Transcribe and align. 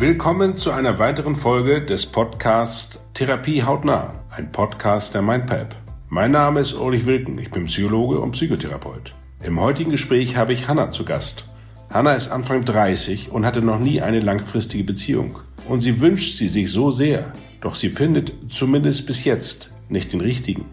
Willkommen 0.00 0.56
zu 0.56 0.70
einer 0.70 0.98
weiteren 0.98 1.36
Folge 1.36 1.82
des 1.82 2.06
Podcasts 2.06 2.98
Therapie 3.12 3.64
hautnah, 3.64 4.14
ein 4.30 4.50
Podcast 4.50 5.12
der 5.12 5.20
MindPap. 5.20 5.76
Mein 6.08 6.30
Name 6.30 6.60
ist 6.60 6.72
Ulrich 6.72 7.04
Wilken, 7.04 7.38
ich 7.38 7.50
bin 7.50 7.66
Psychologe 7.66 8.18
und 8.18 8.30
Psychotherapeut. 8.30 9.14
Im 9.44 9.60
heutigen 9.60 9.90
Gespräch 9.90 10.38
habe 10.38 10.54
ich 10.54 10.68
Hanna 10.68 10.90
zu 10.90 11.04
Gast. 11.04 11.44
Hanna 11.92 12.14
ist 12.14 12.28
Anfang 12.28 12.64
30 12.64 13.30
und 13.30 13.44
hatte 13.44 13.60
noch 13.60 13.78
nie 13.78 14.00
eine 14.00 14.20
langfristige 14.20 14.84
Beziehung. 14.84 15.40
Und 15.68 15.82
sie 15.82 16.00
wünscht 16.00 16.38
sie 16.38 16.48
sich 16.48 16.72
so 16.72 16.90
sehr, 16.90 17.34
doch 17.60 17.74
sie 17.74 17.90
findet 17.90 18.32
zumindest 18.48 19.06
bis 19.06 19.24
jetzt 19.24 19.68
nicht 19.90 20.14
den 20.14 20.22
richtigen. 20.22 20.64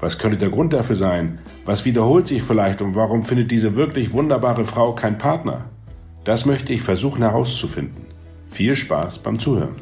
Was 0.00 0.18
könnte 0.18 0.38
der 0.38 0.50
Grund 0.50 0.72
dafür 0.72 0.96
sein? 0.96 1.38
Was 1.64 1.84
wiederholt 1.84 2.26
sich 2.26 2.42
vielleicht 2.42 2.82
und 2.82 2.96
warum 2.96 3.22
findet 3.22 3.52
diese 3.52 3.76
wirklich 3.76 4.12
wunderbare 4.12 4.64
Frau 4.64 4.92
keinen 4.92 5.18
Partner? 5.18 5.66
Das 6.24 6.46
möchte 6.46 6.72
ich 6.72 6.82
versuchen 6.82 7.22
herauszufinden. 7.22 8.11
Viel 8.52 8.76
Spaß 8.76 9.20
beim 9.20 9.38
Zuhören. 9.38 9.76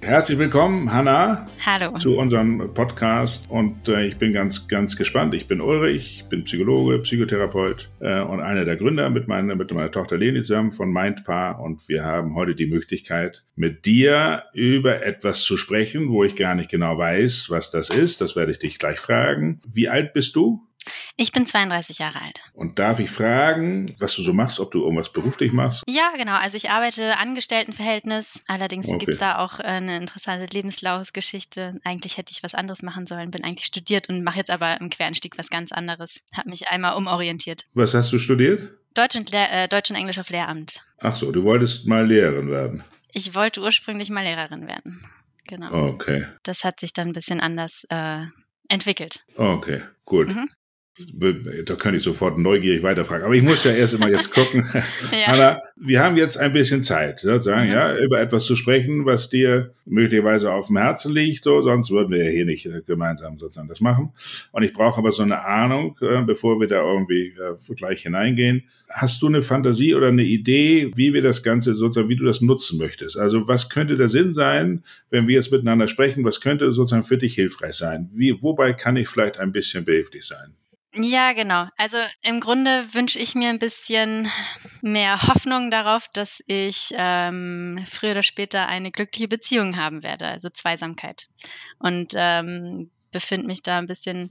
Herzlich 0.00 0.40
willkommen, 0.40 0.92
Hanna. 0.92 1.46
Hallo. 1.64 1.96
Zu 1.96 2.18
unserem 2.18 2.74
Podcast. 2.74 3.48
Und 3.48 3.88
äh, 3.88 4.04
ich 4.04 4.16
bin 4.16 4.32
ganz, 4.32 4.66
ganz 4.66 4.96
gespannt. 4.96 5.32
Ich 5.32 5.46
bin 5.46 5.60
Ulrich, 5.60 6.16
ich 6.16 6.24
bin 6.28 6.42
Psychologe, 6.42 6.98
Psychotherapeut 6.98 7.90
äh, 8.00 8.20
und 8.20 8.40
einer 8.40 8.64
der 8.64 8.74
Gründer 8.74 9.08
mit 9.10 9.28
meiner, 9.28 9.54
mit 9.54 9.72
meiner 9.72 9.92
Tochter 9.92 10.18
Leni 10.18 10.42
zusammen 10.42 10.72
von 10.72 10.92
Mindpaar. 10.92 11.60
Und 11.60 11.88
wir 11.88 12.04
haben 12.04 12.34
heute 12.34 12.56
die 12.56 12.66
Möglichkeit, 12.66 13.44
mit 13.54 13.86
dir 13.86 14.42
über 14.52 15.06
etwas 15.06 15.42
zu 15.42 15.56
sprechen, 15.56 16.10
wo 16.10 16.24
ich 16.24 16.34
gar 16.34 16.56
nicht 16.56 16.70
genau 16.70 16.98
weiß, 16.98 17.46
was 17.50 17.70
das 17.70 17.90
ist. 17.90 18.20
Das 18.20 18.34
werde 18.34 18.50
ich 18.50 18.58
dich 18.58 18.80
gleich 18.80 18.98
fragen. 18.98 19.60
Wie 19.72 19.88
alt 19.88 20.12
bist 20.14 20.34
du? 20.34 20.66
Ich 21.16 21.32
bin 21.32 21.46
32 21.46 21.98
Jahre 21.98 22.20
alt. 22.20 22.40
Und 22.52 22.78
darf 22.78 22.98
ich 22.98 23.10
fragen, 23.10 23.96
was 23.98 24.14
du 24.14 24.22
so 24.22 24.32
machst, 24.32 24.60
ob 24.60 24.70
du 24.70 24.82
irgendwas 24.82 25.12
beruflich 25.12 25.52
machst? 25.52 25.82
Ja, 25.88 26.12
genau. 26.16 26.34
Also 26.34 26.56
ich 26.56 26.70
arbeite 26.70 27.18
Angestelltenverhältnis. 27.18 28.42
Allerdings 28.48 28.86
okay. 28.86 28.98
gibt 28.98 29.12
es 29.12 29.18
da 29.18 29.38
auch 29.38 29.60
eine 29.60 29.96
interessante 29.96 30.46
Lebenslaufgeschichte. 30.52 31.80
Eigentlich 31.84 32.16
hätte 32.18 32.32
ich 32.32 32.42
was 32.42 32.54
anderes 32.54 32.82
machen 32.82 33.06
sollen, 33.06 33.30
bin 33.30 33.44
eigentlich 33.44 33.66
studiert 33.66 34.08
und 34.08 34.24
mache 34.24 34.38
jetzt 34.38 34.50
aber 34.50 34.80
im 34.80 34.90
Querenstieg 34.90 35.38
was 35.38 35.50
ganz 35.50 35.72
anderes. 35.72 36.20
Habe 36.32 36.50
mich 36.50 36.68
einmal 36.68 36.96
umorientiert. 36.96 37.64
Was 37.74 37.94
hast 37.94 38.12
du 38.12 38.18
studiert? 38.18 38.70
Deutsch 38.94 39.16
und, 39.16 39.32
äh, 39.32 39.68
Deutsch 39.68 39.90
und 39.90 39.96
Englisch 39.96 40.18
auf 40.18 40.30
Lehramt. 40.30 40.80
Ach 40.98 41.14
so, 41.14 41.32
du 41.32 41.42
wolltest 41.42 41.86
mal 41.86 42.06
Lehrerin 42.06 42.50
werden. 42.50 42.84
Ich 43.12 43.34
wollte 43.34 43.60
ursprünglich 43.60 44.10
mal 44.10 44.22
Lehrerin 44.22 44.66
werden. 44.66 45.04
Genau. 45.46 45.88
Okay. 45.88 46.26
Das 46.42 46.64
hat 46.64 46.80
sich 46.80 46.92
dann 46.92 47.08
ein 47.08 47.12
bisschen 47.12 47.40
anders 47.40 47.84
äh, 47.90 48.24
entwickelt. 48.68 49.24
Okay, 49.36 49.82
gut. 50.04 50.28
Mhm. 50.28 50.48
Da 50.96 51.74
könnte 51.74 51.96
ich 51.96 52.04
sofort 52.04 52.38
neugierig 52.38 52.84
weiterfragen. 52.84 53.24
Aber 53.24 53.34
ich 53.34 53.42
muss 53.42 53.64
ja 53.64 53.72
erst 53.72 53.94
immer 53.94 54.08
jetzt 54.08 54.30
gucken. 54.30 54.64
ja. 55.12 55.32
Anna, 55.32 55.62
wir 55.74 56.00
haben 56.00 56.16
jetzt 56.16 56.38
ein 56.38 56.52
bisschen 56.52 56.84
Zeit, 56.84 57.18
sozusagen, 57.18 57.66
mhm. 57.66 57.72
ja, 57.72 57.98
über 57.98 58.20
etwas 58.20 58.44
zu 58.44 58.54
sprechen, 58.54 59.04
was 59.04 59.28
dir 59.28 59.74
möglicherweise 59.86 60.52
auf 60.52 60.68
dem 60.68 60.76
Herzen 60.76 61.12
liegt, 61.12 61.42
so, 61.42 61.60
sonst 61.60 61.90
würden 61.90 62.12
wir 62.12 62.24
ja 62.24 62.30
hier 62.30 62.44
nicht 62.44 62.66
äh, 62.66 62.80
gemeinsam 62.86 63.40
sozusagen 63.40 63.66
das 63.66 63.80
machen. 63.80 64.12
Und 64.52 64.62
ich 64.62 64.72
brauche 64.72 64.98
aber 64.98 65.10
so 65.10 65.24
eine 65.24 65.44
Ahnung, 65.44 65.98
äh, 66.00 66.22
bevor 66.22 66.60
wir 66.60 66.68
da 66.68 66.80
irgendwie 66.80 67.34
äh, 67.36 67.74
gleich 67.74 68.02
hineingehen. 68.02 68.62
Hast 68.88 69.20
du 69.20 69.26
eine 69.26 69.42
Fantasie 69.42 69.96
oder 69.96 70.08
eine 70.08 70.22
Idee, 70.22 70.92
wie 70.94 71.12
wir 71.12 71.22
das 71.22 71.42
Ganze 71.42 71.74
sozusagen, 71.74 72.08
wie 72.08 72.16
du 72.16 72.24
das 72.24 72.40
nutzen 72.40 72.78
möchtest? 72.78 73.18
Also 73.18 73.48
was 73.48 73.68
könnte 73.68 73.96
der 73.96 74.08
Sinn 74.08 74.32
sein, 74.32 74.84
wenn 75.10 75.26
wir 75.26 75.34
jetzt 75.34 75.50
miteinander 75.50 75.88
sprechen? 75.88 76.24
Was 76.24 76.40
könnte 76.40 76.72
sozusagen 76.72 77.02
für 77.02 77.18
dich 77.18 77.34
hilfreich 77.34 77.74
sein? 77.74 78.10
Wie, 78.14 78.40
wobei 78.40 78.74
kann 78.74 78.96
ich 78.96 79.08
vielleicht 79.08 79.38
ein 79.38 79.50
bisschen 79.50 79.84
behilflich 79.84 80.24
sein? 80.24 80.54
Ja, 80.96 81.32
genau. 81.32 81.66
Also 81.76 81.96
im 82.22 82.40
Grunde 82.40 82.94
wünsche 82.94 83.18
ich 83.18 83.34
mir 83.34 83.48
ein 83.48 83.58
bisschen 83.58 84.28
mehr 84.80 85.20
Hoffnung 85.22 85.70
darauf, 85.70 86.06
dass 86.08 86.40
ich 86.46 86.94
ähm, 86.96 87.84
früher 87.88 88.12
oder 88.12 88.22
später 88.22 88.68
eine 88.68 88.92
glückliche 88.92 89.26
Beziehung 89.26 89.76
haben 89.76 90.04
werde, 90.04 90.26
also 90.26 90.50
Zweisamkeit. 90.50 91.28
Und 91.80 92.12
ähm, 92.14 92.90
befinde 93.10 93.46
mich 93.48 93.62
da 93.62 93.78
ein 93.78 93.86
bisschen 93.86 94.30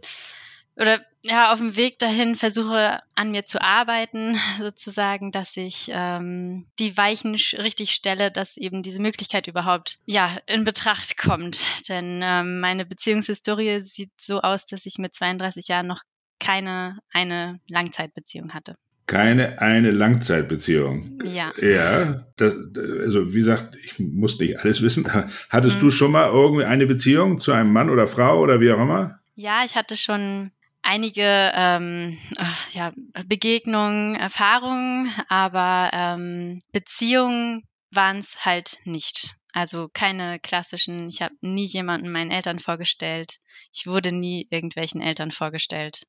oder 0.76 1.06
ja 1.22 1.54
auf 1.54 1.60
dem 1.60 1.76
Weg 1.76 2.00
dahin 2.00 2.36
versuche 2.36 3.02
an 3.16 3.32
mir 3.32 3.46
zu 3.46 3.62
arbeiten, 3.62 4.36
sozusagen, 4.60 5.32
dass 5.32 5.56
ich 5.58 5.90
ähm, 5.92 6.66
die 6.80 6.96
Weichen 6.98 7.36
richtig 7.36 7.92
stelle, 7.92 8.32
dass 8.32 8.58
eben 8.58 8.84
diese 8.84 9.02
Möglichkeit 9.02 9.48
überhaupt 9.48 10.00
ja 10.06 10.36
in 10.48 10.64
Betracht 10.64 11.18
kommt. 11.18 11.90
Denn 11.90 12.22
ähm, 12.24 12.60
meine 12.60 12.86
Beziehungshistorie 12.86 13.82
sieht 13.82 14.12
so 14.20 14.42
aus, 14.42 14.66
dass 14.66 14.86
ich 14.86 14.98
mit 14.98 15.14
32 15.14 15.68
Jahren 15.68 15.88
noch 15.88 16.02
keine 16.40 17.00
eine 17.12 17.60
Langzeitbeziehung 17.70 18.54
hatte. 18.54 18.76
Keine 19.06 19.60
eine 19.62 19.92
Langzeitbeziehung. 19.92 21.20
Ja. 21.24 21.52
Ja, 21.62 22.26
das, 22.38 22.56
also 23.02 23.34
wie 23.34 23.40
gesagt, 23.40 23.76
ich 23.84 24.00
muss 24.00 24.40
nicht 24.40 24.60
alles 24.60 24.82
wissen. 24.82 25.06
Hattest 25.50 25.78
mhm. 25.78 25.82
du 25.82 25.92
schon 25.92 26.12
mal 26.12 26.30
irgendwie 26.30 26.66
eine 26.66 26.88
Beziehung 26.88 27.40
zu 27.40 27.52
einem 27.52 27.74
Mann 27.74 27.90
oder 27.90 28.08
Frau 28.08 28.40
oder 28.40 28.62
wie 28.62 28.72
auch 28.72 28.80
immer? 28.80 29.20
Ja, 29.36 29.64
ich 29.66 29.76
hatte 29.76 29.98
schon 29.98 30.52
einige 30.84 31.52
ähm, 31.56 32.18
ja, 32.72 32.94
Begegnungen, 33.26 34.16
Erfahrungen, 34.16 35.12
aber 35.28 35.90
ähm, 35.94 36.60
Beziehungen 36.72 37.64
waren 37.92 38.18
es 38.18 38.46
halt 38.46 38.78
nicht. 38.86 39.36
Also 39.54 39.90
keine 39.94 40.40
klassischen, 40.40 41.10
ich 41.10 41.22
habe 41.22 41.36
nie 41.42 41.66
jemanden 41.66 42.12
meinen 42.12 42.32
Eltern 42.32 42.60
vorgestellt. 42.60 43.38
Ich 43.74 43.86
wurde 43.86 44.12
nie 44.12 44.48
irgendwelchen 44.50 45.02
Eltern 45.02 45.32
vorgestellt. 45.32 46.04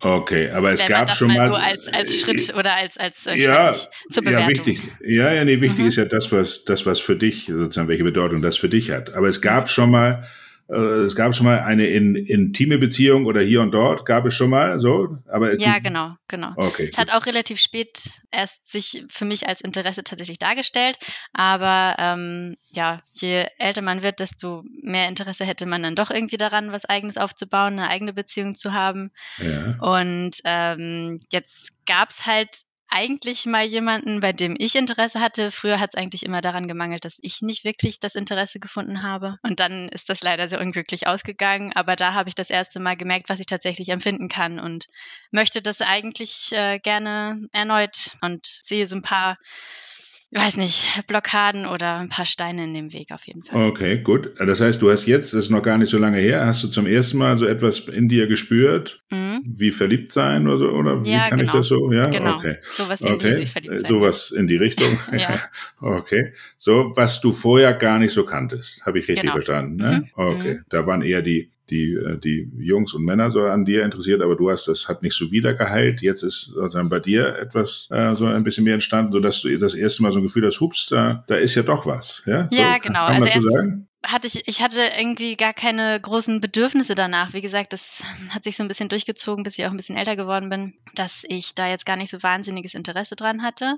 Okay, 0.00 0.50
aber 0.50 0.72
es 0.72 0.80
Wenn 0.82 0.88
gab 0.88 1.14
schon 1.14 1.28
mal, 1.28 1.36
mal 1.38 1.46
so 1.46 1.54
als, 1.54 1.88
als 1.88 2.20
Schritt 2.20 2.54
oder 2.58 2.74
als 2.74 2.98
als 2.98 3.26
äh, 3.26 3.36
ja, 3.36 3.72
zur 3.72 4.22
Bewertung. 4.22 4.42
Ja, 4.42 4.48
wichtig. 4.48 4.80
Ja, 5.02 5.32
ja, 5.32 5.44
nee, 5.44 5.60
wichtig 5.60 5.80
mhm. 5.80 5.88
ist 5.88 5.96
ja 5.96 6.04
das, 6.04 6.30
was 6.30 6.64
das 6.64 6.84
was 6.84 7.00
für 7.00 7.16
dich 7.16 7.46
sozusagen 7.46 7.88
welche 7.88 8.04
Bedeutung 8.04 8.42
das 8.42 8.56
für 8.56 8.68
dich 8.68 8.90
hat. 8.90 9.14
Aber 9.14 9.28
es 9.28 9.40
gab 9.40 9.70
schon 9.70 9.90
mal 9.90 10.24
äh, 10.24 10.26
es 10.68 11.14
gab 11.14 11.34
schon 11.34 11.44
mal 11.46 11.60
eine 11.60 11.86
in, 11.86 12.14
intime 12.14 12.78
Beziehung 12.78 13.26
oder 13.26 13.42
hier 13.42 13.60
und 13.60 13.72
dort 13.72 14.06
gab 14.06 14.24
es 14.24 14.34
schon 14.34 14.48
mal 14.48 14.80
so, 14.80 15.18
aber 15.28 15.58
ja 15.58 15.78
genau 15.78 16.14
genau. 16.26 16.52
Okay. 16.56 16.88
Es 16.90 16.96
hat 16.96 17.12
auch 17.12 17.26
relativ 17.26 17.60
spät 17.60 18.22
erst 18.30 18.70
sich 18.70 19.04
für 19.08 19.26
mich 19.26 19.46
als 19.46 19.60
Interesse 19.60 20.04
tatsächlich 20.04 20.38
dargestellt, 20.38 20.96
aber 21.34 21.96
ähm, 21.98 22.56
ja 22.70 23.02
je 23.12 23.44
älter 23.58 23.82
man 23.82 24.02
wird, 24.02 24.20
desto 24.20 24.64
mehr 24.82 25.08
Interesse 25.08 25.44
hätte 25.44 25.66
man 25.66 25.82
dann 25.82 25.96
doch 25.96 26.10
irgendwie 26.10 26.38
daran, 26.38 26.72
was 26.72 26.86
eigenes 26.86 27.18
aufzubauen, 27.18 27.78
eine 27.78 27.88
eigene 27.88 28.14
Beziehung 28.14 28.54
zu 28.54 28.72
haben. 28.72 29.10
Ja. 29.38 29.76
Und 29.80 30.36
ähm, 30.44 31.20
jetzt 31.30 31.72
gab 31.86 32.10
es 32.10 32.26
halt 32.26 32.64
eigentlich 32.88 33.46
mal 33.46 33.64
jemanden, 33.64 34.20
bei 34.20 34.32
dem 34.32 34.56
ich 34.58 34.76
Interesse 34.76 35.20
hatte. 35.20 35.50
Früher 35.50 35.80
hat 35.80 35.90
es 35.92 36.00
eigentlich 36.00 36.24
immer 36.24 36.40
daran 36.40 36.68
gemangelt, 36.68 37.04
dass 37.04 37.18
ich 37.22 37.42
nicht 37.42 37.64
wirklich 37.64 37.98
das 37.98 38.14
Interesse 38.14 38.60
gefunden 38.60 39.02
habe. 39.02 39.38
Und 39.42 39.60
dann 39.60 39.88
ist 39.88 40.08
das 40.08 40.22
leider 40.22 40.48
sehr 40.48 40.60
unglücklich 40.60 41.06
ausgegangen. 41.06 41.72
Aber 41.74 41.96
da 41.96 42.14
habe 42.14 42.28
ich 42.28 42.34
das 42.34 42.50
erste 42.50 42.80
Mal 42.80 42.96
gemerkt, 42.96 43.28
was 43.28 43.40
ich 43.40 43.46
tatsächlich 43.46 43.88
empfinden 43.88 44.28
kann 44.28 44.60
und 44.60 44.86
möchte 45.30 45.62
das 45.62 45.80
eigentlich 45.80 46.52
äh, 46.52 46.78
gerne 46.78 47.46
erneut 47.52 48.16
und 48.20 48.46
sehe 48.46 48.86
so 48.86 48.96
ein 48.96 49.02
paar 49.02 49.38
weiß 50.32 50.56
nicht, 50.56 51.06
Blockaden 51.06 51.66
oder 51.66 51.96
ein 51.98 52.08
paar 52.08 52.26
Steine 52.26 52.64
in 52.64 52.74
dem 52.74 52.92
Weg 52.92 53.12
auf 53.12 53.26
jeden 53.26 53.42
Fall. 53.42 53.68
Okay, 53.68 53.98
gut. 53.98 54.32
Das 54.38 54.60
heißt, 54.60 54.82
du 54.82 54.90
hast 54.90 55.06
jetzt, 55.06 55.32
das 55.32 55.44
ist 55.44 55.50
noch 55.50 55.62
gar 55.62 55.78
nicht 55.78 55.90
so 55.90 55.98
lange 55.98 56.18
her, 56.18 56.44
hast 56.44 56.62
du 56.64 56.68
zum 56.68 56.86
ersten 56.86 57.18
Mal 57.18 57.38
so 57.38 57.46
etwas 57.46 57.80
in 57.80 58.08
dir 58.08 58.26
gespürt, 58.26 59.02
mhm. 59.10 59.42
wie 59.44 59.72
verliebt 59.72 60.12
sein 60.12 60.46
oder 60.46 60.58
so, 60.58 60.68
oder 60.70 61.04
wie 61.04 61.12
ja, 61.12 61.28
kann 61.28 61.38
genau. 61.38 61.52
ich 61.52 61.58
das 61.58 61.68
so? 61.68 61.92
Ja, 61.92 62.06
genau. 62.06 62.36
okay. 62.36 62.56
Sowas 62.70 63.00
in 63.00 63.12
okay. 63.12 63.46
sein. 63.46 63.80
Sowas 63.86 64.30
in 64.30 64.46
die 64.46 64.56
Richtung. 64.56 64.88
ja. 65.12 65.40
Okay. 65.80 66.32
So, 66.56 66.92
was 66.94 67.20
du 67.20 67.30
vorher 67.30 67.74
gar 67.74 67.98
nicht 67.98 68.12
so 68.12 68.24
kanntest, 68.24 68.86
habe 68.86 68.98
ich 68.98 69.08
richtig 69.08 69.22
genau. 69.22 69.34
verstanden. 69.34 69.76
Ne? 69.76 69.90
Mhm. 69.90 70.10
Okay. 70.14 70.54
Mhm. 70.54 70.64
Da 70.68 70.86
waren 70.86 71.02
eher 71.02 71.20
die 71.20 71.50
die, 71.70 71.94
äh, 71.94 72.18
die 72.18 72.50
Jungs 72.58 72.94
und 72.94 73.04
Männer 73.04 73.30
so 73.30 73.42
an 73.42 73.64
dir 73.64 73.84
interessiert, 73.84 74.22
aber 74.22 74.36
du 74.36 74.50
hast 74.50 74.68
das 74.68 74.88
hat 74.88 75.02
nicht 75.02 75.16
so 75.16 75.30
wiedergeheilt. 75.30 76.02
Jetzt 76.02 76.22
ist 76.22 76.46
sozusagen 76.54 76.88
bei 76.88 77.00
dir 77.00 77.36
etwas 77.36 77.88
äh, 77.90 78.14
so 78.14 78.26
ein 78.26 78.44
bisschen 78.44 78.64
mehr 78.64 78.74
entstanden, 78.74 79.12
sodass 79.12 79.40
du 79.42 79.58
das 79.58 79.74
erste 79.74 80.02
Mal 80.02 80.12
so 80.12 80.18
ein 80.18 80.24
Gefühl 80.24 80.46
hast, 80.46 80.60
hups, 80.60 80.86
da, 80.88 81.24
da 81.26 81.36
ist 81.36 81.54
ja 81.54 81.62
doch 81.62 81.86
was. 81.86 82.22
Ja, 82.26 82.48
ja 82.52 82.74
so, 82.74 82.88
genau. 82.88 83.04
also 83.04 83.26
erst 83.26 83.42
sagen? 83.42 83.88
hatte 84.06 84.26
ich, 84.26 84.46
ich 84.46 84.62
hatte 84.62 84.80
irgendwie 84.98 85.36
gar 85.36 85.54
keine 85.54 85.98
großen 86.00 86.40
Bedürfnisse 86.40 86.94
danach. 86.94 87.32
Wie 87.32 87.40
gesagt, 87.40 87.72
das 87.72 88.02
hat 88.30 88.44
sich 88.44 88.56
so 88.56 88.62
ein 88.62 88.68
bisschen 88.68 88.88
durchgezogen, 88.88 89.44
bis 89.44 89.58
ich 89.58 89.66
auch 89.66 89.70
ein 89.70 89.76
bisschen 89.76 89.96
älter 89.96 90.16
geworden 90.16 90.50
bin, 90.50 90.74
dass 90.94 91.24
ich 91.26 91.54
da 91.54 91.68
jetzt 91.68 91.86
gar 91.86 91.96
nicht 91.96 92.10
so 92.10 92.22
wahnsinniges 92.22 92.74
Interesse 92.74 93.16
dran 93.16 93.42
hatte. 93.42 93.76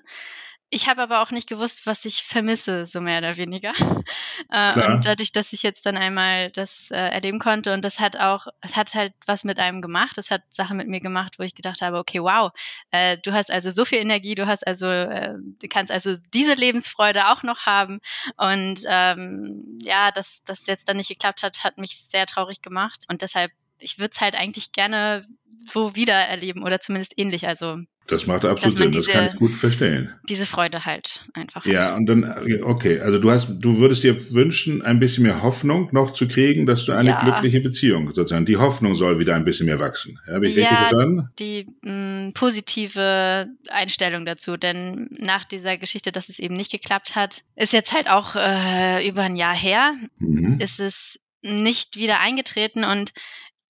Ich 0.69 0.89
habe 0.89 1.01
aber 1.01 1.23
auch 1.23 1.31
nicht 1.31 1.49
gewusst, 1.49 1.87
was 1.87 2.05
ich 2.05 2.25
vermisse, 2.25 2.87
so 2.87 3.01
mehr 3.01 3.19
oder 3.19 3.37
weniger. 3.37 3.73
Äh, 4.51 4.93
und 4.93 5.07
dadurch, 5.07 5.33
dass 5.33 5.55
ich 5.55 5.63
jetzt 5.63 5.87
dann 5.87 5.97
einmal 5.97 6.51
das 6.51 6.91
äh, 6.91 6.97
erleben 6.97 7.39
konnte 7.39 7.73
und 7.73 7.85
das 7.85 8.01
hat 8.01 8.17
auch, 8.17 8.47
es 8.61 8.77
hat 8.77 8.95
halt 8.95 9.15
was 9.25 9.45
mit 9.45 9.59
einem 9.59 9.81
gemacht, 9.81 10.19
es 10.19 10.31
hat 10.31 10.43
Sachen 10.51 10.77
mit 10.77 10.89
mir 10.89 11.01
gemacht, 11.01 11.39
wo 11.39 11.43
ich 11.43 11.55
gedacht 11.55 11.81
habe, 11.81 11.99
okay, 11.99 12.21
wow, 12.21 12.53
äh, 12.91 13.17
du 13.19 13.33
hast 13.33 13.51
also 13.51 13.71
so 13.71 13.85
viel 13.85 13.99
Energie, 13.99 14.35
du 14.35 14.47
hast 14.47 14.67
also, 14.67 14.87
äh, 14.87 15.35
du 15.37 15.69
kannst 15.69 15.91
also 15.91 16.15
diese 16.35 16.53
Lebensfreude 16.53 17.29
auch 17.29 17.43
noch 17.43 17.65
haben. 17.65 18.01
Und 18.37 18.83
ähm, 18.87 19.79
ja, 19.83 20.13
dass 20.13 20.43
das 20.45 20.67
jetzt 20.67 20.89
dann 20.89 20.99
nicht 20.99 21.09
geklappt 21.09 21.43
hat, 21.43 21.65
hat 21.65 21.79
mich 21.79 21.97
sehr 22.09 22.27
traurig 22.27 22.61
gemacht. 22.61 23.05
Und 23.09 23.23
deshalb, 23.23 23.51
ich 23.79 23.99
würde 23.99 24.11
es 24.13 24.21
halt 24.21 24.35
eigentlich 24.35 24.73
gerne 24.73 25.27
wo 25.73 25.95
wieder 25.95 26.15
erleben 26.15 26.63
oder 26.63 26.81
zumindest 26.81 27.19
ähnlich. 27.19 27.49
Also 27.49 27.79
Das 28.07 28.27
macht 28.27 28.45
absolut 28.45 28.79
Sinn, 28.79 28.93
diese, 28.93 29.07
das 29.07 29.13
kann 29.13 29.27
ich 29.33 29.37
gut 29.37 29.51
verstehen. 29.51 30.13
Diese 30.29 30.47
Freude 30.47 30.85
halt 30.85 31.21
einfach. 31.35 31.67
Ja, 31.67 31.87
hat. 31.87 31.97
und 31.97 32.07
dann, 32.07 32.63
okay, 32.63 33.01
also 33.01 33.19
du 33.19 33.31
hast, 33.31 33.49
du 33.51 33.79
würdest 33.79 34.05
dir 34.05 34.33
wünschen, 34.33 34.83
ein 34.83 35.01
bisschen 35.01 35.25
mehr 35.25 35.43
Hoffnung 35.43 35.89
noch 35.93 36.13
zu 36.13 36.29
kriegen, 36.29 36.67
dass 36.67 36.85
du 36.85 36.93
eine 36.93 37.11
ja. 37.11 37.23
glückliche 37.23 37.61
Beziehung 37.61 38.07
sozusagen, 38.15 38.47
die 38.47 38.57
Hoffnung 38.57 38.95
soll 38.95 39.19
wieder 39.19 39.35
ein 39.35 39.45
bisschen 39.45 39.67
mehr 39.67 39.81
wachsen. 39.81 40.21
Habe 40.29 40.49
ich 40.49 40.55
ja, 40.55 40.69
richtig 40.69 40.79
verstanden? 40.79 41.29
Die 41.39 41.67
mh, 41.83 42.31
positive 42.35 43.49
Einstellung 43.69 44.25
dazu, 44.25 44.57
denn 44.57 45.09
nach 45.19 45.45
dieser 45.45 45.77
Geschichte, 45.77 46.13
dass 46.13 46.29
es 46.29 46.39
eben 46.39 46.57
nicht 46.57 46.71
geklappt 46.71 47.17
hat, 47.17 47.43
ist 47.57 47.73
jetzt 47.73 47.93
halt 47.93 48.09
auch 48.09 48.37
äh, 48.37 49.09
über 49.09 49.23
ein 49.23 49.37
Jahr 49.37 49.57
her, 49.57 49.95
mhm. 50.19 50.59
ist 50.61 50.79
es 50.79 51.19
nicht 51.43 51.97
wieder 51.97 52.21
eingetreten 52.21 52.85
und 52.85 53.13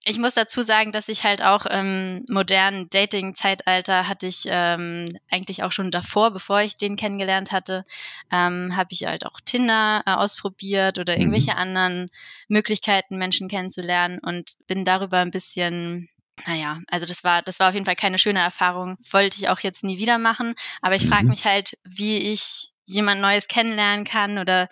ich 0.09 0.19
muss 0.19 0.35
dazu 0.35 0.63
sagen, 0.63 0.93
dass 0.93 1.09
ich 1.09 1.25
halt 1.25 1.43
auch 1.43 1.67
im 1.67 2.25
modernen 2.29 2.89
Dating-Zeitalter 2.91 4.07
hatte 4.07 4.29
ich 4.29 4.45
ähm, 4.47 5.09
eigentlich 5.29 5.65
auch 5.65 5.73
schon 5.73 5.91
davor, 5.91 6.31
bevor 6.31 6.61
ich 6.61 6.77
den 6.77 6.95
kennengelernt 6.95 7.51
hatte, 7.51 7.85
ähm, 8.31 8.77
habe 8.77 8.91
ich 8.93 9.05
halt 9.05 9.27
auch 9.27 9.41
Tinder 9.45 10.05
äh, 10.07 10.13
ausprobiert 10.13 11.01
oder 11.01 11.19
irgendwelche 11.19 11.53
mhm. 11.53 11.59
anderen 11.59 12.11
Möglichkeiten, 12.47 13.19
Menschen 13.19 13.49
kennenzulernen 13.49 14.21
und 14.23 14.53
bin 14.69 14.85
darüber 14.85 15.19
ein 15.19 15.33
bisschen 15.33 16.09
naja, 16.47 16.79
also 16.91 17.07
das 17.07 17.25
war, 17.25 17.41
das 17.41 17.59
war 17.61 17.71
auf 17.71 17.75
jeden 17.75 17.87
Fall 17.87 17.97
keine 17.97 18.19
schöne 18.19 18.41
Erfahrung. 18.41 18.99
Wollte 19.11 19.39
ich 19.39 19.49
auch 19.49 19.61
jetzt 19.61 19.83
nie 19.83 19.99
wieder 19.99 20.19
machen. 20.19 20.55
Aber 20.83 20.95
ich 20.95 21.07
frage 21.07 21.25
mhm. 21.25 21.31
mich 21.31 21.47
halt, 21.47 21.79
wie 21.83 22.19
ich 22.19 22.73
jemand 22.85 23.23
Neues 23.23 23.49
kennenlernen 23.49 24.05
kann 24.05 24.37
oder 24.37 24.69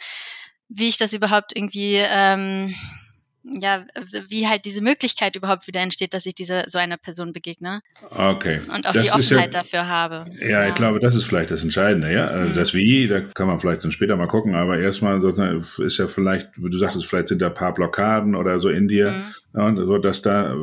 wie 0.68 0.88
ich 0.88 0.98
das 0.98 1.14
überhaupt 1.14 1.56
irgendwie 1.56 1.96
ähm, 1.96 2.74
ja, 3.44 3.84
wie 4.28 4.48
halt 4.48 4.64
diese 4.64 4.80
Möglichkeit 4.80 5.36
überhaupt 5.36 5.66
wieder 5.66 5.80
entsteht, 5.80 6.14
dass 6.14 6.24
ich 6.26 6.34
diese 6.34 6.64
so 6.66 6.78
einer 6.78 6.96
Person 6.96 7.32
begegne. 7.32 7.80
Okay. 8.10 8.60
Und 8.74 8.86
auch 8.86 8.92
das 8.92 9.04
die 9.04 9.10
Offenheit 9.10 9.52
ja, 9.54 9.60
dafür 9.60 9.86
habe. 9.86 10.24
Ja, 10.40 10.48
ja, 10.48 10.68
ich 10.68 10.74
glaube, 10.74 10.98
das 10.98 11.14
ist 11.14 11.24
vielleicht 11.24 11.50
das 11.50 11.62
Entscheidende, 11.62 12.12
ja. 12.12 12.28
Also 12.28 12.50
mhm. 12.50 12.54
Das 12.54 12.74
Wie, 12.74 13.06
da 13.06 13.20
kann 13.20 13.46
man 13.46 13.58
vielleicht 13.58 13.84
dann 13.84 13.92
später 13.92 14.16
mal 14.16 14.28
gucken, 14.28 14.54
aber 14.54 14.78
erstmal 14.78 15.20
sozusagen 15.20 15.58
ist 15.58 15.98
ja 15.98 16.06
vielleicht, 16.06 16.62
wie 16.62 16.70
du 16.70 16.78
sagtest, 16.78 17.06
vielleicht 17.06 17.28
sind 17.28 17.42
da 17.42 17.48
ein 17.48 17.54
paar 17.54 17.74
Blockaden 17.74 18.34
oder 18.34 18.58
so 18.58 18.70
in 18.70 18.88
dir. 18.88 19.10
Mhm. 19.10 19.60
Und 19.60 19.76
so, 19.76 19.98
dass 19.98 20.22
da, 20.22 20.56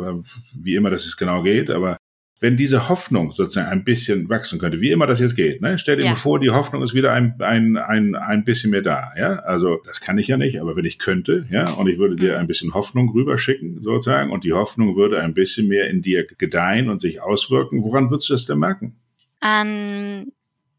wie 0.54 0.76
immer 0.76 0.90
das 0.90 1.06
jetzt 1.06 1.18
genau 1.18 1.44
geht, 1.44 1.70
aber 1.70 1.98
wenn 2.42 2.58
diese 2.58 2.90
Hoffnung 2.90 3.32
sozusagen 3.32 3.70
ein 3.70 3.84
bisschen 3.84 4.28
wachsen 4.28 4.60
könnte, 4.60 4.82
wie 4.82 4.92
immer 4.92 5.06
das 5.08 5.20
jetzt 5.20 5.36
geht, 5.36 5.62
ne? 5.62 5.78
stell 5.78 5.96
dir 5.96 6.04
ja. 6.04 6.10
mal 6.10 6.16
vor, 6.16 6.40
die 6.40 6.50
Hoffnung 6.50 6.84
ist 6.84 6.94
wieder 6.94 7.14
ein, 7.14 7.36
ein, 7.40 7.78
ein, 7.78 8.16
ein 8.16 8.44
bisschen 8.44 8.72
mehr 8.72 8.82
da, 8.82 9.12
ja, 9.18 9.36
also 9.40 9.80
das 9.86 10.02
kann 10.02 10.18
ich 10.18 10.28
ja 10.28 10.38
nicht, 10.38 10.60
aber 10.60 10.76
wenn 10.76 10.84
ich 10.84 10.98
könnte, 10.98 11.46
ja, 11.52 11.70
und 11.70 11.88
ich 11.88 12.00
würde 12.00 12.16
dir 12.16 12.34
mhm. 12.34 12.40
ein 12.40 12.48
bisschen 12.48 12.74
Hoffnung 12.74 13.10
rüberschicken 13.12 13.82
sozusagen 13.82 14.32
und 14.32 14.44
die 14.44 14.54
Hoffnung 14.54 14.96
würde 14.96 15.22
ein 15.22 15.36
bisschen 15.36 15.68
mehr 15.68 15.90
in 15.90 16.02
dir 16.02 16.26
gedeihen 16.26 16.90
und 16.90 17.00
sich 17.00 17.22
auswirken, 17.22 17.84
woran 17.84 18.10
würdest 18.10 18.30
du 18.30 18.34
das 18.34 18.46
denn 18.46 18.60
merken? 18.60 18.96
An 19.40 20.28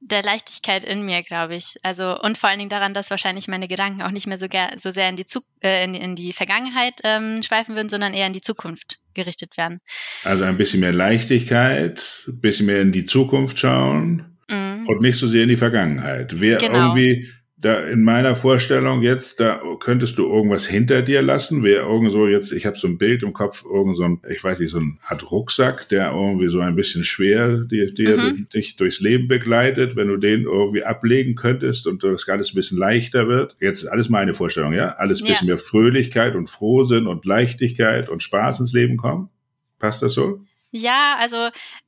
der 0.05 0.23
Leichtigkeit 0.23 0.85
in 0.85 1.05
mir, 1.07 1.23
glaube 1.23 1.55
ich. 1.55 1.77
Also 1.83 2.19
und 2.21 2.37
vor 2.37 2.49
allen 2.51 2.59
Dingen 2.59 2.71
daran, 2.71 2.93
dass 2.93 3.11
wahrscheinlich 3.11 3.49
meine 3.49 3.69
Gedanken 3.69 4.03
auch 4.03 4.11
nicht 4.11 4.27
mehr 4.27 4.39
so, 4.39 4.47
so 4.77 4.91
sehr 4.91 5.09
in 5.09 5.17
die, 5.17 5.25
Zug 5.25 5.45
äh, 5.63 5.85
in, 5.85 5.95
in, 5.95 6.17
die 6.17 6.33
Vergangenheit 6.33 6.95
ähm, 7.05 7.43
schweifen 7.43 7.77
würden, 7.77 7.89
sondern 7.89 8.13
eher 8.13 8.27
in 8.27 8.33
die 8.33 8.41
Zukunft 8.41 8.99
gerichtet 9.15 9.57
werden. 9.57 9.81
Also 10.25 10.45
ein 10.45 10.59
bisschen 10.59 10.81
mehr 10.81 10.93
Leichtigkeit, 10.93 12.25
ein 12.27 12.41
bisschen 12.41 12.67
mehr 12.67 12.81
in 12.81 12.93
die 12.93 13.07
Zukunft 13.07 13.59
schauen 13.59 14.39
mhm. 14.51 14.87
und 14.89 15.01
nicht 15.01 15.19
so 15.19 15.27
sehr 15.27 15.45
in 15.45 15.51
die 15.51 15.57
Vergangenheit. 15.57 16.41
Wer 16.41 16.59
genau. 16.59 16.95
irgendwie 16.95 17.29
da 17.63 17.85
in 17.85 18.03
meiner 18.03 18.35
Vorstellung 18.35 19.03
jetzt, 19.03 19.39
da 19.39 19.63
könntest 19.79 20.19
du 20.19 20.27
irgendwas 20.27 20.67
hinter 20.67 21.01
dir 21.01 21.23
lassen, 21.23 21.63
wäre 21.63 21.87
irgend 21.87 22.11
so 22.11 22.27
jetzt, 22.27 22.53
ich 22.53 22.67
habe 22.67 22.77
so 22.77 22.89
ein 22.89 22.99
Bild 22.99 23.23
im 23.23 23.33
Kopf, 23.33 23.65
irgend 23.65 23.97
so 23.97 24.03
ein, 24.03 24.21
ich 24.29 24.43
weiß 24.43 24.59
nicht, 24.59 24.71
so 24.71 24.81
ein 24.81 24.99
Art 25.07 25.31
Rucksack, 25.31 25.89
der 25.89 26.11
irgendwie 26.11 26.49
so 26.49 26.61
ein 26.61 26.75
bisschen 26.75 27.05
schwer 27.05 27.59
dir, 27.59 27.93
dir 27.93 28.17
mhm. 28.17 28.49
dich 28.53 28.77
durchs 28.77 29.01
Leben 29.01 29.29
begleitet, 29.29 29.95
wenn 29.95 30.09
du 30.09 30.17
den 30.17 30.43
irgendwie 30.43 30.83
ablegen 30.83 31.37
könntest 31.37 31.87
und 31.87 32.03
das 32.03 32.29
alles 32.29 32.53
ein 32.53 32.57
bisschen 32.57 32.79
leichter 32.79 33.29
wird. 33.29 33.57
Jetzt 33.61 33.89
alles 33.89 34.09
meine 34.09 34.35
Vorstellung, 34.35 34.73
ja? 34.73 34.97
Alles 34.97 35.23
ein 35.23 35.29
bisschen 35.29 35.47
ja. 35.47 35.55
mehr 35.55 35.59
Fröhlichkeit 35.59 36.35
und 36.35 36.49
Frohsinn 36.49 37.07
und 37.07 37.25
Leichtigkeit 37.25 38.09
und 38.09 38.23
Spaß 38.23 38.59
ins 38.59 38.73
Leben 38.73 38.97
kommen. 38.97 39.31
Passt 39.79 40.03
das 40.03 40.15
so? 40.15 40.41
Ja, 40.73 41.17
also 41.21 41.37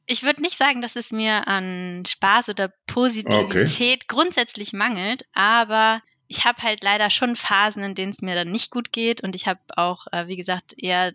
ich 0.06 0.23
würde 0.23 0.43
nicht 0.43 0.59
sagen, 0.59 0.83
dass 0.83 0.97
es 0.97 1.12
mir 1.12 1.49
an 1.49 2.05
Spaß 2.06 2.51
oder 2.51 2.73
Positivität 2.87 4.03
okay. 4.03 4.06
grundsätzlich 4.06 4.73
mangelt, 4.73 5.27
aber 5.33 6.01
ich 6.29 6.45
habe 6.45 6.62
halt 6.62 6.83
leider 6.83 7.11
schon 7.11 7.37
Phasen, 7.37 7.83
in 7.83 7.95
denen 7.95 8.12
es 8.12 8.23
mir 8.23 8.35
dann 8.35 8.51
nicht 8.51 8.71
gut 8.71 8.93
geht 8.93 9.23
und 9.23 9.35
ich 9.35 9.47
habe 9.47 9.61
auch, 9.77 10.06
äh, 10.12 10.27
wie 10.27 10.37
gesagt, 10.37 10.75
eher 10.77 11.12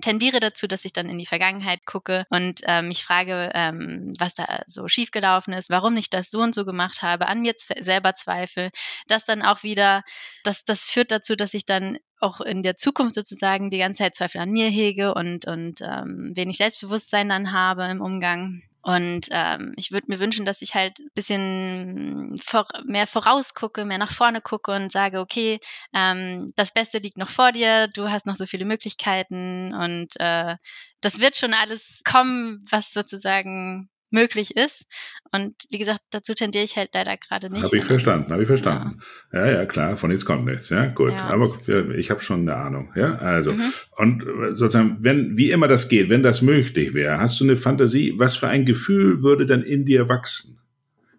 tendiere 0.00 0.40
dazu, 0.40 0.66
dass 0.66 0.84
ich 0.84 0.92
dann 0.92 1.08
in 1.08 1.18
die 1.18 1.26
Vergangenheit 1.26 1.84
gucke 1.86 2.24
und 2.30 2.60
äh, 2.64 2.82
mich 2.82 3.04
frage, 3.04 3.50
ähm, 3.54 4.12
was 4.18 4.34
da 4.34 4.62
so 4.66 4.88
schiefgelaufen 4.88 5.54
ist, 5.54 5.70
warum 5.70 5.96
ich 5.96 6.10
das 6.10 6.30
so 6.30 6.40
und 6.40 6.54
so 6.54 6.64
gemacht 6.64 7.02
habe, 7.02 7.28
an 7.28 7.42
mir 7.42 7.54
selber 7.56 8.14
zweifle. 8.14 8.70
Das 9.08 9.24
dann 9.24 9.42
auch 9.42 9.62
wieder, 9.62 10.02
das, 10.44 10.64
das 10.64 10.84
führt 10.84 11.10
dazu, 11.10 11.36
dass 11.36 11.54
ich 11.54 11.64
dann 11.64 11.98
auch 12.18 12.40
in 12.40 12.62
der 12.62 12.76
Zukunft 12.76 13.14
sozusagen 13.14 13.70
die 13.70 13.78
ganze 13.78 14.02
Zeit 14.02 14.14
Zweifel 14.14 14.40
an 14.40 14.50
mir 14.50 14.68
hege 14.68 15.14
und, 15.14 15.46
und 15.46 15.80
ähm, 15.82 16.32
wenig 16.34 16.56
Selbstbewusstsein 16.56 17.28
dann 17.28 17.52
habe 17.52 17.84
im 17.84 18.00
Umgang. 18.00 18.62
Und 18.86 19.26
ähm, 19.32 19.72
ich 19.76 19.90
würde 19.90 20.06
mir 20.08 20.20
wünschen, 20.20 20.44
dass 20.46 20.62
ich 20.62 20.76
halt 20.76 21.00
ein 21.00 21.10
bisschen 21.16 22.38
vor, 22.40 22.68
mehr 22.84 23.08
vorausgucke, 23.08 23.84
mehr 23.84 23.98
nach 23.98 24.12
vorne 24.12 24.40
gucke 24.40 24.70
und 24.70 24.92
sage, 24.92 25.18
okay, 25.18 25.58
ähm, 25.92 26.52
das 26.54 26.72
Beste 26.72 26.98
liegt 26.98 27.18
noch 27.18 27.30
vor 27.30 27.50
dir, 27.50 27.88
du 27.88 28.08
hast 28.12 28.26
noch 28.26 28.36
so 28.36 28.46
viele 28.46 28.64
Möglichkeiten 28.64 29.74
und 29.74 30.10
äh, 30.20 30.54
das 31.00 31.20
wird 31.20 31.34
schon 31.36 31.52
alles 31.52 32.02
kommen, 32.04 32.64
was 32.70 32.92
sozusagen 32.92 33.90
möglich 34.16 34.56
ist. 34.56 34.86
Und 35.32 35.54
wie 35.70 35.78
gesagt, 35.78 36.00
dazu 36.10 36.34
tendiere 36.34 36.64
ich 36.64 36.76
halt 36.76 36.90
leider 36.94 37.16
gerade 37.16 37.50
nicht. 37.50 37.62
Habe 37.62 37.76
ich 37.76 37.84
verstanden, 37.84 38.32
habe 38.32 38.42
ich 38.42 38.48
verstanden. 38.48 39.00
Ja. 39.32 39.46
ja, 39.46 39.52
ja, 39.52 39.66
klar, 39.66 39.96
von 39.96 40.10
nichts 40.10 40.24
kommt 40.24 40.46
nichts. 40.46 40.70
Ja, 40.70 40.86
gut. 40.86 41.12
Ja. 41.12 41.28
Aber 41.28 41.56
ich 41.94 42.10
habe 42.10 42.20
schon 42.20 42.40
eine 42.40 42.56
Ahnung. 42.56 42.90
Ja, 42.96 43.16
also. 43.16 43.52
Mhm. 43.52 43.72
Und 43.96 44.24
sozusagen, 44.56 44.96
wenn, 45.00 45.36
wie 45.36 45.50
immer 45.50 45.68
das 45.68 45.88
geht, 45.88 46.08
wenn 46.08 46.22
das 46.22 46.42
möglich 46.42 46.94
wäre, 46.94 47.20
hast 47.20 47.38
du 47.38 47.44
eine 47.44 47.56
Fantasie, 47.56 48.14
was 48.16 48.36
für 48.36 48.48
ein 48.48 48.64
Gefühl 48.64 49.22
würde 49.22 49.46
dann 49.46 49.62
in 49.62 49.84
dir 49.84 50.08
wachsen? 50.08 50.58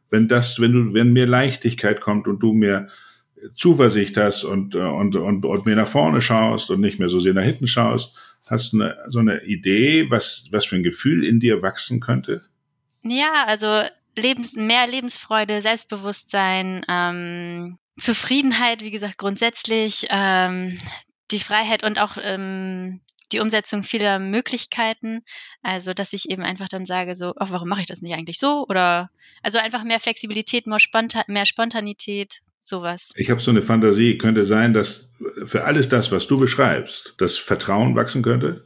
Wenn 0.09 0.27
das, 0.27 0.59
wenn 0.59 0.71
du, 0.71 0.93
wenn 0.93 1.13
mehr 1.13 1.27
Leichtigkeit 1.27 2.01
kommt 2.01 2.27
und 2.27 2.39
du 2.39 2.53
mehr 2.53 2.89
Zuversicht 3.55 4.17
hast 4.17 4.43
und, 4.43 4.75
und, 4.75 5.15
und, 5.15 5.45
und 5.45 5.65
mehr 5.65 5.75
nach 5.75 5.87
vorne 5.87 6.21
schaust 6.21 6.71
und 6.71 6.81
nicht 6.81 6.99
mehr 6.99 7.09
so 7.09 7.19
sehr 7.19 7.33
nach 7.33 7.43
hinten 7.43 7.67
schaust, 7.67 8.17
hast 8.49 8.73
du 8.73 8.81
eine, 8.81 8.97
so 9.07 9.19
eine 9.19 9.43
Idee, 9.43 10.09
was, 10.09 10.47
was 10.51 10.65
für 10.65 10.75
ein 10.75 10.83
Gefühl 10.83 11.23
in 11.23 11.39
dir 11.39 11.61
wachsen 11.61 11.99
könnte? 11.99 12.41
Ja, 13.09 13.45
also 13.45 13.83
Lebens, 14.17 14.55
mehr 14.55 14.87
Lebensfreude, 14.87 15.61
Selbstbewusstsein, 15.61 16.83
ähm, 16.87 17.77
Zufriedenheit, 17.99 18.81
wie 18.81 18.91
gesagt, 18.91 19.17
grundsätzlich, 19.17 20.07
ähm, 20.09 20.79
die 21.31 21.39
Freiheit 21.39 21.83
und 21.83 21.99
auch 21.99 22.17
ähm, 22.21 23.01
die 23.31 23.39
Umsetzung 23.39 23.83
vieler 23.83 24.19
Möglichkeiten. 24.19 25.21
Also, 25.61 25.93
dass 25.93 26.13
ich 26.13 26.29
eben 26.29 26.43
einfach 26.43 26.67
dann 26.67 26.85
sage, 26.85 27.15
so, 27.15 27.31
oh, 27.31 27.47
warum 27.49 27.67
mache 27.67 27.81
ich 27.81 27.87
das 27.87 28.01
nicht 28.01 28.15
eigentlich 28.15 28.39
so? 28.39 28.65
Oder 28.69 29.09
also 29.43 29.59
einfach 29.59 29.83
mehr 29.83 29.99
Flexibilität, 29.99 30.67
mehr, 30.67 30.79
Spontan 30.79 31.23
mehr 31.27 31.45
Spontanität, 31.45 32.41
sowas. 32.61 33.11
Ich 33.15 33.29
habe 33.29 33.41
so 33.41 33.51
eine 33.51 33.61
Fantasie, 33.61 34.17
könnte 34.17 34.45
sein, 34.45 34.73
dass 34.73 35.09
für 35.43 35.65
alles 35.65 35.89
das, 35.89 36.11
was 36.11 36.27
du 36.27 36.37
beschreibst, 36.37 37.15
das 37.17 37.37
Vertrauen 37.37 37.95
wachsen 37.95 38.21
könnte? 38.21 38.65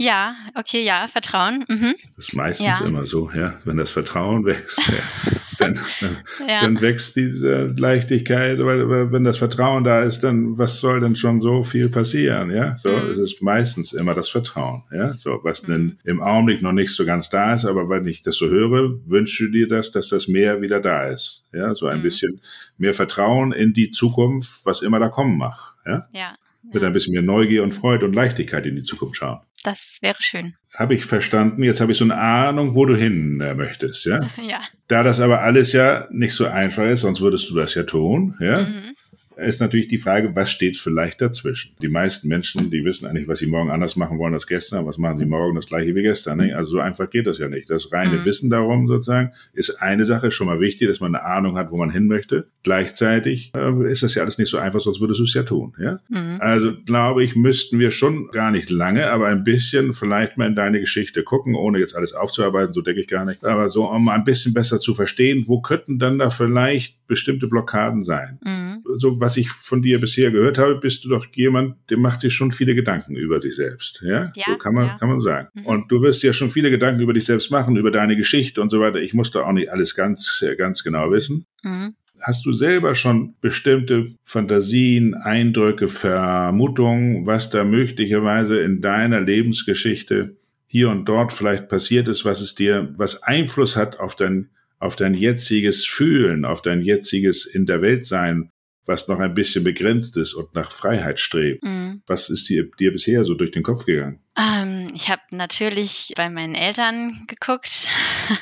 Ja, 0.00 0.36
okay, 0.54 0.84
ja, 0.84 1.08
Vertrauen. 1.08 1.64
Mhm. 1.68 1.94
Das 2.14 2.28
ist 2.28 2.34
meistens 2.34 2.66
ja. 2.66 2.86
immer 2.86 3.04
so, 3.04 3.32
ja. 3.34 3.54
Wenn 3.64 3.78
das 3.78 3.90
Vertrauen 3.90 4.44
wächst, 4.44 4.78
ja, 4.86 5.32
dann, 5.58 5.74
dann, 6.00 6.48
ja. 6.48 6.60
dann, 6.60 6.80
wächst 6.80 7.16
diese 7.16 7.74
Leichtigkeit, 7.76 8.60
weil 8.60 9.10
wenn 9.10 9.24
das 9.24 9.38
Vertrauen 9.38 9.82
da 9.82 10.04
ist, 10.04 10.20
dann 10.20 10.56
was 10.56 10.78
soll 10.78 11.00
denn 11.00 11.16
schon 11.16 11.40
so 11.40 11.64
viel 11.64 11.88
passieren, 11.88 12.52
ja? 12.52 12.78
So, 12.78 12.90
mhm. 12.90 13.10
es 13.10 13.18
ist 13.18 13.42
meistens 13.42 13.92
immer 13.92 14.14
das 14.14 14.28
Vertrauen, 14.28 14.84
ja. 14.92 15.12
So, 15.14 15.40
was 15.42 15.64
mhm. 15.64 15.72
denn 15.72 15.98
im 16.04 16.22
Augenblick 16.22 16.62
noch 16.62 16.72
nicht 16.72 16.94
so 16.94 17.04
ganz 17.04 17.28
da 17.28 17.54
ist, 17.54 17.64
aber 17.64 17.88
wenn 17.88 18.06
ich 18.06 18.22
das 18.22 18.36
so 18.36 18.46
höre, 18.46 19.00
wünsche 19.04 19.46
du 19.46 19.50
dir 19.50 19.66
das, 19.66 19.90
dass 19.90 20.10
das 20.10 20.28
mehr 20.28 20.62
wieder 20.62 20.78
da 20.78 21.08
ist, 21.08 21.44
ja. 21.52 21.74
So 21.74 21.86
ein 21.88 21.98
mhm. 21.98 22.02
bisschen 22.02 22.40
mehr 22.76 22.94
Vertrauen 22.94 23.50
in 23.50 23.72
die 23.72 23.90
Zukunft, 23.90 24.64
was 24.64 24.80
immer 24.80 25.00
da 25.00 25.08
kommen 25.08 25.36
mag, 25.38 25.74
ja. 25.84 26.06
Ja. 26.12 26.36
Mit 26.72 26.84
ein 26.84 26.92
bisschen 26.92 27.12
mehr 27.12 27.22
Neugier 27.22 27.62
und 27.62 27.74
Freude 27.74 28.04
und 28.04 28.14
Leichtigkeit 28.14 28.66
in 28.66 28.76
die 28.76 28.82
Zukunft 28.82 29.16
schauen. 29.16 29.38
Das 29.64 29.98
wäre 30.02 30.16
schön. 30.20 30.54
Habe 30.74 30.94
ich 30.94 31.04
verstanden. 31.04 31.62
Jetzt 31.62 31.80
habe 31.80 31.92
ich 31.92 31.98
so 31.98 32.04
eine 32.04 32.16
Ahnung, 32.16 32.74
wo 32.74 32.84
du 32.86 32.94
hin 32.94 33.40
äh, 33.40 33.54
möchtest, 33.54 34.04
ja? 34.06 34.20
Ja. 34.48 34.60
Da 34.86 35.02
das 35.02 35.20
aber 35.20 35.42
alles 35.42 35.72
ja 35.72 36.06
nicht 36.10 36.34
so 36.34 36.46
einfach 36.46 36.86
ist, 36.86 37.00
sonst 37.00 37.20
würdest 37.20 37.50
du 37.50 37.54
das 37.54 37.74
ja 37.74 37.82
tun, 37.82 38.36
ja? 38.40 38.62
Mhm. 38.62 38.94
Ist 39.38 39.60
natürlich 39.60 39.88
die 39.88 39.98
Frage, 39.98 40.34
was 40.34 40.50
steht 40.50 40.76
vielleicht 40.76 41.20
dazwischen? 41.20 41.72
Die 41.80 41.88
meisten 41.88 42.28
Menschen, 42.28 42.70
die 42.70 42.84
wissen 42.84 43.06
eigentlich, 43.06 43.28
was 43.28 43.38
sie 43.38 43.46
morgen 43.46 43.70
anders 43.70 43.96
machen 43.96 44.18
wollen 44.18 44.34
als 44.34 44.46
gestern. 44.46 44.86
Was 44.86 44.98
machen 44.98 45.18
sie 45.18 45.26
morgen 45.26 45.54
das 45.54 45.66
gleiche 45.66 45.94
wie 45.94 46.02
gestern? 46.02 46.38
Nicht? 46.38 46.54
Also 46.54 46.72
so 46.72 46.80
einfach 46.80 47.08
geht 47.08 47.26
das 47.26 47.38
ja 47.38 47.48
nicht. 47.48 47.70
Das 47.70 47.92
reine 47.92 48.16
mhm. 48.16 48.24
Wissen 48.24 48.50
darum 48.50 48.88
sozusagen 48.88 49.32
ist 49.52 49.80
eine 49.80 50.04
Sache, 50.04 50.30
schon 50.30 50.46
mal 50.46 50.60
wichtig, 50.60 50.88
dass 50.88 51.00
man 51.00 51.14
eine 51.14 51.24
Ahnung 51.24 51.56
hat, 51.56 51.70
wo 51.70 51.76
man 51.76 51.90
hin 51.90 52.06
möchte. 52.06 52.48
Gleichzeitig 52.64 53.52
äh, 53.56 53.90
ist 53.90 54.02
das 54.02 54.14
ja 54.14 54.22
alles 54.22 54.38
nicht 54.38 54.50
so 54.50 54.58
einfach, 54.58 54.80
sonst 54.80 55.00
würdest 55.00 55.20
du 55.20 55.24
es 55.24 55.34
ja 55.34 55.44
tun. 55.44 55.72
Ja? 55.78 56.00
Mhm. 56.08 56.38
Also 56.40 56.74
glaube 56.84 57.22
ich, 57.22 57.36
müssten 57.36 57.78
wir 57.78 57.90
schon 57.90 58.28
gar 58.32 58.50
nicht 58.50 58.70
lange, 58.70 59.10
aber 59.10 59.28
ein 59.28 59.44
bisschen 59.44 59.94
vielleicht 59.94 60.36
mal 60.36 60.46
in 60.46 60.56
deine 60.56 60.80
Geschichte 60.80 61.22
gucken, 61.22 61.54
ohne 61.54 61.78
jetzt 61.78 61.94
alles 61.96 62.12
aufzuarbeiten, 62.12 62.74
so 62.74 62.82
denke 62.82 63.00
ich 63.00 63.08
gar 63.08 63.24
nicht. 63.24 63.44
Aber 63.44 63.68
so, 63.68 63.88
um 63.88 64.04
mal 64.04 64.14
ein 64.14 64.24
bisschen 64.24 64.52
besser 64.52 64.78
zu 64.78 64.94
verstehen, 64.94 65.44
wo 65.46 65.60
könnten 65.60 65.98
dann 65.98 66.18
da 66.18 66.30
vielleicht 66.30 67.06
bestimmte 67.06 67.46
Blockaden 67.46 68.02
sein? 68.02 68.38
Mhm. 68.44 68.57
So, 68.96 69.20
was 69.20 69.36
ich 69.36 69.50
von 69.50 69.82
dir 69.82 70.00
bisher 70.00 70.30
gehört 70.30 70.58
habe, 70.58 70.76
bist 70.76 71.04
du 71.04 71.08
doch 71.08 71.26
jemand, 71.34 71.76
der 71.90 71.98
macht 71.98 72.20
sich 72.20 72.32
schon 72.32 72.52
viele 72.52 72.74
Gedanken 72.74 73.16
über 73.16 73.40
sich 73.40 73.54
selbst. 73.54 74.02
Ja, 74.02 74.32
ja 74.34 74.44
so 74.46 74.54
kann 74.56 74.74
man, 74.74 74.86
ja. 74.86 74.96
kann 74.98 75.08
man 75.08 75.20
sagen. 75.20 75.48
Mhm. 75.54 75.66
Und 75.66 75.92
du 75.92 76.00
wirst 76.02 76.22
ja 76.22 76.32
schon 76.32 76.50
viele 76.50 76.70
Gedanken 76.70 77.00
über 77.00 77.12
dich 77.12 77.24
selbst 77.24 77.50
machen, 77.50 77.76
über 77.76 77.90
deine 77.90 78.16
Geschichte 78.16 78.60
und 78.60 78.70
so 78.70 78.80
weiter. 78.80 79.00
Ich 79.00 79.14
musste 79.14 79.44
auch 79.44 79.52
nicht 79.52 79.70
alles 79.70 79.94
ganz, 79.94 80.44
ganz 80.56 80.82
genau 80.82 81.10
wissen. 81.10 81.46
Mhm. 81.62 81.94
Hast 82.20 82.44
du 82.46 82.52
selber 82.52 82.94
schon 82.94 83.34
bestimmte 83.40 84.14
Fantasien, 84.24 85.14
Eindrücke, 85.14 85.88
Vermutungen, 85.88 87.26
was 87.26 87.50
da 87.50 87.64
möglicherweise 87.64 88.60
in 88.60 88.80
deiner 88.80 89.20
Lebensgeschichte 89.20 90.36
hier 90.66 90.90
und 90.90 91.08
dort 91.08 91.32
vielleicht 91.32 91.68
passiert 91.68 92.08
ist, 92.08 92.24
was 92.24 92.40
es 92.40 92.54
dir, 92.54 92.92
was 92.96 93.22
Einfluss 93.22 93.76
hat 93.76 94.00
auf 94.00 94.16
dein, 94.16 94.50
auf 94.78 94.96
dein 94.96 95.14
jetziges 95.14 95.86
Fühlen, 95.86 96.44
auf 96.44 96.60
dein 96.62 96.82
jetziges 96.82 97.46
In 97.46 97.66
der 97.66 97.82
Welt 97.82 98.04
sein, 98.04 98.50
was 98.88 99.06
noch 99.06 99.20
ein 99.20 99.34
bisschen 99.34 99.62
begrenzt 99.62 100.16
ist 100.16 100.32
und 100.32 100.54
nach 100.54 100.72
Freiheit 100.72 101.20
strebt. 101.20 101.62
Mhm. 101.62 102.02
Was 102.06 102.30
ist 102.30 102.48
dir, 102.48 102.64
dir 102.78 102.90
bisher 102.90 103.24
so 103.24 103.34
durch 103.34 103.50
den 103.50 103.62
Kopf 103.62 103.84
gegangen? 103.84 104.20
Ähm, 104.36 104.90
ich 104.94 105.10
habe 105.10 105.20
natürlich 105.30 106.14
bei 106.16 106.30
meinen 106.30 106.54
Eltern 106.54 107.26
geguckt, 107.26 107.90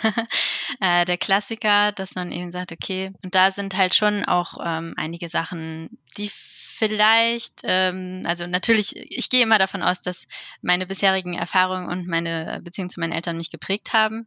äh, 0.80 1.04
der 1.04 1.18
Klassiker, 1.18 1.90
dass 1.90 2.14
man 2.14 2.30
eben 2.30 2.52
sagt, 2.52 2.70
okay, 2.70 3.10
und 3.24 3.34
da 3.34 3.50
sind 3.50 3.76
halt 3.76 3.96
schon 3.96 4.24
auch 4.24 4.58
ähm, 4.64 4.94
einige 4.96 5.28
Sachen, 5.28 5.98
die 6.16 6.30
vielleicht, 6.30 7.62
ähm, 7.64 8.22
also 8.26 8.46
natürlich, 8.46 8.94
ich 8.96 9.28
gehe 9.28 9.42
immer 9.42 9.58
davon 9.58 9.82
aus, 9.82 10.00
dass 10.00 10.28
meine 10.62 10.86
bisherigen 10.86 11.34
Erfahrungen 11.34 11.88
und 11.88 12.06
meine 12.06 12.60
Beziehung 12.62 12.88
zu 12.88 13.00
meinen 13.00 13.12
Eltern 13.12 13.36
mich 13.36 13.50
geprägt 13.50 13.92
haben. 13.92 14.26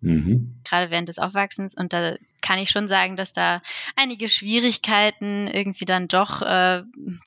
Mhm. 0.00 0.60
Gerade 0.64 0.90
während 0.90 1.08
des 1.08 1.18
Aufwachsens. 1.18 1.74
Und 1.74 1.92
da 1.92 2.14
kann 2.42 2.58
ich 2.58 2.70
schon 2.70 2.88
sagen, 2.88 3.16
dass 3.16 3.32
da 3.32 3.62
einige 3.96 4.28
Schwierigkeiten 4.28 5.48
irgendwie 5.48 5.84
dann 5.84 6.08
doch 6.08 6.42
äh, 6.42 6.82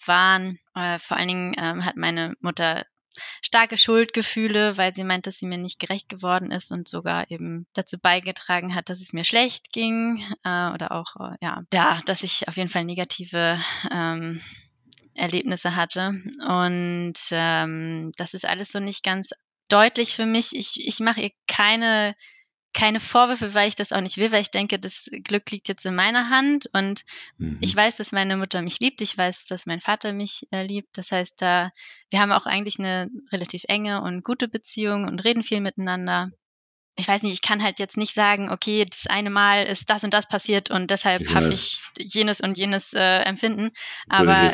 waren. 0.05 0.59
Äh, 0.75 0.99
vor 0.99 1.17
allen 1.17 1.27
Dingen 1.27 1.55
ähm, 1.57 1.85
hat 1.85 1.97
meine 1.97 2.35
Mutter 2.39 2.85
starke 3.41 3.77
Schuldgefühle, 3.77 4.77
weil 4.77 4.93
sie 4.93 5.03
meint, 5.03 5.27
dass 5.27 5.37
sie 5.37 5.45
mir 5.45 5.57
nicht 5.57 5.79
gerecht 5.79 6.09
geworden 6.09 6.51
ist 6.51 6.71
und 6.71 6.87
sogar 6.87 7.29
eben 7.29 7.67
dazu 7.73 7.97
beigetragen 7.99 8.73
hat, 8.73 8.89
dass 8.89 9.01
es 9.01 9.13
mir 9.13 9.23
schlecht 9.23 9.71
ging 9.73 10.23
äh, 10.43 10.71
oder 10.71 10.91
auch 10.91 11.15
äh, 11.19 11.35
ja, 11.41 11.63
ja, 11.73 11.99
dass 12.05 12.23
ich 12.23 12.47
auf 12.47 12.57
jeden 12.57 12.69
Fall 12.69 12.85
negative 12.85 13.59
ähm, 13.91 14.41
Erlebnisse 15.13 15.75
hatte. 15.75 16.13
Und 16.47 17.13
ähm, 17.31 18.11
das 18.17 18.33
ist 18.33 18.45
alles 18.45 18.71
so 18.71 18.79
nicht 18.79 19.03
ganz 19.03 19.31
deutlich 19.67 20.15
für 20.15 20.25
mich. 20.25 20.55
Ich, 20.55 20.85
ich 20.85 20.99
mache 20.99 21.21
ihr 21.21 21.31
keine, 21.47 22.15
keine 22.73 22.99
Vorwürfe, 22.99 23.53
weil 23.53 23.67
ich 23.67 23.75
das 23.75 23.91
auch 23.91 24.01
nicht 24.01 24.17
will, 24.17 24.31
weil 24.31 24.41
ich 24.41 24.51
denke, 24.51 24.79
das 24.79 25.09
Glück 25.23 25.49
liegt 25.51 25.67
jetzt 25.67 25.85
in 25.85 25.95
meiner 25.95 26.29
Hand 26.29 26.69
und 26.73 27.03
mhm. 27.37 27.57
ich 27.61 27.75
weiß, 27.75 27.97
dass 27.97 28.11
meine 28.11 28.37
Mutter 28.37 28.61
mich 28.61 28.79
liebt, 28.79 29.01
ich 29.01 29.17
weiß, 29.17 29.45
dass 29.45 29.65
mein 29.65 29.81
Vater 29.81 30.13
mich 30.13 30.47
äh, 30.51 30.63
liebt. 30.63 30.97
Das 30.97 31.11
heißt, 31.11 31.41
da 31.41 31.71
wir 32.09 32.19
haben 32.19 32.31
auch 32.31 32.45
eigentlich 32.45 32.79
eine 32.79 33.09
relativ 33.31 33.63
enge 33.67 34.01
und 34.01 34.23
gute 34.23 34.47
Beziehung 34.47 35.05
und 35.07 35.23
reden 35.23 35.43
viel 35.43 35.61
miteinander. 35.61 36.31
Ich 36.97 37.07
weiß 37.07 37.23
nicht, 37.23 37.33
ich 37.33 37.41
kann 37.41 37.63
halt 37.63 37.79
jetzt 37.79 37.97
nicht 37.97 38.13
sagen, 38.13 38.49
okay, 38.49 38.85
das 38.85 39.07
eine 39.07 39.29
Mal 39.29 39.63
ist 39.63 39.89
das 39.89 40.03
und 40.03 40.13
das 40.13 40.27
passiert 40.27 40.69
und 40.69 40.91
deshalb 40.91 41.33
habe 41.33 41.53
ich 41.53 41.81
jenes 41.97 42.41
und 42.41 42.57
jenes 42.57 42.93
äh, 42.93 43.19
Empfinden. 43.23 43.71
Aber 44.09 44.53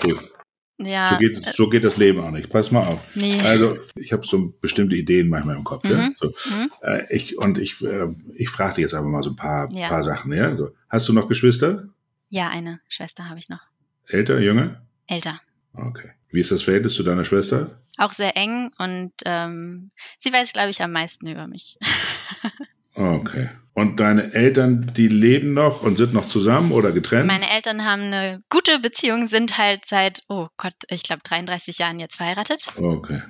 ja. 0.80 1.12
So 1.12 1.18
geht, 1.18 1.36
so 1.36 1.70
geht 1.70 1.84
das 1.84 1.98
Leben 1.98 2.20
auch 2.20 2.32
nicht. 2.32 2.50
Pass 2.50 2.72
mal 2.72 2.86
auf. 2.86 3.00
Nee. 3.16 3.40
Also 3.42 3.78
ich 3.96 4.14
habe 4.14 4.26
so 4.26 4.54
bestimmte 4.62 4.96
Ideen 4.96 5.30
manchmal 5.30 5.56
im 5.56 5.64
Kopf. 5.64 5.84
Mhm. 5.84 5.92
Ja? 5.92 6.10
So. 6.18 6.28
Mhm. 6.28 6.72
Äh, 6.82 7.16
ich, 7.16 7.38
und 7.38 7.58
ich, 7.58 7.84
äh, 7.84 8.08
ich 8.36 8.50
frage 8.50 8.76
dich 8.76 8.84
jetzt 8.84 8.94
einfach 8.94 9.10
mal 9.10 9.24
so 9.24 9.32
ein 9.32 9.36
paar, 9.36 9.72
ja. 9.72 9.88
paar 9.88 10.04
Sachen. 10.04 10.32
Ja? 10.34 10.56
So. 10.56 10.70
Hast 10.90 11.08
du 11.10 11.14
noch 11.14 11.28
Geschwister? 11.28 11.90
Ja, 12.30 12.50
eine 12.50 12.80
Schwester 12.88 13.30
habe 13.30 13.40
ich 13.40 13.50
noch. 13.50 13.62
Älter, 14.08 14.40
jünger? 14.40 14.82
Älter. 15.08 15.40
Okay. 15.74 16.12
Wie 16.30 16.42
ist 16.42 16.52
das 16.52 16.64
Verhältnis 16.64 16.94
zu 16.94 17.04
deiner 17.04 17.24
Schwester? 17.24 17.82
Auch 17.98 18.14
sehr 18.14 18.38
eng 18.38 18.72
und 18.78 19.12
ähm, 19.26 19.92
sie 20.18 20.32
weiß, 20.32 20.54
glaube 20.54 20.70
ich, 20.70 20.82
am 20.82 20.92
meisten 20.92 21.28
über 21.28 21.48
mich. 21.48 21.78
Okay. 22.98 23.50
Und 23.74 24.00
deine 24.00 24.34
Eltern, 24.34 24.92
die 24.98 25.08
leben 25.08 25.54
noch 25.54 25.84
und 25.84 25.98
sind 25.98 26.12
noch 26.12 26.26
zusammen 26.26 26.72
oder 26.72 26.92
getrennt? 26.92 27.28
Meine 27.28 27.50
Eltern 27.52 27.86
haben 27.86 28.02
eine 28.02 28.42
gute 28.50 28.80
Beziehung, 28.80 29.28
sind 29.28 29.60
halt 29.60 29.86
seit, 29.86 30.22
oh 30.30 30.48
Gott, 30.58 30.74
ich 30.90 31.04
glaube 31.04 31.22
33 31.24 31.78
Jahren 31.78 32.00
jetzt 32.00 32.16
verheiratet. 32.18 32.74
Okay. 32.76 33.22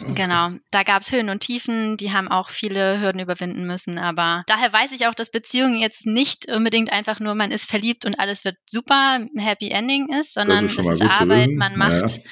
Okay. 0.00 0.14
Genau, 0.14 0.50
da 0.70 0.84
gab 0.84 1.02
es 1.02 1.12
Höhen 1.12 1.28
und 1.28 1.40
Tiefen, 1.40 1.96
die 1.96 2.12
haben 2.12 2.28
auch 2.28 2.50
viele 2.50 3.00
Hürden 3.00 3.20
überwinden 3.20 3.66
müssen, 3.66 3.98
aber 3.98 4.42
daher 4.46 4.72
weiß 4.72 4.92
ich 4.92 5.06
auch, 5.06 5.14
dass 5.14 5.30
Beziehungen 5.30 5.76
jetzt 5.76 6.06
nicht 6.06 6.50
unbedingt 6.50 6.92
einfach 6.92 7.20
nur, 7.20 7.34
man 7.34 7.50
ist 7.50 7.68
verliebt 7.68 8.06
und 8.06 8.18
alles 8.18 8.44
wird 8.44 8.56
super, 8.66 9.18
ein 9.18 9.38
Happy 9.38 9.68
Ending 9.68 10.08
ist, 10.18 10.34
sondern 10.34 10.66
ist 10.66 10.78
es 10.78 10.86
ist 10.88 11.02
Arbeit, 11.02 11.50
man 11.50 11.76
macht, 11.76 12.16
ja. 12.16 12.22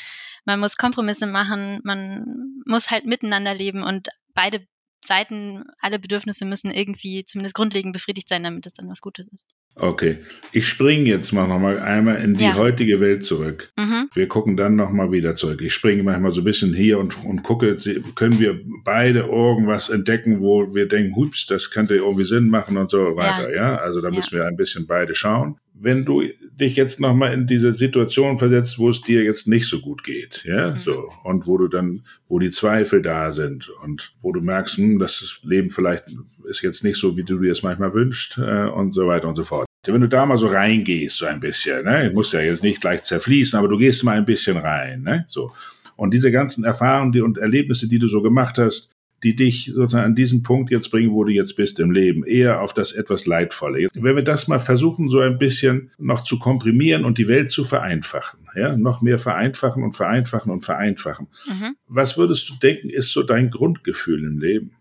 man 0.46 0.58
muss 0.58 0.76
Kompromisse 0.76 1.26
machen, 1.26 1.80
man 1.84 2.62
muss 2.64 2.90
halt 2.90 3.04
miteinander 3.06 3.54
leben 3.54 3.82
und 3.82 4.08
beide 4.34 4.66
Seiten, 5.04 5.64
alle 5.80 5.98
Bedürfnisse 5.98 6.44
müssen 6.44 6.70
irgendwie 6.70 7.24
zumindest 7.24 7.54
grundlegend 7.54 7.92
befriedigt 7.92 8.28
sein, 8.28 8.42
damit 8.42 8.66
es 8.66 8.74
dann 8.74 8.88
was 8.88 9.00
Gutes 9.00 9.28
ist. 9.28 9.46
Okay, 9.76 10.18
ich 10.52 10.68
springe 10.68 11.08
jetzt 11.08 11.32
mal 11.32 11.46
noch 11.46 11.58
mal 11.58 11.80
einmal 11.80 12.16
in 12.22 12.34
die 12.34 12.44
ja. 12.44 12.54
heutige 12.54 13.00
Welt 13.00 13.24
zurück. 13.24 13.72
Mhm. 13.78 14.10
Wir 14.12 14.28
gucken 14.28 14.56
dann 14.56 14.76
noch 14.76 14.90
mal 14.90 15.10
wieder 15.12 15.34
zurück. 15.34 15.62
Ich 15.62 15.72
springe 15.72 16.02
manchmal 16.02 16.32
so 16.32 16.40
ein 16.40 16.44
bisschen 16.44 16.74
hier 16.74 16.98
und, 16.98 17.24
und 17.24 17.42
gucke, 17.42 17.76
können 18.14 18.40
wir 18.40 18.60
beide 18.84 19.20
irgendwas 19.20 19.88
entdecken, 19.88 20.40
wo 20.40 20.74
wir 20.74 20.86
denken, 20.86 21.16
hups, 21.16 21.46
das 21.46 21.70
könnte 21.70 21.96
irgendwie 21.96 22.24
Sinn 22.24 22.50
machen 22.50 22.76
und 22.76 22.90
so 22.90 23.16
weiter. 23.16 23.50
Ja, 23.50 23.72
ja? 23.72 23.76
also 23.76 24.00
da 24.00 24.10
müssen 24.10 24.36
wir 24.36 24.46
ein 24.46 24.56
bisschen 24.56 24.86
beide 24.86 25.14
schauen 25.14 25.58
wenn 25.82 26.04
du 26.04 26.22
dich 26.52 26.76
jetzt 26.76 27.00
nochmal 27.00 27.32
in 27.32 27.46
diese 27.46 27.72
Situation 27.72 28.38
versetzt, 28.38 28.78
wo 28.78 28.90
es 28.90 29.00
dir 29.00 29.24
jetzt 29.24 29.48
nicht 29.48 29.66
so 29.66 29.80
gut 29.80 30.04
geht, 30.04 30.44
ja, 30.44 30.70
mhm. 30.70 30.76
so, 30.76 31.10
und 31.24 31.46
wo 31.46 31.56
du 31.56 31.68
dann, 31.68 32.04
wo 32.28 32.38
die 32.38 32.50
Zweifel 32.50 33.00
da 33.00 33.30
sind 33.30 33.70
und 33.82 34.12
wo 34.20 34.32
du 34.32 34.40
merkst, 34.40 34.76
hm, 34.76 34.98
das 34.98 35.40
Leben 35.42 35.70
vielleicht 35.70 36.04
ist 36.44 36.62
jetzt 36.62 36.84
nicht 36.84 36.98
so, 36.98 37.16
wie 37.16 37.24
du 37.24 37.40
dir 37.40 37.52
es 37.52 37.62
manchmal 37.62 37.94
wünschst, 37.94 38.38
äh, 38.38 38.66
und 38.66 38.92
so 38.92 39.06
weiter 39.06 39.28
und 39.28 39.36
so 39.36 39.44
fort. 39.44 39.66
Wenn 39.86 40.02
du 40.02 40.08
da 40.08 40.26
mal 40.26 40.36
so 40.36 40.48
reingehst, 40.48 41.16
so 41.16 41.26
ein 41.26 41.40
bisschen, 41.40 41.84
ne, 41.84 42.10
muss 42.12 42.32
ja 42.32 42.40
jetzt 42.40 42.62
nicht 42.62 42.82
gleich 42.82 43.02
zerfließen, 43.02 43.58
aber 43.58 43.68
du 43.68 43.78
gehst 43.78 44.04
mal 44.04 44.18
ein 44.18 44.26
bisschen 44.26 44.58
rein, 44.58 45.02
ne, 45.02 45.24
so. 45.28 45.52
Und 45.96 46.12
diese 46.12 46.30
ganzen 46.30 46.64
Erfahrungen 46.64 47.12
die, 47.12 47.20
und 47.20 47.38
Erlebnisse, 47.38 47.88
die 47.88 47.98
du 47.98 48.08
so 48.08 48.22
gemacht 48.22 48.58
hast, 48.58 48.90
die 49.22 49.36
dich 49.36 49.72
sozusagen 49.74 50.04
an 50.04 50.14
diesen 50.14 50.42
Punkt 50.42 50.70
jetzt 50.70 50.90
bringen, 50.90 51.12
wo 51.12 51.24
du 51.24 51.32
jetzt 51.32 51.56
bist 51.56 51.78
im 51.80 51.90
Leben, 51.90 52.24
eher 52.24 52.62
auf 52.62 52.72
das 52.72 52.92
etwas 52.92 53.26
Leidvolle. 53.26 53.88
Wenn 53.94 54.16
wir 54.16 54.22
das 54.22 54.48
mal 54.48 54.60
versuchen, 54.60 55.08
so 55.08 55.20
ein 55.20 55.38
bisschen 55.38 55.90
noch 55.98 56.24
zu 56.24 56.38
komprimieren 56.38 57.04
und 57.04 57.18
die 57.18 57.28
Welt 57.28 57.50
zu 57.50 57.64
vereinfachen, 57.64 58.40
ja, 58.54 58.76
noch 58.76 59.02
mehr 59.02 59.18
vereinfachen 59.18 59.82
und 59.82 59.92
vereinfachen 59.92 60.50
und 60.50 60.64
vereinfachen. 60.64 61.28
Mhm. 61.46 61.76
Was 61.86 62.16
würdest 62.16 62.48
du 62.48 62.54
denken, 62.54 62.88
ist 62.88 63.12
so 63.12 63.22
dein 63.22 63.50
Grundgefühl 63.50 64.24
im 64.24 64.38
Leben? 64.38 64.72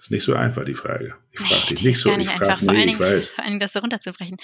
Das 0.00 0.06
ist 0.06 0.12
nicht 0.12 0.24
so 0.24 0.32
einfach, 0.32 0.64
die 0.64 0.74
Frage. 0.74 1.14
Ich 1.30 1.40
frage 1.40 1.60
nee, 1.68 1.74
dich 1.74 1.84
nicht 1.84 1.98
so. 1.98 2.16
Nicht 2.16 2.30
ich 2.30 2.30
frage, 2.30 2.64
nee, 2.64 2.84
ich 2.84 2.98
weiß. 2.98 3.28
Vor 3.28 3.44
allem 3.44 3.60
das 3.60 3.74
so 3.74 3.80
runterzubrechen. 3.80 4.38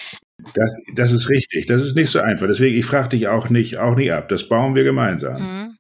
Das, 0.53 0.77
das 0.95 1.13
ist 1.13 1.31
richtig. 1.31 1.65
Das 1.65 1.83
ist 1.83 1.97
nicht 1.97 2.11
so 2.11 2.19
einfach. 2.19 2.47
Deswegen, 2.47 2.77
ich 2.77 2.85
frage 2.85 3.09
dich 3.09 3.29
auch 3.29 3.49
nicht, 3.49 3.79
auch 3.79 3.97
nicht 3.97 4.13
ab. 4.13 4.29
Das 4.29 4.51
bauen 4.51 4.75
wir 4.75 4.85
gemeinsam. 4.85 5.41
Mhm. 5.41 5.76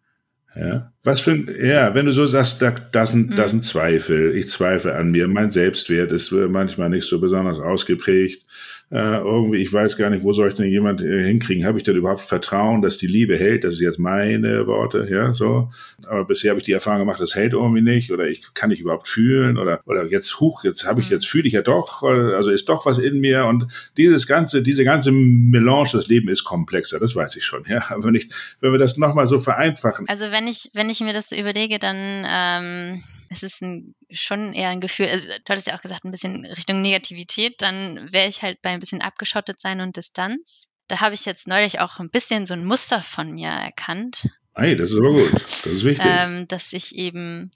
Ja. 0.58 0.92
Was 1.04 1.20
für 1.20 1.32
ein, 1.32 1.48
ja, 1.62 1.94
wenn 1.94 2.06
du 2.06 2.12
so 2.12 2.24
sagst, 2.26 2.62
da, 2.62 2.74
das, 2.92 3.10
sind, 3.10 3.30
mhm. 3.30 3.36
das 3.36 3.50
sind 3.50 3.64
Zweifel. 3.64 4.34
Ich 4.34 4.48
zweifle 4.48 4.94
an 4.94 5.10
mir. 5.10 5.28
Mein 5.28 5.50
Selbstwert 5.50 6.12
ist 6.12 6.32
manchmal 6.32 6.88
nicht 6.88 7.06
so 7.06 7.20
besonders 7.20 7.60
ausgeprägt 7.60 8.45
äh, 8.90 9.16
irgendwie, 9.16 9.58
ich 9.58 9.72
weiß 9.72 9.96
gar 9.96 10.10
nicht, 10.10 10.22
wo 10.22 10.32
soll 10.32 10.48
ich 10.48 10.54
denn 10.54 10.70
jemand 10.70 11.02
äh, 11.02 11.24
hinkriegen? 11.24 11.66
Habe 11.66 11.78
ich 11.78 11.84
denn 11.84 11.96
überhaupt 11.96 12.20
Vertrauen, 12.20 12.82
dass 12.82 12.98
die 12.98 13.08
Liebe 13.08 13.36
hält? 13.36 13.64
Das 13.64 13.74
ist 13.74 13.80
jetzt 13.80 13.98
meine 13.98 14.68
Worte, 14.68 15.08
ja, 15.10 15.34
so. 15.34 15.70
Aber 16.06 16.24
bisher 16.24 16.50
habe 16.50 16.60
ich 16.60 16.64
die 16.64 16.72
Erfahrung 16.72 17.00
gemacht, 17.00 17.20
das 17.20 17.34
hält 17.34 17.52
irgendwie 17.52 17.82
nicht 17.82 18.12
oder 18.12 18.28
ich 18.28 18.54
kann 18.54 18.70
nicht 18.70 18.80
überhaupt 18.80 19.08
fühlen 19.08 19.58
oder 19.58 19.80
oder 19.86 20.06
jetzt 20.06 20.38
huch, 20.38 20.62
jetzt 20.62 20.86
habe 20.86 21.00
ich 21.00 21.08
mhm. 21.08 21.14
jetzt 21.14 21.26
fühle 21.26 21.48
ich 21.48 21.54
ja 21.54 21.62
doch, 21.62 22.04
also 22.04 22.50
ist 22.50 22.68
doch 22.68 22.86
was 22.86 22.98
in 22.98 23.18
mir 23.18 23.46
und 23.46 23.66
dieses 23.96 24.28
ganze, 24.28 24.62
diese 24.62 24.84
ganze 24.84 25.10
Melange, 25.10 25.88
das 25.92 26.06
Leben 26.06 26.28
ist 26.28 26.44
komplexer, 26.44 27.00
das 27.00 27.16
weiß 27.16 27.34
ich 27.34 27.44
schon, 27.44 27.64
ja. 27.68 27.84
Aber 27.88 28.04
wenn 28.04 28.14
ich, 28.14 28.30
wenn 28.60 28.70
wir 28.70 28.78
das 28.78 28.96
nochmal 28.96 29.26
so 29.26 29.40
vereinfachen. 29.40 30.08
Also 30.08 30.30
wenn 30.30 30.46
ich, 30.46 30.70
wenn 30.74 30.90
ich 30.90 31.00
mir 31.00 31.12
das 31.12 31.30
so 31.30 31.36
überlege, 31.36 31.80
dann 31.80 32.24
ähm 32.24 33.02
es 33.30 33.42
ist 33.42 33.62
ein, 33.62 33.94
schon 34.10 34.52
eher 34.52 34.68
ein 34.70 34.80
Gefühl, 34.80 35.08
also, 35.08 35.26
du 35.26 35.34
hattest 35.48 35.66
ja 35.66 35.76
auch 35.76 35.82
gesagt, 35.82 36.04
ein 36.04 36.10
bisschen 36.10 36.44
Richtung 36.46 36.82
Negativität, 36.82 37.60
dann 37.62 38.12
wäre 38.12 38.28
ich 38.28 38.42
halt 38.42 38.62
bei 38.62 38.70
ein 38.70 38.80
bisschen 38.80 39.02
abgeschottet 39.02 39.60
sein 39.60 39.80
und 39.80 39.96
Distanz. 39.96 40.68
da 40.88 41.00
habe 41.00 41.14
ich 41.14 41.24
jetzt 41.24 41.48
neulich 41.48 41.80
auch 41.80 41.98
ein 41.98 42.10
bisschen 42.10 42.46
so 42.46 42.54
ein 42.54 42.64
Muster 42.64 43.02
von 43.02 43.32
mir 43.32 43.48
erkannt. 43.48 44.28
Hey, 44.54 44.76
das 44.76 44.90
ist 44.90 44.96
aber 44.96 45.10
gut. 45.12 45.32
Das 45.34 45.66
ist 45.66 45.84
wichtig. 45.84 46.06
ähm, 46.08 46.48
dass 46.48 46.72
ich 46.72 46.94
eben 46.94 47.50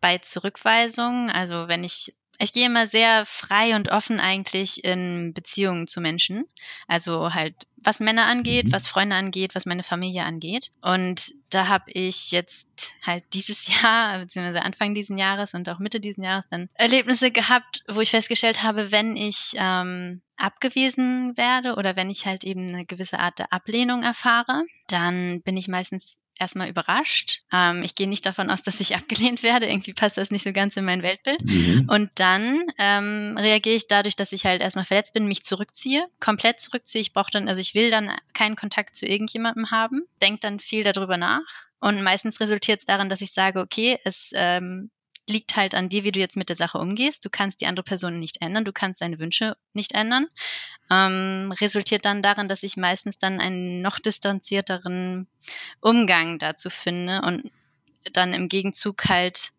bei 0.00 0.18
Zurückweisung, 0.18 1.30
also 1.30 1.68
wenn 1.68 1.84
ich 1.84 2.14
ich 2.42 2.52
gehe 2.52 2.66
immer 2.66 2.86
sehr 2.86 3.24
frei 3.24 3.76
und 3.76 3.90
offen 3.90 4.18
eigentlich 4.20 4.84
in 4.84 5.32
Beziehungen 5.32 5.86
zu 5.86 6.00
Menschen. 6.00 6.44
Also 6.88 7.32
halt, 7.34 7.54
was 7.76 8.00
Männer 8.00 8.26
angeht, 8.26 8.66
mhm. 8.66 8.72
was 8.72 8.88
Freunde 8.88 9.16
angeht, 9.16 9.54
was 9.54 9.66
meine 9.66 9.82
Familie 9.82 10.24
angeht. 10.24 10.72
Und 10.80 11.32
da 11.50 11.68
habe 11.68 11.90
ich 11.92 12.32
jetzt 12.32 12.96
halt 13.06 13.24
dieses 13.32 13.68
Jahr, 13.82 14.18
beziehungsweise 14.18 14.62
Anfang 14.62 14.94
diesen 14.94 15.18
Jahres 15.18 15.54
und 15.54 15.68
auch 15.68 15.78
Mitte 15.78 16.00
diesen 16.00 16.24
Jahres 16.24 16.48
dann 16.48 16.68
Erlebnisse 16.74 17.30
gehabt, 17.30 17.84
wo 17.88 18.00
ich 18.00 18.10
festgestellt 18.10 18.62
habe, 18.62 18.90
wenn 18.90 19.16
ich 19.16 19.52
ähm, 19.56 20.20
abgewiesen 20.36 21.36
werde 21.36 21.76
oder 21.76 21.94
wenn 21.94 22.10
ich 22.10 22.26
halt 22.26 22.42
eben 22.44 22.68
eine 22.72 22.84
gewisse 22.84 23.20
Art 23.20 23.38
der 23.38 23.52
Ablehnung 23.52 24.02
erfahre, 24.02 24.64
dann 24.88 25.42
bin 25.42 25.56
ich 25.56 25.68
meistens 25.68 26.18
erstmal 26.42 26.68
überrascht. 26.68 27.42
Ähm, 27.52 27.82
ich 27.82 27.94
gehe 27.94 28.08
nicht 28.08 28.26
davon 28.26 28.50
aus, 28.50 28.62
dass 28.62 28.80
ich 28.80 28.94
abgelehnt 28.96 29.42
werde. 29.42 29.66
Irgendwie 29.66 29.94
passt 29.94 30.18
das 30.18 30.30
nicht 30.30 30.44
so 30.44 30.52
ganz 30.52 30.76
in 30.76 30.84
mein 30.84 31.02
Weltbild. 31.02 31.42
Mhm. 31.42 31.88
Und 31.88 32.10
dann 32.16 32.62
ähm, 32.78 33.36
reagiere 33.38 33.76
ich 33.76 33.86
dadurch, 33.86 34.16
dass 34.16 34.32
ich 34.32 34.44
halt 34.44 34.60
erstmal 34.60 34.84
verletzt 34.84 35.14
bin, 35.14 35.26
mich 35.26 35.44
zurückziehe, 35.44 36.06
komplett 36.20 36.60
zurückziehe. 36.60 37.00
Ich 37.00 37.12
brauche 37.12 37.30
dann, 37.30 37.48
also 37.48 37.60
ich 37.60 37.74
will 37.74 37.90
dann 37.90 38.10
keinen 38.34 38.56
Kontakt 38.56 38.96
zu 38.96 39.06
irgendjemandem 39.06 39.70
haben, 39.70 40.02
denke 40.20 40.40
dann 40.40 40.60
viel 40.60 40.84
darüber 40.84 41.16
nach. 41.16 41.40
Und 41.80 42.02
meistens 42.02 42.40
resultiert 42.40 42.80
es 42.80 42.86
darin, 42.86 43.08
dass 43.08 43.20
ich 43.20 43.32
sage, 43.32 43.60
okay, 43.60 43.98
es 44.04 44.30
ähm, 44.34 44.90
liegt 45.28 45.56
halt 45.56 45.74
an 45.74 45.88
dir, 45.88 46.04
wie 46.04 46.12
du 46.12 46.20
jetzt 46.20 46.36
mit 46.36 46.48
der 46.48 46.56
Sache 46.56 46.78
umgehst. 46.78 47.24
Du 47.24 47.30
kannst 47.30 47.60
die 47.60 47.66
andere 47.66 47.84
Person 47.84 48.18
nicht 48.18 48.42
ändern, 48.42 48.64
du 48.64 48.72
kannst 48.72 49.00
deine 49.00 49.18
Wünsche 49.18 49.56
nicht 49.72 49.92
ändern. 49.92 50.26
Ähm, 50.90 51.52
resultiert 51.60 52.04
dann 52.04 52.22
darin, 52.22 52.48
dass 52.48 52.62
ich 52.62 52.76
meistens 52.76 53.18
dann 53.18 53.40
einen 53.40 53.82
noch 53.82 53.98
distanzierteren 53.98 55.28
Umgang 55.80 56.38
dazu 56.38 56.70
finde 56.70 57.22
und 57.22 57.50
dann 58.12 58.34
im 58.34 58.48
Gegenzug 58.48 59.08
halt 59.08 59.50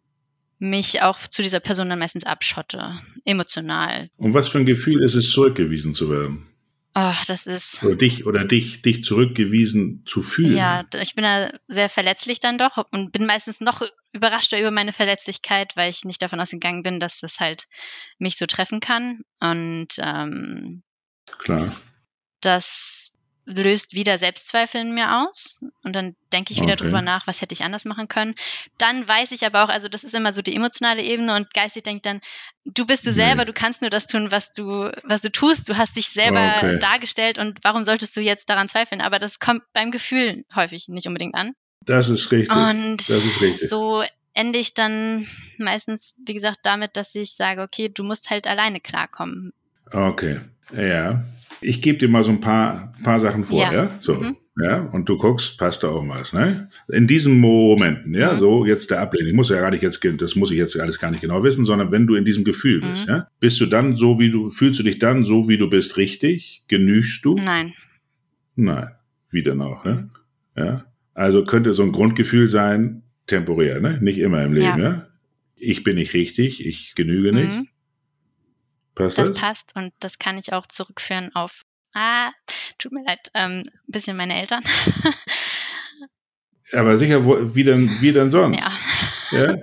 mich 0.60 1.02
auch 1.02 1.20
zu 1.20 1.42
dieser 1.42 1.60
Person 1.60 1.90
dann 1.90 2.00
meistens 2.00 2.24
abschotte, 2.24 2.94
emotional. 3.26 4.10
Und 4.18 4.34
was 4.34 4.50
für 4.50 4.60
ein 4.60 4.66
Gefühl 4.66 5.04
ist 5.04 5.16
es, 5.16 5.32
zurückgewiesen 5.32 5.94
zu 5.94 6.10
werden? 6.10 6.48
Ach, 6.94 7.26
das 7.26 7.48
ist. 7.48 7.84
Oder 7.84 7.96
dich 7.96 8.26
oder 8.26 8.46
dich, 8.46 8.82
dich 8.84 9.04
zurückgewiesen 9.04 10.04
zu 10.06 10.22
fühlen. 10.22 10.56
Ja, 10.56 10.86
ich 11.02 11.16
bin 11.16 11.24
da 11.24 11.50
sehr 11.68 11.90
verletzlich 11.90 12.40
dann 12.40 12.60
doch 12.60 12.86
und 12.92 13.12
bin 13.12 13.26
meistens 13.26 13.62
noch 13.62 13.82
überraschter 14.14 14.60
über 14.60 14.72
meine 14.72 14.94
Verletzlichkeit, 14.94 15.76
weil 15.76 15.90
ich 15.90 16.06
nicht 16.06 16.22
davon 16.22 16.40
ausgegangen 16.40 16.84
bin, 16.84 17.00
dass 17.00 17.20
das 17.20 17.40
halt 17.40 17.68
mich 18.20 18.38
so 18.38 18.46
treffen 18.46 18.80
kann. 18.80 19.22
Und 19.40 19.90
ähm, 19.98 20.84
klar. 21.38 21.76
Das 22.42 23.14
löst 23.46 23.94
wieder 23.94 24.18
Selbstzweifel 24.18 24.82
in 24.82 24.94
mir 24.94 25.18
aus 25.18 25.60
und 25.84 25.94
dann 25.94 26.16
denke 26.32 26.54
ich 26.54 26.62
wieder 26.62 26.74
okay. 26.74 26.84
drüber 26.86 27.02
nach, 27.02 27.28
was 27.28 27.42
hätte 27.42 27.54
ich 27.54 27.64
anders 27.64 27.86
machen 27.86 28.08
können. 28.08 28.36
Dann 28.78 29.06
weiß 29.06 29.32
ich 29.32 29.46
aber 29.46 29.64
auch, 29.66 29.70
also 29.70 29.90
das 29.90 30.04
ist 30.04 30.14
immer 30.14 30.34
so 30.34 30.42
die 30.42 30.56
emotionale 30.56 31.02
Ebene 31.02 31.36
und 31.36 31.54
geistig 31.54 31.84
denkt 31.84 32.06
dann, 32.06 32.22
du 32.64 32.86
bist 32.86 33.06
du 33.06 33.10
nee. 33.10 33.18
selber, 33.18 33.44
du 33.44 33.54
kannst 33.54 33.82
nur 33.82 33.90
das 33.90 34.08
tun, 34.08 34.32
was 34.32 34.54
du, 34.54 34.92
was 35.04 35.22
du 35.22 35.32
tust. 35.32 35.68
Du 35.68 35.78
hast 35.78 35.96
dich 35.98 36.08
selber 36.08 36.56
okay. 36.58 36.80
dargestellt 36.80 37.38
und 37.38 37.60
warum 37.64 37.84
solltest 37.84 38.16
du 38.16 38.22
jetzt 38.22 38.50
daran 38.50 38.70
zweifeln? 38.70 39.02
Aber 39.02 39.20
das 39.20 39.40
kommt 39.40 39.62
beim 39.74 39.92
Gefühl 39.92 40.46
häufig 40.56 40.88
nicht 40.88 41.08
unbedingt 41.08 41.36
an. 41.36 41.54
Das 41.86 42.10
ist 42.10 42.32
richtig. 42.32 42.56
Und 42.56 42.98
das 42.98 43.10
ist 43.10 43.42
richtig. 43.42 43.70
so 43.70 44.04
ende 44.34 44.60
ich 44.60 44.74
dann 44.74 45.26
meistens, 45.60 46.16
wie 46.26 46.34
gesagt, 46.34 46.60
damit, 46.64 46.96
dass 46.98 47.14
ich 47.16 47.32
sage, 47.32 47.62
okay, 47.62 47.90
du 47.90 48.04
musst 48.04 48.30
halt 48.30 48.48
alleine 48.48 48.80
klarkommen. 48.80 49.54
Okay, 49.92 50.40
ja. 50.76 51.24
Ich 51.62 51.82
gebe 51.82 51.98
dir 51.98 52.10
mal 52.10 52.24
so 52.24 52.32
ein 52.32 52.42
paar, 52.42 52.94
paar 53.04 53.20
Sachen 53.20 53.44
vor, 53.44 53.60
ja? 53.60 53.74
ja? 53.74 53.92
So. 54.00 54.16
Mhm. 54.16 54.38
Ja, 54.56 54.82
und 54.92 55.10
du 55.10 55.18
guckst, 55.18 55.58
passt 55.58 55.84
da 55.84 55.90
auch 55.90 56.08
was, 56.08 56.32
ne? 56.32 56.70
In 56.88 57.08
diesen 57.08 57.40
Momenten, 57.40 58.14
ja, 58.14 58.34
mhm. 58.34 58.38
so 58.38 58.66
jetzt 58.66 58.92
der 58.92 59.02
Ablehnung. 59.02 59.30
Ich 59.30 59.36
muss 59.36 59.50
ja 59.50 59.60
gar 59.60 59.72
nicht 59.72 59.82
jetzt, 59.82 60.06
das 60.22 60.36
muss 60.36 60.52
ich 60.52 60.58
jetzt 60.58 60.80
alles 60.80 61.00
gar 61.00 61.10
nicht 61.10 61.22
genau 61.22 61.42
wissen, 61.42 61.66
sondern 61.66 61.92
wenn 61.92 62.06
du 62.06 62.14
in 62.14 62.24
diesem 62.24 62.44
Gefühl 62.44 62.80
mhm. 62.80 62.90
bist, 62.92 63.08
ja, 63.08 63.28
bist 63.40 63.60
du 63.62 63.66
dann 63.66 63.98
so, 63.98 64.20
wie 64.20 64.30
du, 64.30 64.52
fühlst 64.52 64.80
du 64.80 64.84
dich 64.84 65.00
dann 65.00 65.26
so, 65.26 65.50
wie 65.50 65.58
du 65.58 65.70
bist, 65.70 65.98
richtig? 65.98 66.66
Genügst 66.68 67.26
du? 67.26 67.34
Nein. 67.34 67.74
Nein. 68.56 68.92
Wieder 69.32 69.56
noch, 69.56 69.84
ne? 69.86 70.12
Ja. 70.56 70.86
Also 71.14 71.46
könnte 71.46 71.74
so 71.74 71.84
ein 71.84 71.92
Grundgefühl 71.92 72.48
sein, 72.48 73.04
temporär, 73.28 73.80
ne? 73.80 74.00
Nicht 74.02 74.18
immer 74.18 74.44
im 74.44 74.54
Leben, 74.54 74.80
ja? 74.80 74.90
ja? 74.90 75.08
Ich 75.56 75.84
bin 75.84 75.96
nicht 75.96 76.14
richtig, 76.14 76.66
ich 76.66 76.96
genüge 76.96 77.34
nicht. 77.34 77.50
Mhm. 77.50 77.68
Passt 78.96 79.18
das? 79.18 79.30
Das 79.30 79.40
passt 79.40 79.76
und 79.76 79.94
das 80.00 80.20
kann 80.20 80.38
ich 80.38 80.54
auch 80.54 80.68
zurückführen 80.68 81.32
auf, 81.34 81.64
ah, 81.96 82.30
tut 82.78 82.92
mir 82.92 83.04
leid, 83.06 83.32
ähm, 83.34 83.64
ein 83.66 83.92
bisschen 83.92 84.18
meine 84.18 84.40
Eltern. 84.40 84.62
Aber 86.74 86.98
sicher, 86.98 87.26
wo, 87.26 87.56
wie 87.56 87.64
denn, 87.64 87.90
wie 88.02 88.12
denn 88.12 88.32
sonst? 88.32 88.64
Ja. 89.32 89.46
ja? 89.46 89.58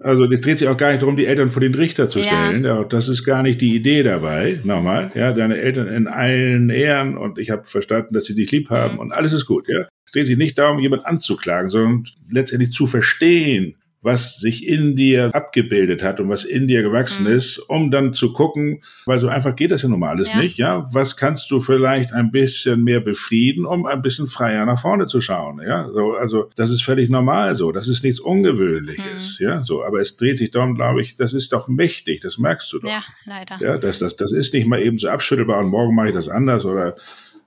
Also 0.00 0.24
es 0.24 0.40
dreht 0.40 0.58
sich 0.58 0.68
auch 0.68 0.76
gar 0.76 0.90
nicht 0.90 1.02
darum, 1.02 1.16
die 1.16 1.26
Eltern 1.26 1.50
vor 1.50 1.60
den 1.60 1.74
Richter 1.74 2.08
zu 2.08 2.20
stellen. 2.20 2.64
Ja. 2.64 2.82
Das 2.84 3.08
ist 3.08 3.24
gar 3.24 3.42
nicht 3.42 3.60
die 3.60 3.74
Idee 3.74 4.02
dabei. 4.02 4.60
Nochmal, 4.64 5.10
ja, 5.14 5.32
deine 5.32 5.58
Eltern 5.58 5.88
in 5.88 6.08
allen 6.08 6.70
Ehren 6.70 7.16
und 7.16 7.38
ich 7.38 7.50
habe 7.50 7.64
verstanden, 7.64 8.12
dass 8.12 8.24
sie 8.24 8.34
dich 8.34 8.50
lieb 8.50 8.70
haben 8.70 8.94
mhm. 8.94 9.00
und 9.00 9.12
alles 9.12 9.32
ist 9.32 9.46
gut, 9.46 9.68
ja. 9.68 9.86
Es 10.14 10.16
dreht 10.16 10.26
sich 10.28 10.38
nicht 10.38 10.58
darum, 10.58 10.78
jemand 10.78 11.06
anzuklagen, 11.06 11.68
sondern 11.68 12.04
letztendlich 12.30 12.70
zu 12.70 12.86
verstehen, 12.86 13.74
was 14.00 14.36
sich 14.36 14.68
in 14.68 14.94
dir 14.94 15.34
abgebildet 15.34 16.04
hat 16.04 16.20
und 16.20 16.28
was 16.28 16.44
in 16.44 16.68
dir 16.68 16.82
gewachsen 16.82 17.24
mhm. 17.24 17.32
ist, 17.32 17.58
um 17.58 17.90
dann 17.90 18.12
zu 18.12 18.32
gucken, 18.32 18.80
weil 19.06 19.18
so 19.18 19.26
einfach 19.26 19.56
geht 19.56 19.72
das 19.72 19.82
ja 19.82 19.88
nun 19.88 19.98
mal 19.98 20.10
alles 20.10 20.28
ja. 20.28 20.36
nicht, 20.36 20.56
ja, 20.56 20.86
was 20.92 21.16
kannst 21.16 21.50
du 21.50 21.58
vielleicht 21.58 22.12
ein 22.12 22.30
bisschen 22.30 22.84
mehr 22.84 23.00
befrieden, 23.00 23.66
um 23.66 23.86
ein 23.86 24.02
bisschen 24.02 24.28
freier 24.28 24.64
nach 24.66 24.80
vorne 24.80 25.06
zu 25.06 25.20
schauen, 25.20 25.60
ja, 25.66 25.90
so, 25.90 26.12
also 26.12 26.48
das 26.54 26.70
ist 26.70 26.84
völlig 26.84 27.10
normal 27.10 27.56
so, 27.56 27.72
das 27.72 27.88
ist 27.88 28.04
nichts 28.04 28.20
Ungewöhnliches, 28.20 29.40
mhm. 29.40 29.46
ja, 29.46 29.62
so, 29.64 29.82
aber 29.82 30.00
es 30.00 30.16
dreht 30.16 30.38
sich 30.38 30.52
darum, 30.52 30.76
glaube 30.76 31.02
ich, 31.02 31.16
das 31.16 31.32
ist 31.32 31.52
doch 31.52 31.66
mächtig, 31.66 32.20
das 32.20 32.38
merkst 32.38 32.72
du 32.72 32.78
doch. 32.78 32.88
Ja, 32.88 33.02
leider. 33.24 33.58
Ja, 33.60 33.78
das, 33.78 33.98
das, 33.98 34.14
das 34.14 34.30
ist 34.30 34.54
nicht 34.54 34.68
mal 34.68 34.80
eben 34.80 34.98
so 34.98 35.08
abschüttelbar 35.08 35.58
und 35.58 35.70
morgen 35.70 35.92
mache 35.96 36.08
ich 36.08 36.14
das 36.14 36.28
anders 36.28 36.64
oder 36.66 36.94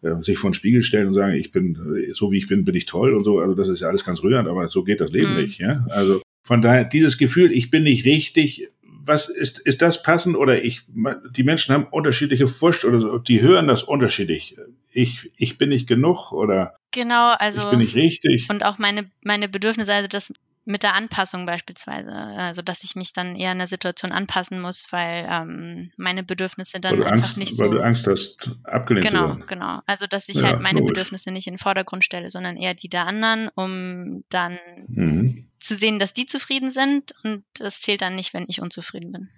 äh, 0.01 0.21
sich 0.21 0.37
vor 0.37 0.49
den 0.49 0.53
Spiegel 0.53 0.83
stellen 0.83 1.07
und 1.07 1.13
sagen, 1.13 1.33
ich 1.33 1.51
bin, 1.51 2.09
so 2.13 2.31
wie 2.31 2.37
ich 2.37 2.47
bin, 2.47 2.65
bin 2.65 2.75
ich 2.75 2.85
toll 2.85 3.13
und 3.13 3.23
so. 3.23 3.39
Also 3.39 3.55
das 3.55 3.69
ist 3.69 3.81
ja 3.81 3.87
alles 3.87 4.05
ganz 4.05 4.21
rührend, 4.23 4.47
aber 4.47 4.67
so 4.67 4.83
geht 4.83 5.01
das 5.01 5.11
Leben 5.11 5.33
mhm. 5.33 5.41
nicht. 5.41 5.59
Ja? 5.59 5.85
Also 5.89 6.21
von 6.43 6.61
daher, 6.61 6.85
dieses 6.85 7.17
Gefühl, 7.17 7.51
ich 7.51 7.69
bin 7.71 7.83
nicht 7.83 8.05
richtig, 8.05 8.69
was 8.81 9.29
ist, 9.29 9.59
ist 9.59 9.81
das 9.81 10.03
passend 10.03 10.35
oder 10.35 10.63
ich, 10.63 10.83
die 11.35 11.43
Menschen 11.43 11.73
haben 11.73 11.87
unterschiedliche 11.91 12.47
Vorstellungen 12.47 13.01
oder 13.03 13.13
so, 13.13 13.17
die 13.19 13.41
hören 13.41 13.67
das 13.67 13.83
unterschiedlich. 13.83 14.57
Ich, 14.91 15.31
ich 15.37 15.57
bin 15.57 15.69
nicht 15.69 15.87
genug 15.87 16.31
oder 16.31 16.75
genau, 16.91 17.33
also 17.37 17.63
ich 17.63 17.69
bin 17.69 17.79
nicht 17.79 17.95
richtig. 17.95 18.47
Und 18.49 18.63
auch 18.65 18.77
meine, 18.77 19.09
meine 19.23 19.49
Bedürfnisse, 19.49 19.93
also 19.93 20.07
das 20.07 20.33
mit 20.67 20.83
der 20.83 20.93
Anpassung 20.93 21.45
beispielsweise, 21.45 22.11
also 22.11 22.61
dass 22.61 22.83
ich 22.83 22.95
mich 22.95 23.13
dann 23.13 23.35
eher 23.35 23.53
in 23.53 23.57
der 23.57 23.67
Situation 23.67 24.11
anpassen 24.11 24.61
muss, 24.61 24.87
weil 24.91 25.27
ähm, 25.29 25.91
meine 25.97 26.23
Bedürfnisse 26.23 26.79
dann 26.79 26.95
einfach 26.95 27.11
Angst, 27.11 27.37
nicht 27.37 27.55
so. 27.55 27.63
Weil 27.63 27.71
du 27.71 27.79
Angst 27.79 28.05
hast, 28.07 28.51
abgelehnt 28.63 29.07
genau, 29.07 29.21
zu 29.21 29.27
werden. 29.29 29.45
Genau, 29.47 29.65
genau. 29.67 29.81
Also 29.85 30.07
dass 30.07 30.29
ich 30.29 30.35
ja, 30.35 30.47
halt 30.47 30.61
meine 30.61 30.79
logisch. 30.79 30.93
Bedürfnisse 30.93 31.31
nicht 31.31 31.47
in 31.47 31.53
den 31.53 31.59
Vordergrund 31.59 32.03
stelle, 32.03 32.29
sondern 32.29 32.57
eher 32.57 32.73
die 32.73 32.89
der 32.89 33.07
anderen, 33.07 33.49
um 33.55 34.23
dann 34.29 34.59
mhm. 34.87 35.47
zu 35.59 35.73
sehen, 35.73 35.99
dass 35.99 36.13
die 36.13 36.25
zufrieden 36.25 36.69
sind 36.69 37.13
und 37.23 37.43
das 37.53 37.81
zählt 37.81 38.01
dann 38.01 38.15
nicht, 38.15 38.33
wenn 38.33 38.45
ich 38.47 38.61
unzufrieden 38.61 39.11
bin. 39.11 39.29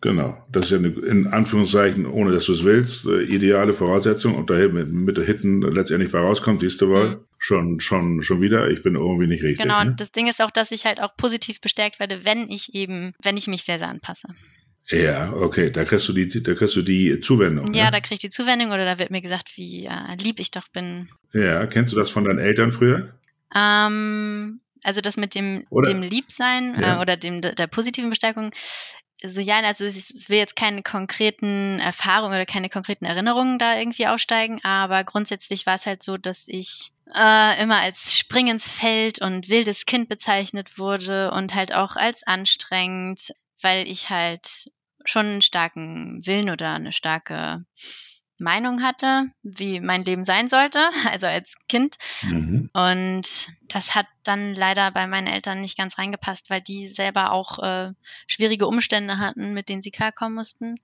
Genau, 0.00 0.36
das 0.52 0.66
ist 0.66 0.70
ja 0.70 0.78
eine, 0.78 0.88
in 0.88 1.26
Anführungszeichen, 1.26 2.06
ohne 2.06 2.32
dass 2.32 2.44
du 2.44 2.52
es 2.52 2.62
willst, 2.62 3.04
äh, 3.06 3.22
ideale 3.22 3.74
Voraussetzung 3.74 4.36
und 4.36 4.48
daher 4.48 4.68
mit, 4.68 4.92
mit 4.92 5.16
der 5.16 5.24
Hitten 5.24 5.62
letztendlich 5.62 6.12
vorauskommt, 6.12 6.60
siehst 6.60 6.80
du 6.80 6.88
wohl, 6.88 7.08
mhm. 7.08 7.24
Schon, 7.38 7.80
schon, 7.80 8.22
schon 8.22 8.40
wieder, 8.40 8.68
ich 8.68 8.82
bin 8.82 8.94
irgendwie 8.94 9.26
nicht 9.26 9.42
richtig. 9.42 9.62
Genau, 9.62 9.82
ne? 9.82 9.90
und 9.90 10.00
das 10.00 10.12
Ding 10.12 10.28
ist 10.28 10.42
auch, 10.42 10.50
dass 10.50 10.70
ich 10.70 10.84
halt 10.84 11.00
auch 11.00 11.16
positiv 11.16 11.60
bestärkt 11.60 12.00
werde, 12.00 12.24
wenn 12.24 12.50
ich 12.50 12.74
eben, 12.74 13.14
wenn 13.22 13.36
ich 13.36 13.46
mich 13.46 13.62
sehr, 13.62 13.78
sehr 13.78 13.88
anpasse. 13.88 14.28
Ja, 14.90 15.32
okay, 15.34 15.70
da 15.70 15.84
kriegst 15.84 16.08
du 16.08 16.12
die, 16.12 16.42
da 16.42 16.54
kriegst 16.54 16.74
du 16.74 16.82
die 16.82 17.20
Zuwendung. 17.20 17.74
Ja, 17.74 17.86
ne? 17.86 17.90
da 17.92 18.00
krieg 18.00 18.14
ich 18.14 18.20
die 18.20 18.30
Zuwendung 18.30 18.68
oder 18.68 18.84
da 18.84 18.98
wird 18.98 19.10
mir 19.10 19.20
gesagt, 19.20 19.56
wie 19.56 19.84
äh, 19.84 20.16
lieb 20.18 20.40
ich 20.40 20.50
doch 20.50 20.68
bin. 20.68 21.08
Ja, 21.32 21.66
kennst 21.66 21.92
du 21.92 21.96
das 21.96 22.10
von 22.10 22.24
deinen 22.24 22.38
Eltern 22.38 22.72
früher? 22.72 23.14
Ähm, 23.54 24.60
also 24.84 25.00
das 25.00 25.18
mit 25.18 25.34
dem, 25.34 25.66
dem 25.70 26.02
Liebsein 26.02 26.76
ja. 26.80 26.96
äh, 26.96 27.02
oder 27.02 27.16
dem 27.16 27.42
der 27.42 27.66
positiven 27.66 28.10
Bestärkung 28.10 28.50
so 29.20 29.40
ja, 29.40 29.60
also 29.60 29.84
es 29.84 30.28
will 30.28 30.38
jetzt 30.38 30.54
keine 30.54 30.82
konkreten 30.82 31.80
Erfahrungen 31.80 32.34
oder 32.34 32.46
keine 32.46 32.68
konkreten 32.68 33.04
Erinnerungen 33.04 33.58
da 33.58 33.76
irgendwie 33.76 34.06
aussteigen, 34.06 34.60
aber 34.62 35.02
grundsätzlich 35.02 35.66
war 35.66 35.74
es 35.74 35.86
halt 35.86 36.02
so, 36.02 36.16
dass 36.16 36.46
ich 36.46 36.92
äh, 37.14 37.62
immer 37.62 37.80
als 37.80 38.16
Springensfeld 38.16 39.20
und 39.20 39.48
wildes 39.48 39.86
Kind 39.86 40.08
bezeichnet 40.08 40.78
wurde 40.78 41.30
und 41.32 41.54
halt 41.54 41.72
auch 41.72 41.96
als 41.96 42.26
anstrengend, 42.26 43.32
weil 43.62 43.88
ich 43.88 44.10
halt 44.10 44.66
schon 45.04 45.26
einen 45.26 45.42
starken 45.42 46.24
Willen 46.26 46.50
oder 46.50 46.74
eine 46.74 46.92
starke 46.92 47.64
Meinung 48.40 48.82
hatte, 48.82 49.26
wie 49.42 49.80
mein 49.80 50.04
Leben 50.04 50.24
sein 50.24 50.48
sollte, 50.48 50.78
also 51.10 51.26
als 51.26 51.54
Kind. 51.68 51.96
Mhm. 52.22 52.70
Und 52.72 53.48
das 53.68 53.94
hat 53.94 54.06
dann 54.22 54.54
leider 54.54 54.90
bei 54.92 55.06
meinen 55.06 55.26
Eltern 55.26 55.60
nicht 55.60 55.76
ganz 55.76 55.98
reingepasst, 55.98 56.50
weil 56.50 56.60
die 56.60 56.88
selber 56.88 57.32
auch 57.32 57.58
äh, 57.58 57.92
schwierige 58.26 58.66
Umstände 58.66 59.18
hatten, 59.18 59.54
mit 59.54 59.68
denen 59.68 59.82
sie 59.82 59.90
klarkommen 59.90 60.34
mussten. 60.34 60.76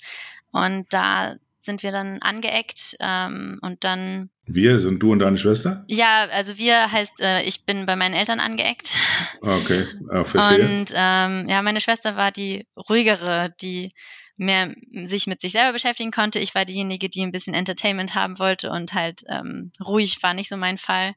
Und 0.52 0.92
da 0.92 1.36
sind 1.64 1.82
wir 1.82 1.92
dann 1.92 2.20
angeeckt 2.20 2.96
ähm, 3.00 3.58
und 3.62 3.84
dann. 3.84 4.30
Wir 4.46 4.80
sind 4.80 5.00
du 5.02 5.12
und 5.12 5.20
deine 5.20 5.38
Schwester? 5.38 5.84
Ja, 5.88 6.26
also 6.32 6.58
wir 6.58 6.92
heißt, 6.92 7.20
äh, 7.20 7.42
ich 7.42 7.64
bin 7.64 7.86
bei 7.86 7.96
meinen 7.96 8.14
Eltern 8.14 8.40
angeeckt. 8.40 8.96
Okay, 9.40 9.86
ah, 10.10 10.24
verstehe. 10.24 10.80
Und 10.80 10.92
ähm, 10.94 11.48
ja, 11.48 11.62
meine 11.62 11.80
Schwester 11.80 12.16
war 12.16 12.30
die 12.30 12.66
ruhigere, 12.88 13.54
die 13.60 13.92
mehr 14.36 14.74
sich 15.04 15.26
mit 15.26 15.40
sich 15.40 15.52
selber 15.52 15.72
beschäftigen 15.72 16.10
konnte. 16.10 16.38
Ich 16.38 16.54
war 16.54 16.64
diejenige, 16.64 17.08
die 17.08 17.22
ein 17.22 17.32
bisschen 17.32 17.54
Entertainment 17.54 18.14
haben 18.14 18.38
wollte 18.38 18.70
und 18.70 18.92
halt 18.92 19.22
ähm, 19.28 19.70
ruhig 19.84 20.22
war 20.22 20.34
nicht 20.34 20.48
so 20.48 20.56
mein 20.56 20.78
Fall. 20.78 21.14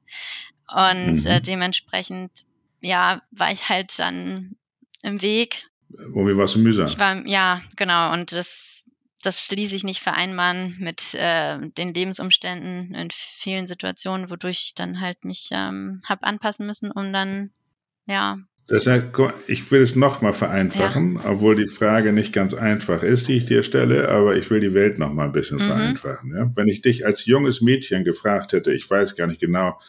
Und 0.69 1.25
äh, 1.25 1.29
mhm. 1.29 1.37
äh, 1.37 1.41
dementsprechend, 1.41 2.31
ja, 2.81 3.21
war 3.31 3.51
ich 3.51 3.69
halt 3.69 3.97
dann 3.99 4.55
im 5.01 5.21
Weg. 5.21 5.63
Womit 5.89 6.37
warst 6.37 6.55
du 6.55 6.59
mühsam? 6.59 6.85
Ich 6.85 6.99
war, 6.99 7.25
ja, 7.25 7.61
genau. 7.75 8.13
Und 8.13 8.33
das, 8.33 8.76
das 9.27 9.51
ließ 9.51 9.69
sich 9.69 9.83
nicht 9.83 9.99
vereinbaren 9.99 10.75
mit 10.79 11.13
äh, 11.15 11.57
den 11.77 11.93
Lebensumständen 11.93 12.95
in 12.95 13.09
vielen 13.11 13.67
Situationen, 13.67 14.29
wodurch 14.29 14.63
ich 14.67 14.75
dann 14.75 15.01
halt 15.01 15.25
mich 15.25 15.49
ähm, 15.51 16.01
habe 16.07 16.23
anpassen 16.23 16.65
müssen, 16.65 16.91
um 16.91 17.11
dann, 17.11 17.51
ja, 18.05 18.37
Deshalb, 18.69 19.17
ich 19.47 19.71
will 19.71 19.81
es 19.81 19.95
nochmal 19.95 20.33
vereinfachen, 20.33 21.15
ja. 21.15 21.29
obwohl 21.29 21.55
die 21.55 21.67
Frage 21.67 22.11
nicht 22.11 22.33
ganz 22.33 22.53
einfach 22.53 23.01
ist, 23.01 23.29
die 23.29 23.37
ich 23.37 23.45
dir 23.45 23.63
stelle, 23.63 24.09
aber 24.09 24.35
ich 24.35 24.49
will 24.49 24.59
die 24.59 24.73
Welt 24.73 24.99
nochmal 24.99 25.27
ein 25.27 25.31
bisschen 25.31 25.57
mhm. 25.57 25.67
vereinfachen. 25.67 26.35
Ja? 26.35 26.51
Wenn 26.53 26.67
ich 26.67 26.81
dich 26.81 27.05
als 27.05 27.25
junges 27.25 27.61
Mädchen 27.61 28.03
gefragt 28.03 28.51
hätte, 28.51 28.73
ich 28.73 28.89
weiß 28.89 29.15
gar 29.15 29.27
nicht 29.27 29.39
genau, 29.39 29.79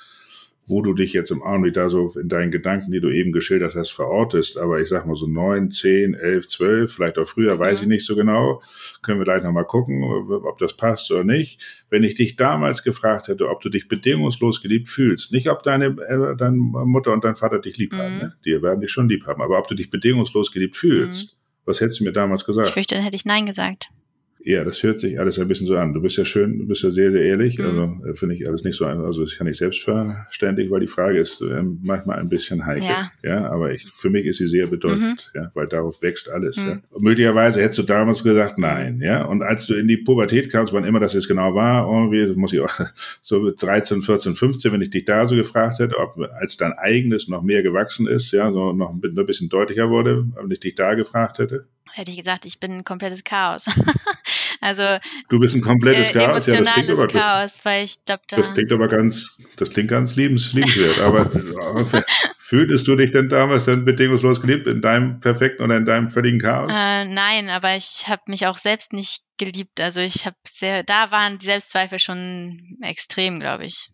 wo 0.69 0.83
du 0.83 0.93
dich 0.93 1.13
jetzt 1.13 1.31
im 1.31 1.43
Augenblick 1.43 1.75
da 1.75 1.89
so 1.89 2.13
in 2.21 2.29
deinen 2.29 2.51
Gedanken, 2.51 2.93
die 2.93 3.01
du 3.01 3.11
eben 3.11 3.33
geschildert 3.33 3.75
hast, 3.75 3.91
verortest. 3.91 4.59
Aber 4.59 4.81
ich 4.81 4.89
sag 4.89 5.07
mal 5.07 5.17
so 5.17 5.27
neun, 5.27 5.71
zehn, 5.71 6.15
elf, 6.15 6.49
zwölf, 6.49 6.95
vielleicht 6.95 7.19
auch 7.19 7.27
früher, 7.27 7.59
weiß 7.59 7.83
ich 7.83 7.89
nicht 7.89 8.05
so 8.05 8.15
genau. 8.15 8.63
Können 9.03 9.19
wir 9.19 9.25
gleich 9.25 9.43
nochmal 9.43 9.65
gucken, 9.65 10.03
ob 10.03 10.59
das 10.59 10.75
passt 10.77 11.11
oder 11.11 11.25
nicht. 11.25 11.61
Wenn 11.91 12.05
ich 12.05 12.15
dich 12.15 12.37
damals 12.37 12.83
gefragt 12.83 13.29
hätte, 13.29 13.49
ob 13.49 13.61
du 13.61 13.69
dich 13.69 13.89
bedingungslos 13.89 14.61
geliebt 14.61 14.89
fühlst, 14.89 15.33
nicht 15.33 15.49
ob 15.49 15.63
deine, 15.63 15.87
äh, 15.87 16.37
deine 16.37 16.57
Mutter 16.57 17.13
und 17.13 17.25
dein 17.25 17.37
Vater 17.37 17.59
dich 17.59 17.79
lieb 17.79 17.95
haben, 17.95 18.15
mhm. 18.15 18.21
ne? 18.21 18.33
die 18.45 18.63
werden 18.63 18.81
dich 18.81 18.91
schon 18.91 19.09
lieb 19.09 19.27
haben, 19.27 19.43
aber 19.43 19.59
ob 19.59 19.69
du 19.69 19.75
dich 19.75 19.91
bedingungslos 19.91 20.53
geliebt 20.53 20.77
fühlst, 20.77 21.35
mhm. 21.35 21.39
was 21.65 21.81
hättest 21.81 22.01
du 22.01 22.05
mir 22.05 22.13
damals 22.13 22.45
gesagt? 22.45 22.69
Ich 22.69 22.75
fürchte, 22.75 22.95
dann 22.95 23.05
hätte 23.05 23.17
ich 23.17 23.25
Nein 23.25 23.47
gesagt. 23.47 23.89
Ja, 24.45 24.65
das 24.65 24.83
hört 24.83 25.01
sich 25.01 25.19
alles 25.19 25.39
ein 25.39 25.49
bisschen 25.49 25.67
so 25.67 25.77
an. 25.77 25.93
Du 25.95 26.01
bist 26.01 26.17
ja 26.17 26.25
schön, 26.25 26.59
du 26.59 26.67
bist 26.67 26.83
ja 26.83 26.91
sehr, 26.91 27.11
sehr 27.11 27.23
ehrlich. 27.23 27.59
Mhm. 27.59 28.03
Also 28.05 28.15
finde 28.15 28.35
ich 28.37 28.49
alles 28.49 28.65
nicht 28.65 28.77
so, 28.77 28.87
also 28.87 29.23
das 29.23 29.33
ist 29.33 29.39
ja 29.39 29.45
nicht 29.45 29.59
selbstverständlich, 29.59 30.71
weil 30.71 30.81
die 30.81 30.89
Frage 30.89 31.19
ist 31.19 31.41
äh, 31.41 31.63
manchmal 31.83 32.19
ein 32.19 32.29
bisschen 32.29 32.65
heikel. 32.65 32.85
Ja. 32.85 33.11
ja, 33.23 33.51
aber 33.51 33.73
ich, 33.73 33.87
für 33.87 34.11
mich 34.11 34.27
ist 34.27 34.39
sie 34.39 34.47
sehr 34.47 34.67
bedeutend, 34.67 35.31
mhm. 35.35 35.41
ja, 35.41 35.51
weil 35.55 35.67
darauf 35.67 36.03
wächst 36.03 36.31
alles. 36.31 36.57
Mhm. 36.57 36.69
Ja. 36.69 36.79
Und 36.91 37.03
möglicherweise 37.03 37.61
hättest 37.61 37.81
du 37.81 37.83
damals 37.83 38.23
gesagt, 38.23 38.59
nein, 38.59 39.01
ja. 39.03 39.25
Und 39.25 39.43
als 39.43 39.67
du 39.67 39.75
in 39.75 39.89
die 39.89 39.97
Pubertät 39.97 40.51
kamst, 40.51 40.73
wann 40.73 40.85
immer 40.85 41.01
das 41.01 41.15
jetzt 41.15 41.29
genau 41.29 41.55
war, 41.55 41.91
irgendwie, 41.91 42.39
muss 42.39 42.53
ich 42.53 42.61
auch 42.61 42.73
so 43.23 43.51
13, 43.51 44.03
14, 44.03 44.35
15, 44.35 44.73
wenn 44.73 44.83
ich 44.83 44.91
dich 44.91 45.05
da 45.05 45.27
so 45.27 45.35
gefragt 45.35 45.79
hätte, 45.81 45.99
ob 45.99 46.17
als 46.39 46.57
dein 46.57 46.73
eigenes 46.73 47.29
noch 47.29 47.43
mehr 47.43 47.63
gewachsen 47.63 48.07
ist, 48.07 48.31
ja, 48.33 48.53
so 48.53 48.73
noch 48.73 48.91
ein 48.91 49.01
bisschen 49.01 49.49
deutlicher 49.49 49.91
wurde, 49.91 50.27
wenn 50.37 50.51
ich 50.51 50.61
dich 50.61 50.75
da 50.75 50.95
gefragt 50.95 51.39
hätte 51.39 51.67
hätte 51.93 52.11
ich 52.11 52.17
gesagt, 52.17 52.45
ich 52.45 52.61
bin 52.61 52.73
ein 52.73 52.85
komplettes 52.85 53.25
Chaos. 53.25 53.67
also 54.61 54.83
du 55.29 55.39
bist 55.39 55.55
ein 55.55 55.61
komplettes 55.61 56.11
äh, 56.11 56.19
Chaos, 56.19 56.47
ja, 56.47 56.59
das 56.59 56.73
klingt 56.73 56.91
aber 56.91 57.07
Chaos, 57.07 57.61
weil 57.65 57.85
ich 57.85 58.05
glaub, 58.05 58.27
da 58.29 58.37
das 58.37 58.55
klingt 58.55 58.73
aber 58.73 58.89
ganz, 58.89 59.39
das 59.57 59.71
klingt 59.71 59.89
ganz 59.89 60.17
liebens, 60.17 60.53
liebenswert. 60.53 61.01
aber 61.01 61.31
fühltest 62.39 62.87
du 62.89 62.97
dich 62.97 63.11
denn 63.11 63.29
damals 63.29 63.67
dann 63.67 63.85
bedingungslos 63.85 64.41
geliebt 64.41 64.67
in 64.67 64.81
deinem 64.81 65.21
perfekten 65.21 65.63
oder 65.63 65.77
in 65.77 65.85
deinem 65.85 66.09
völligen 66.09 66.41
Chaos? 66.41 66.71
Äh, 66.71 67.05
nein, 67.07 67.51
aber 67.51 67.77
ich 67.77 68.05
habe 68.09 68.23
mich 68.27 68.47
auch 68.47 68.59
selbst 68.59 68.93
nicht 68.93 69.23
geliebt. 69.39 69.81
Also 69.81 70.01
ich 70.01 70.27
habe 70.27 70.37
sehr, 70.47 70.83
da 70.83 71.11
waren 71.11 71.39
die 71.39 71.47
Selbstzweifel 71.47 71.99
schon 71.99 72.79
extrem, 72.83 73.41
glaube 73.41 73.65
ich. 73.65 73.89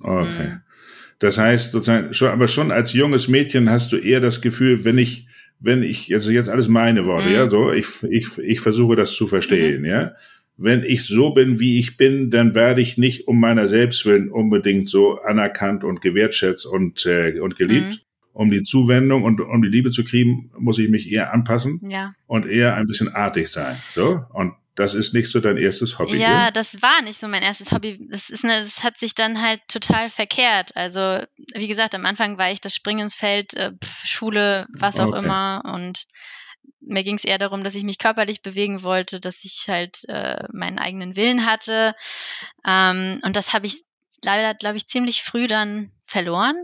Okay. 0.00 0.48
Mhm. 0.48 0.62
Das 1.18 1.38
heißt 1.38 1.72
sozusagen, 1.72 2.12
schon, 2.12 2.28
aber 2.28 2.48
schon 2.48 2.70
als 2.70 2.92
junges 2.92 3.28
Mädchen 3.28 3.70
hast 3.70 3.92
du 3.92 3.96
eher 3.96 4.20
das 4.20 4.42
Gefühl, 4.42 4.84
wenn 4.84 4.98
ich 4.98 5.25
wenn 5.58 5.82
ich, 5.82 6.12
also 6.14 6.30
jetzt 6.30 6.48
alles 6.48 6.68
meine 6.68 7.06
Worte, 7.06 7.28
mhm. 7.28 7.34
ja, 7.34 7.48
so, 7.48 7.72
ich, 7.72 8.02
ich, 8.10 8.38
ich 8.38 8.60
versuche 8.60 8.96
das 8.96 9.12
zu 9.12 9.26
verstehen, 9.26 9.80
mhm. 9.80 9.86
ja. 9.86 10.12
Wenn 10.58 10.82
ich 10.84 11.04
so 11.04 11.30
bin, 11.30 11.60
wie 11.60 11.78
ich 11.78 11.98
bin, 11.98 12.30
dann 12.30 12.54
werde 12.54 12.80
ich 12.80 12.96
nicht 12.96 13.28
um 13.28 13.38
meiner 13.38 13.68
selbst 13.68 14.06
willen 14.06 14.30
unbedingt 14.30 14.88
so 14.88 15.20
anerkannt 15.20 15.84
und 15.84 16.00
gewertschätzt 16.00 16.64
und, 16.64 17.04
äh, 17.04 17.38
und 17.40 17.56
geliebt. 17.56 17.86
Mhm. 17.86 17.98
Um 18.32 18.50
die 18.50 18.62
Zuwendung 18.62 19.22
und 19.22 19.40
um 19.40 19.62
die 19.62 19.68
Liebe 19.68 19.90
zu 19.90 20.04
kriegen, 20.04 20.50
muss 20.58 20.78
ich 20.78 20.90
mich 20.90 21.10
eher 21.10 21.32
anpassen 21.32 21.80
ja. 21.88 22.12
und 22.26 22.46
eher 22.46 22.74
ein 22.74 22.86
bisschen 22.86 23.08
artig 23.08 23.48
sein. 23.48 23.76
So. 23.94 24.20
Und 24.34 24.52
das 24.76 24.94
ist 24.94 25.14
nicht 25.14 25.30
so 25.30 25.40
dein 25.40 25.56
erstes 25.56 25.98
Hobby. 25.98 26.16
Ja, 26.16 26.46
ne? 26.46 26.52
das 26.52 26.82
war 26.82 27.02
nicht 27.02 27.18
so 27.18 27.26
mein 27.28 27.42
erstes 27.42 27.72
Hobby. 27.72 27.98
Das, 28.10 28.28
ist 28.28 28.44
eine, 28.44 28.60
das 28.60 28.84
hat 28.84 28.98
sich 28.98 29.14
dann 29.14 29.42
halt 29.42 29.60
total 29.68 30.10
verkehrt. 30.10 30.76
Also, 30.76 31.24
wie 31.54 31.66
gesagt, 31.66 31.94
am 31.94 32.04
Anfang 32.04 32.36
war 32.36 32.52
ich 32.52 32.60
das 32.60 32.74
Springen 32.74 33.00
ins 33.00 33.14
Feld, 33.14 33.54
äh, 33.54 33.72
Schule, 34.04 34.66
was 34.72 35.00
auch 35.00 35.08
okay. 35.08 35.18
immer. 35.18 35.62
Und 35.74 36.04
mir 36.80 37.02
ging 37.02 37.16
es 37.16 37.24
eher 37.24 37.38
darum, 37.38 37.64
dass 37.64 37.74
ich 37.74 37.84
mich 37.84 37.98
körperlich 37.98 38.42
bewegen 38.42 38.82
wollte, 38.82 39.18
dass 39.18 39.44
ich 39.44 39.64
halt 39.68 40.04
äh, 40.08 40.44
meinen 40.52 40.78
eigenen 40.78 41.16
Willen 41.16 41.46
hatte. 41.46 41.94
Ähm, 42.66 43.18
und 43.24 43.34
das 43.34 43.54
habe 43.54 43.66
ich 43.66 43.82
leider, 44.22 44.54
glaube 44.54 44.76
ich, 44.76 44.86
ziemlich 44.86 45.22
früh 45.22 45.46
dann 45.46 45.90
verloren. 46.06 46.62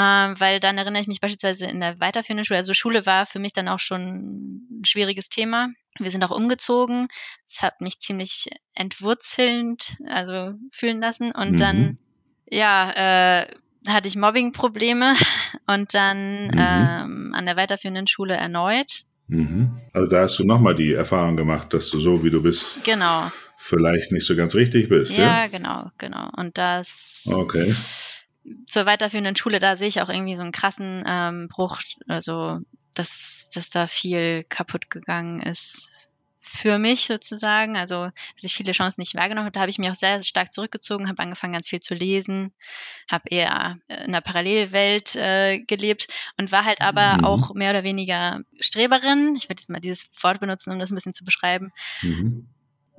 Ähm, 0.00 0.38
weil 0.38 0.60
dann 0.60 0.78
erinnere 0.78 1.02
ich 1.02 1.08
mich 1.08 1.20
beispielsweise 1.20 1.66
in 1.66 1.80
der 1.80 1.98
weiterführenden 1.98 2.44
Schule, 2.44 2.58
also 2.58 2.72
Schule 2.72 3.04
war 3.04 3.26
für 3.26 3.40
mich 3.40 3.52
dann 3.52 3.66
auch 3.66 3.80
schon 3.80 4.68
ein 4.70 4.84
schwieriges 4.84 5.28
Thema. 5.28 5.70
Wir 5.98 6.12
sind 6.12 6.22
auch 6.22 6.30
umgezogen. 6.30 7.08
Das 7.44 7.62
hat 7.62 7.80
mich 7.80 7.98
ziemlich 7.98 8.48
entwurzelnd, 8.74 9.96
also 10.06 10.54
fühlen 10.70 11.00
lassen. 11.00 11.32
Und 11.32 11.52
mhm. 11.52 11.56
dann, 11.56 11.98
ja, 12.48 12.92
äh, 13.42 13.46
hatte 13.88 14.06
ich 14.06 14.14
Mobbing-Probleme 14.14 15.14
und 15.66 15.92
dann 15.94 16.46
mhm. 16.46 16.52
ähm, 16.54 17.34
an 17.34 17.46
der 17.46 17.56
weiterführenden 17.56 18.06
Schule 18.06 18.34
erneut. 18.34 19.02
Mhm. 19.26 19.80
Also 19.92 20.06
da 20.06 20.22
hast 20.22 20.38
du 20.38 20.44
nochmal 20.44 20.76
die 20.76 20.92
Erfahrung 20.92 21.36
gemacht, 21.36 21.74
dass 21.74 21.90
du 21.90 21.98
so 21.98 22.22
wie 22.22 22.30
du 22.30 22.40
bist. 22.40 22.84
Genau. 22.84 23.32
Vielleicht 23.56 24.12
nicht 24.12 24.26
so 24.26 24.36
ganz 24.36 24.54
richtig 24.54 24.88
bist. 24.88 25.10
Ja, 25.10 25.42
ja? 25.42 25.46
genau, 25.48 25.90
genau. 25.98 26.30
Und 26.36 26.56
das. 26.56 27.24
Okay 27.26 27.74
zur 28.66 28.86
weiterführenden 28.86 29.36
Schule, 29.36 29.58
da 29.58 29.76
sehe 29.76 29.88
ich 29.88 30.00
auch 30.00 30.08
irgendwie 30.08 30.36
so 30.36 30.42
einen 30.42 30.52
krassen 30.52 31.04
ähm, 31.06 31.48
Bruch, 31.48 31.80
also 32.06 32.60
dass, 32.94 33.50
dass 33.54 33.70
da 33.70 33.86
viel 33.86 34.44
kaputt 34.44 34.90
gegangen 34.90 35.40
ist 35.40 35.92
für 36.48 36.78
mich 36.78 37.06
sozusagen, 37.06 37.76
also 37.76 38.04
dass 38.34 38.44
ich 38.44 38.54
viele 38.54 38.72
Chancen 38.72 39.00
nicht 39.00 39.14
wahrgenommen 39.14 39.44
habe, 39.44 39.52
da 39.52 39.60
habe 39.60 39.70
ich 39.70 39.78
mich 39.78 39.90
auch 39.90 39.94
sehr, 39.94 40.16
sehr 40.16 40.24
stark 40.24 40.52
zurückgezogen, 40.52 41.08
habe 41.08 41.22
angefangen 41.22 41.52
ganz 41.52 41.68
viel 41.68 41.80
zu 41.80 41.94
lesen, 41.94 42.52
habe 43.10 43.28
eher 43.28 43.78
in 43.88 43.96
einer 43.96 44.22
Parallelwelt 44.22 45.14
äh, 45.16 45.60
gelebt 45.60 46.08
und 46.38 46.50
war 46.50 46.64
halt 46.64 46.80
aber 46.80 47.18
mhm. 47.18 47.24
auch 47.24 47.54
mehr 47.54 47.70
oder 47.70 47.84
weniger 47.84 48.40
Streberin. 48.58 49.34
Ich 49.36 49.48
werde 49.48 49.60
jetzt 49.60 49.70
mal 49.70 49.80
dieses 49.80 50.08
Wort 50.22 50.40
benutzen, 50.40 50.72
um 50.72 50.78
das 50.78 50.90
ein 50.90 50.94
bisschen 50.94 51.12
zu 51.12 51.24
beschreiben. 51.24 51.70
Mhm. 52.02 52.48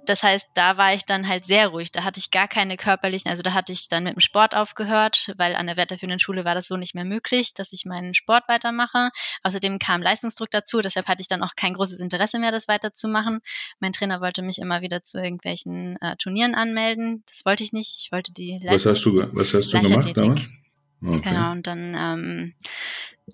Das 0.09 0.23
heißt, 0.23 0.47
da 0.55 0.75
war 0.77 0.95
ich 0.95 1.05
dann 1.05 1.27
halt 1.27 1.45
sehr 1.45 1.67
ruhig. 1.67 1.91
Da 1.91 2.03
hatte 2.03 2.19
ich 2.19 2.31
gar 2.31 2.47
keine 2.47 2.77
körperlichen, 2.77 3.29
also 3.29 3.43
da 3.43 3.53
hatte 3.53 3.71
ich 3.71 3.89
dann 3.89 4.05
mit 4.05 4.15
dem 4.15 4.21
Sport 4.21 4.55
aufgehört, 4.55 5.31
weil 5.37 5.55
an 5.55 5.67
der 5.67 5.77
weiterführenden 5.77 6.17
Schule 6.17 6.45
war 6.45 6.55
das 6.55 6.67
so 6.67 6.77
nicht 6.77 6.95
mehr 6.95 7.05
möglich, 7.05 7.53
dass 7.53 7.73
ich 7.73 7.85
meinen 7.85 8.15
Sport 8.15 8.45
weitermache. 8.47 9.09
Außerdem 9.43 9.77
kam 9.77 10.01
Leistungsdruck 10.01 10.49
dazu, 10.49 10.81
deshalb 10.81 11.07
hatte 11.07 11.21
ich 11.21 11.27
dann 11.27 11.43
auch 11.43 11.55
kein 11.55 11.75
großes 11.75 11.99
Interesse 11.99 12.39
mehr, 12.39 12.51
das 12.51 12.67
weiterzumachen. 12.67 13.39
Mein 13.79 13.93
Trainer 13.93 14.19
wollte 14.19 14.41
mich 14.41 14.57
immer 14.57 14.81
wieder 14.81 15.03
zu 15.03 15.21
irgendwelchen 15.21 16.01
äh, 16.01 16.15
Turnieren 16.15 16.55
anmelden. 16.55 17.23
Das 17.27 17.45
wollte 17.45 17.63
ich 17.63 17.71
nicht. 17.71 17.99
Ich 17.99 18.11
wollte 18.11 18.33
die 18.33 18.59
Leistung, 18.63 18.71
was 18.73 18.85
hast 18.87 19.05
du, 19.05 19.29
was 19.31 19.53
hast 19.53 19.73
du 19.73 19.79
gemacht 19.79 20.17
damals? 20.17 20.49
Okay. 21.01 21.21
Genau, 21.21 21.51
und 21.51 21.65
dann, 21.65 21.95
ähm, 21.97 22.53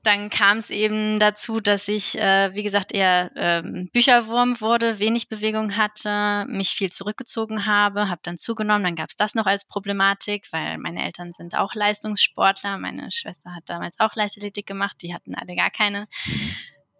dann 0.03 0.29
kam 0.29 0.57
es 0.57 0.69
eben 0.69 1.19
dazu, 1.19 1.59
dass 1.61 1.87
ich, 1.87 2.19
äh, 2.19 2.53
wie 2.53 2.63
gesagt, 2.63 2.91
eher 2.91 3.31
ähm, 3.35 3.89
Bücherwurm 3.91 4.59
wurde, 4.61 4.99
wenig 4.99 5.29
Bewegung 5.29 5.77
hatte, 5.77 6.45
mich 6.47 6.69
viel 6.69 6.91
zurückgezogen 6.91 7.65
habe, 7.65 8.09
habe 8.09 8.21
dann 8.23 8.37
zugenommen. 8.37 8.83
Dann 8.83 8.95
gab 8.95 9.09
es 9.09 9.15
das 9.15 9.35
noch 9.35 9.45
als 9.45 9.65
Problematik, 9.65 10.47
weil 10.51 10.77
meine 10.77 11.03
Eltern 11.03 11.33
sind 11.33 11.57
auch 11.57 11.73
Leistungssportler. 11.73 12.77
Meine 12.77 13.09
Schwester 13.11 13.55
hat 13.55 13.63
damals 13.65 13.99
auch 13.99 14.15
Leichtathletik 14.15 14.67
gemacht. 14.67 14.97
Die 15.01 15.13
hatten 15.13 15.33
alle 15.33 15.55
gar 15.55 15.71
keine 15.71 16.07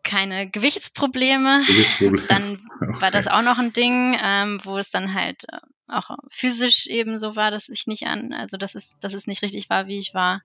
keine 0.06 0.50
Gewichtsprobleme. 0.50 1.63
Gewichtsprobleme. 1.68 2.26
Dann 2.30 2.60
okay. 2.80 3.02
war 3.02 3.12
das 3.12 3.28
auch 3.28 3.41
noch 3.41 3.58
ein 3.58 3.74
Ding, 3.74 4.18
ähm, 4.24 4.62
wo 4.63 4.78
es 4.78 4.89
dann 4.91 5.13
halt 5.13 5.44
äh, 5.52 5.58
auch 5.88 6.12
physisch 6.30 6.88
eben 6.88 7.20
so 7.20 7.36
war, 7.36 7.52
dass 7.52 7.68
ich 7.68 7.88
nicht 7.88 8.08
an, 8.08 8.32
also 8.32 8.56
dass 8.58 8.76
es, 8.76 8.98
dass 9.02 9.13
es 9.13 9.28
nicht 9.28 9.41
richtig 9.41 9.70
war, 9.70 9.88
wie 9.88 9.98
ich 9.98 10.13
war. 10.13 10.41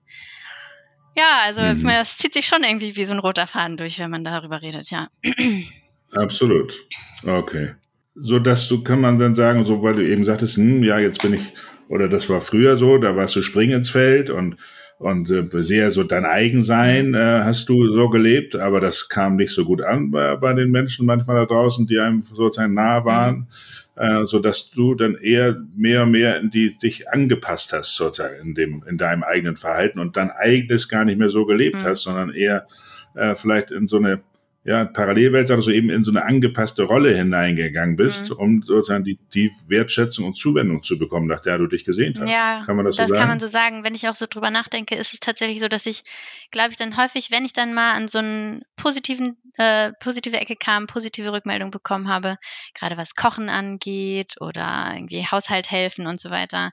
Ja, 1.15 1.41
also 1.45 1.61
mhm. 1.61 1.87
es 1.89 2.17
zieht 2.17 2.33
sich 2.33 2.47
schon 2.47 2.63
irgendwie 2.63 2.95
wie 2.95 3.05
so 3.05 3.13
ein 3.13 3.19
roter 3.19 3.47
Faden 3.47 3.77
durch, 3.77 3.99
wenn 3.99 4.11
man 4.11 4.23
darüber 4.23 4.61
redet, 4.61 4.91
ja. 4.91 5.07
Absolut. 6.11 6.85
Okay. 7.25 7.75
So 8.15 8.39
dass 8.39 8.67
du, 8.67 8.83
kann 8.83 9.01
man 9.01 9.19
dann 9.19 9.35
sagen, 9.35 9.65
so 9.65 9.83
weil 9.83 9.93
du 9.93 10.05
eben 10.05 10.25
sagtest, 10.25 10.57
hm, 10.57 10.83
ja, 10.83 10.99
jetzt 10.99 11.21
bin 11.21 11.33
ich, 11.33 11.53
oder 11.87 12.07
das 12.07 12.29
war 12.29 12.39
früher 12.39 12.77
so, 12.77 12.97
da 12.97 13.15
warst 13.15 13.35
du 13.35 13.41
springen 13.41 13.77
ins 13.77 13.89
Feld 13.89 14.29
und 14.29 14.57
und 15.01 15.29
äh, 15.29 15.63
sehr 15.63 15.91
so 15.91 16.03
dein 16.03 16.25
Eigensein 16.25 17.09
mhm. 17.09 17.15
äh, 17.15 17.43
hast 17.43 17.67
du 17.69 17.91
so 17.91 18.09
gelebt, 18.09 18.55
aber 18.55 18.79
das 18.79 19.09
kam 19.09 19.35
nicht 19.35 19.51
so 19.51 19.65
gut 19.65 19.81
an 19.81 20.11
bei, 20.11 20.35
bei 20.35 20.53
den 20.53 20.71
Menschen 20.71 21.05
manchmal 21.05 21.35
da 21.37 21.45
draußen, 21.45 21.87
die 21.87 21.99
einem 21.99 22.21
sozusagen 22.21 22.73
nahe 22.73 23.05
waren. 23.05 23.35
Mhm 23.35 23.47
äh, 23.95 24.25
so 24.25 24.39
dass 24.39 24.71
du 24.71 24.95
dann 24.95 25.15
eher 25.15 25.61
mehr 25.75 26.03
und 26.03 26.11
mehr 26.11 26.39
in 26.39 26.49
die 26.49 26.77
dich 26.77 27.09
angepasst 27.09 27.73
hast 27.73 27.93
sozusagen 27.95 28.41
in 28.41 28.55
dem 28.55 28.83
in 28.87 28.97
deinem 28.97 29.21
eigenen 29.21 29.57
Verhalten 29.57 29.99
und 29.99 30.15
dein 30.15 30.31
eigenes 30.31 30.87
gar 30.87 31.05
nicht 31.05 31.19
mehr 31.19 31.29
so 31.29 31.45
gelebt 31.45 31.75
mhm. 31.75 31.83
hast, 31.83 32.03
sondern 32.03 32.33
eher 32.33 32.67
äh, 33.15 33.35
vielleicht 33.35 33.69
in 33.69 33.87
so 33.87 33.97
eine 33.97 34.21
ja, 34.63 34.85
Parallelwelt, 34.85 35.49
also 35.49 35.63
so 35.63 35.71
eben 35.71 35.89
in 35.89 36.03
so 36.03 36.11
eine 36.11 36.23
angepasste 36.23 36.83
Rolle 36.83 37.15
hineingegangen 37.15 37.95
bist, 37.95 38.29
mhm. 38.29 38.35
um 38.37 38.61
sozusagen 38.61 39.03
die, 39.03 39.17
die 39.33 39.51
Wertschätzung 39.67 40.25
und 40.25 40.37
Zuwendung 40.37 40.83
zu 40.83 40.99
bekommen, 40.99 41.25
nach 41.25 41.39
der 41.39 41.57
du 41.57 41.65
dich 41.65 41.83
gesehnt 41.83 42.19
hast. 42.19 42.29
Ja, 42.29 42.61
kann 42.63 42.75
man 42.75 42.85
das, 42.85 42.95
das 42.95 43.07
so 43.07 43.09
sagen? 43.09 43.19
Kann 43.19 43.29
man 43.29 43.39
so 43.39 43.47
sagen. 43.47 43.83
Wenn 43.83 43.95
ich 43.95 44.07
auch 44.07 44.13
so 44.13 44.27
drüber 44.29 44.51
nachdenke, 44.51 44.93
ist 44.93 45.13
es 45.13 45.19
tatsächlich 45.19 45.61
so, 45.61 45.67
dass 45.67 45.87
ich, 45.87 46.03
glaube 46.51 46.71
ich, 46.71 46.77
dann 46.77 46.95
häufig, 46.95 47.31
wenn 47.31 47.43
ich 47.43 47.53
dann 47.53 47.73
mal 47.73 47.93
an 47.93 48.07
so 48.07 48.19
einen 48.19 48.61
positiven, 48.75 49.35
äh, 49.57 49.93
positive 49.99 50.39
Ecke 50.39 50.55
kam, 50.55 50.85
positive 50.85 51.33
Rückmeldung 51.33 51.71
bekommen 51.71 52.07
habe, 52.07 52.37
gerade 52.75 52.97
was 52.97 53.15
Kochen 53.15 53.49
angeht 53.49 54.35
oder 54.41 54.91
irgendwie 54.93 55.25
Haushalt 55.25 55.71
helfen 55.71 56.05
und 56.05 56.21
so 56.21 56.29
weiter, 56.29 56.69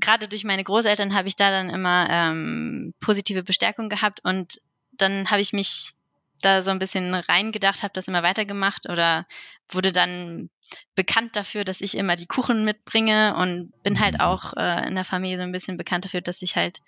gerade 0.00 0.28
durch 0.28 0.44
meine 0.44 0.64
Großeltern 0.64 1.14
habe 1.14 1.28
ich 1.28 1.36
da 1.36 1.50
dann 1.50 1.70
immer 1.70 2.06
ähm, 2.10 2.92
positive 3.00 3.42
Bestärkung 3.42 3.88
gehabt 3.88 4.20
und 4.22 4.60
dann 4.92 5.30
habe 5.30 5.40
ich 5.40 5.54
mich 5.54 5.92
da 6.40 6.62
so 6.62 6.70
ein 6.70 6.78
bisschen 6.78 7.14
reingedacht, 7.14 7.82
habe 7.82 7.92
das 7.94 8.08
immer 8.08 8.22
weitergemacht 8.22 8.88
oder 8.88 9.26
wurde 9.68 9.92
dann 9.92 10.50
bekannt 10.94 11.36
dafür, 11.36 11.64
dass 11.64 11.80
ich 11.80 11.96
immer 11.96 12.16
die 12.16 12.26
Kuchen 12.26 12.64
mitbringe 12.64 13.34
und 13.36 13.72
bin 13.82 14.00
halt 14.00 14.14
mhm. 14.14 14.20
auch 14.20 14.54
äh, 14.56 14.86
in 14.86 14.94
der 14.94 15.04
Familie 15.04 15.38
so 15.38 15.42
ein 15.42 15.52
bisschen 15.52 15.76
bekannt 15.76 16.04
dafür, 16.04 16.20
dass 16.20 16.42
ich 16.42 16.56
halt 16.56 16.80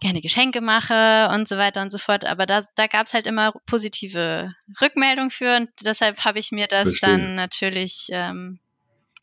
gerne 0.00 0.20
Geschenke 0.20 0.60
mache 0.60 1.30
und 1.32 1.48
so 1.48 1.56
weiter 1.56 1.80
und 1.80 1.90
so 1.90 1.98
fort. 1.98 2.24
Aber 2.26 2.44
da, 2.44 2.62
da 2.74 2.86
gab 2.86 3.06
es 3.06 3.14
halt 3.14 3.26
immer 3.26 3.52
positive 3.64 4.54
Rückmeldungen 4.80 5.30
für 5.30 5.56
und 5.56 5.70
deshalb 5.82 6.24
habe 6.24 6.38
ich 6.38 6.52
mir 6.52 6.66
das 6.66 6.88
Verstehe. 6.88 7.10
dann 7.10 7.34
natürlich 7.34 8.08
ähm, 8.10 8.60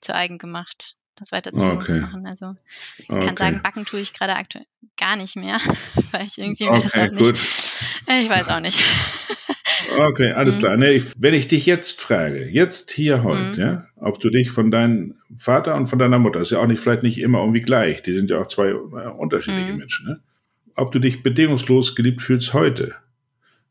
zu 0.02 0.16
eigen 0.16 0.40
gemacht 0.40 0.96
das 1.16 1.32
weiterzumachen. 1.32 2.04
Okay. 2.04 2.28
Also 2.28 2.56
ich 2.98 3.10
okay. 3.10 3.26
kann 3.26 3.38
sagen, 3.38 3.62
backen 3.62 3.86
tue 3.86 4.00
ich 4.00 4.14
gerade 4.14 4.36
aktuell 4.36 4.66
gar 4.98 5.16
nicht 5.16 5.36
mehr, 5.36 5.58
weil 6.12 6.26
ich 6.26 6.38
irgendwie 6.38 6.68
okay, 6.68 6.82
das 6.84 6.94
auch 6.94 7.12
nicht. 7.12 7.36
Ich 8.08 8.30
weiß 8.30 8.50
auch 8.50 8.60
nicht. 8.60 8.80
Okay, 10.00 10.32
alles 10.32 10.56
mhm. 10.56 10.60
klar. 10.60 10.78
Nee, 10.78 10.92
ich, 10.92 11.12
wenn 11.18 11.34
ich 11.34 11.48
dich 11.48 11.66
jetzt 11.66 12.02
frage, 12.02 12.48
jetzt 12.48 12.92
hier 12.92 13.24
heute, 13.24 13.60
mhm. 13.60 13.68
ja, 13.68 13.86
ob 13.98 14.20
du 14.20 14.30
dich 14.30 14.50
von 14.50 14.72
deinem 14.72 15.16
Vater 15.36 15.76
und 15.76 15.88
von 15.88 16.00
deiner 16.00 16.20
Mutter, 16.20 16.40
ist 16.40 16.52
ja 16.52 16.60
auch 16.60 16.68
nicht 16.68 16.80
vielleicht 16.80 17.04
nicht 17.04 17.20
immer 17.20 17.40
irgendwie 17.40 17.62
gleich, 17.62 18.02
die 18.02 18.14
sind 18.14 18.30
ja 18.30 18.40
auch 18.40 18.48
zwei 18.48 18.70
äh, 18.70 18.74
unterschiedliche 18.74 19.74
mhm. 19.74 19.78
Menschen, 19.78 20.08
ne? 20.08 20.20
ob 20.76 20.92
du 20.92 21.00
dich 21.00 21.24
bedingungslos 21.24 21.96
geliebt 21.96 22.22
fühlst 22.22 22.54
heute. 22.54 22.96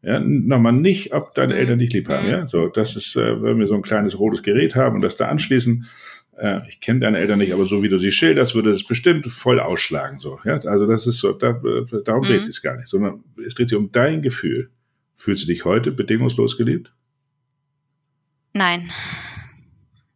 Ja, 0.03 0.19
nochmal 0.21 0.73
nicht, 0.73 1.13
ob 1.13 1.35
deine 1.35 1.55
mhm. 1.55 1.61
Eltern 1.61 1.79
dich 1.79 1.93
lieb 1.93 2.09
haben. 2.09 2.27
Mhm. 2.27 2.33
Ja, 2.33 2.47
so 2.47 2.69
das 2.69 2.97
ist, 2.97 3.17
äh, 3.17 3.43
wenn 3.43 3.59
wir 3.59 3.67
so 3.67 3.75
ein 3.75 3.83
kleines 3.83 4.19
rotes 4.19 4.43
Gerät 4.43 4.75
haben 4.75 4.97
und 4.97 5.03
das 5.03 5.17
da 5.17 5.29
anschließen, 5.29 5.87
äh, 6.37 6.61
ich 6.69 6.81
kenne 6.81 7.01
deine 7.01 7.19
Eltern 7.19 7.39
nicht, 7.39 7.53
aber 7.53 7.67
so 7.67 7.83
wie 7.83 7.89
du 7.89 7.99
sie 7.99 8.11
schilderst, 8.11 8.55
würde 8.55 8.71
es 8.71 8.85
bestimmt 8.85 9.27
voll 9.27 9.61
ausschlagen. 9.61 10.19
So, 10.19 10.39
ja? 10.45 10.55
Also 10.55 10.87
das 10.87 11.07
ist 11.07 11.19
so, 11.19 11.33
da, 11.33 11.51
äh, 11.51 12.03
darum 12.05 12.23
mhm. 12.23 12.27
dreht 12.27 12.47
es 12.47 12.63
gar 12.63 12.77
nicht, 12.77 12.89
sondern 12.89 13.25
es 13.45 13.55
dreht 13.55 13.69
sich 13.69 13.79
um 13.79 13.93
dein 13.93 14.23
Gefühl. 14.23 14.71
Fühlst 15.15 15.45
du 15.45 15.47
dich 15.47 15.65
heute 15.65 15.93
bedingungslos 15.93 16.57
geliebt? 16.57 16.93
Nein. 18.55 18.91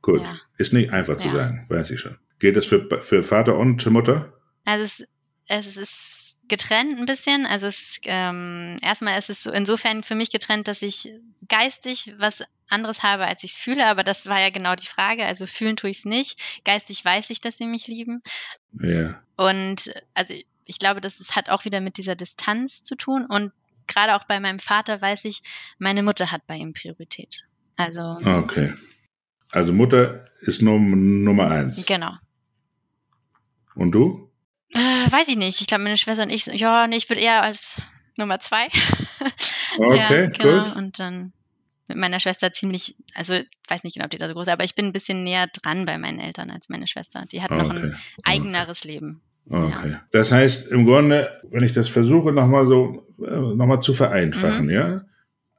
Gut. 0.03 0.21
Ja. 0.21 0.35
Ist 0.59 0.73
nicht 0.73 0.93
einfach 0.93 1.17
zu 1.17 1.29
ja. 1.29 1.35
sagen, 1.35 1.67
weiß 1.69 1.91
ich 1.91 2.01
schon. 2.01 2.17
Gilt 2.39 2.57
das 2.57 2.67
für, 2.67 2.87
für 3.03 3.23
Vater 3.23 3.57
und 3.57 3.85
Mutter? 3.87 4.33
Also 4.65 4.85
es, 4.85 5.09
es 5.49 5.77
ist 5.77 6.16
getrennt 6.49 6.99
ein 6.99 7.07
bisschen. 7.07 7.47
Also 7.47 7.67
es, 7.67 8.01
ähm, 8.05 8.77
erstmal 8.83 9.19
ist 9.19 9.31
es 9.31 9.43
so 9.43 9.51
insofern 9.51 10.03
für 10.03 10.15
mich 10.15 10.31
getrennt, 10.31 10.69
dass 10.69 10.83
ich 10.83 11.13
geistig 11.49 12.15
was 12.19 12.43
anderes 12.69 13.03
habe, 13.03 13.27
als 13.27 13.45
ich 13.45 13.53
es 13.53 13.59
fühle, 13.59 13.87
aber 13.87 14.03
das 14.03 14.27
war 14.27 14.41
ja 14.41 14.51
genau 14.51 14.75
die 14.75 14.87
Frage. 14.87 15.25
Also 15.25 15.47
fühlen 15.47 15.77
tue 15.77 15.91
ich 15.91 15.99
es 16.01 16.05
nicht. 16.05 16.65
Geistig 16.65 17.05
weiß 17.05 17.31
ich, 17.31 17.41
dass 17.41 17.57
sie 17.57 17.67
mich 17.67 17.87
lieben. 17.87 18.23
Ja. 18.81 19.21
Und 19.37 19.95
also 20.15 20.35
ich 20.65 20.79
glaube, 20.79 21.01
das 21.01 21.21
ist, 21.21 21.37
hat 21.37 21.49
auch 21.49 21.65
wieder 21.65 21.81
mit 21.81 21.97
dieser 21.97 22.17
Distanz 22.17 22.83
zu 22.83 22.97
tun. 22.97 23.27
Und 23.27 23.53
gerade 23.87 24.17
auch 24.17 24.25
bei 24.25 24.41
meinem 24.41 24.59
Vater 24.59 25.01
weiß 25.01 25.25
ich, 25.25 25.43
meine 25.79 26.03
Mutter 26.03 26.33
hat 26.33 26.47
bei 26.47 26.57
ihm 26.57 26.73
Priorität. 26.73 27.47
Also. 27.77 28.19
Okay. 28.25 28.75
Also 29.51 29.73
Mutter 29.73 30.27
ist 30.41 30.63
Num 30.63 31.23
Nummer 31.23 31.51
eins. 31.51 31.87
Genau. 31.87 32.13
Und 33.75 33.93
du? 33.93 34.26
Äh, 34.71 34.79
weiß 34.79 35.29
ich 35.29 35.37
nicht. 35.37 35.61
Ich 35.61 35.67
glaube, 35.67 35.85
meine 35.85 35.97
Schwester 35.97 36.25
und 36.25 36.31
ich, 36.31 36.47
ja, 36.47 36.87
nee, 36.87 36.97
ich 36.97 37.09
würde 37.09 37.23
eher 37.23 37.43
als 37.43 37.83
Nummer 38.17 38.39
zwei. 38.41 38.69
Okay, 39.79 40.23
ja, 40.23 40.27
genau. 40.29 40.65
gut. 40.65 40.77
Und 40.77 40.99
dann 40.99 41.33
mit 41.89 41.99
meiner 41.99 42.19
Schwester 42.19 42.53
ziemlich, 42.53 42.97
also 43.15 43.35
ich 43.35 43.47
weiß 43.69 43.85
nicht 43.85 43.95
genau, 43.95 44.07
ob 44.07 44.11
die 44.11 44.19
da 44.19 44.27
so 44.27 44.35
groß 44.35 44.47
ist, 44.47 44.53
aber 44.53 44.65
ich 44.65 44.75
bin 44.75 44.87
ein 44.87 44.93
bisschen 44.93 45.23
näher 45.23 45.49
dran 45.49 45.85
bei 45.85 45.99
meinen 45.99 46.19
Eltern 46.19 46.51
als 46.51 46.69
meine 46.69 46.87
Schwester. 46.87 47.25
Die 47.31 47.43
hat 47.43 47.51
okay. 47.51 47.63
noch 47.63 47.71
ein 47.71 47.97
eigeneres 48.25 48.81
okay. 48.81 48.93
Leben. 48.93 49.21
Okay. 49.49 49.91
Ja. 49.91 50.03
Das 50.11 50.33
heißt, 50.33 50.69
im 50.69 50.87
Grunde, 50.87 51.31
wenn 51.51 51.63
ich 51.63 51.73
das 51.73 51.89
versuche, 51.89 52.33
nochmal 52.33 52.67
so, 52.67 53.07
äh, 53.23 53.55
nochmal 53.55 53.81
zu 53.81 53.95
vereinfachen, 53.95 54.67
mhm. 54.67 54.73
ja. 54.73 55.03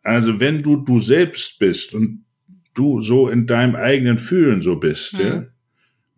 Also 0.03 0.39
wenn 0.39 0.63
du 0.63 0.77
du 0.77 0.99
selbst 0.99 1.59
bist 1.59 1.93
und 1.93 2.25
du 2.73 3.01
so 3.01 3.29
in 3.29 3.45
deinem 3.45 3.75
eigenen 3.75 4.19
Fühlen 4.19 4.61
so 4.61 4.77
bist, 4.77 5.13
mhm. 5.13 5.19
ja. 5.19 5.43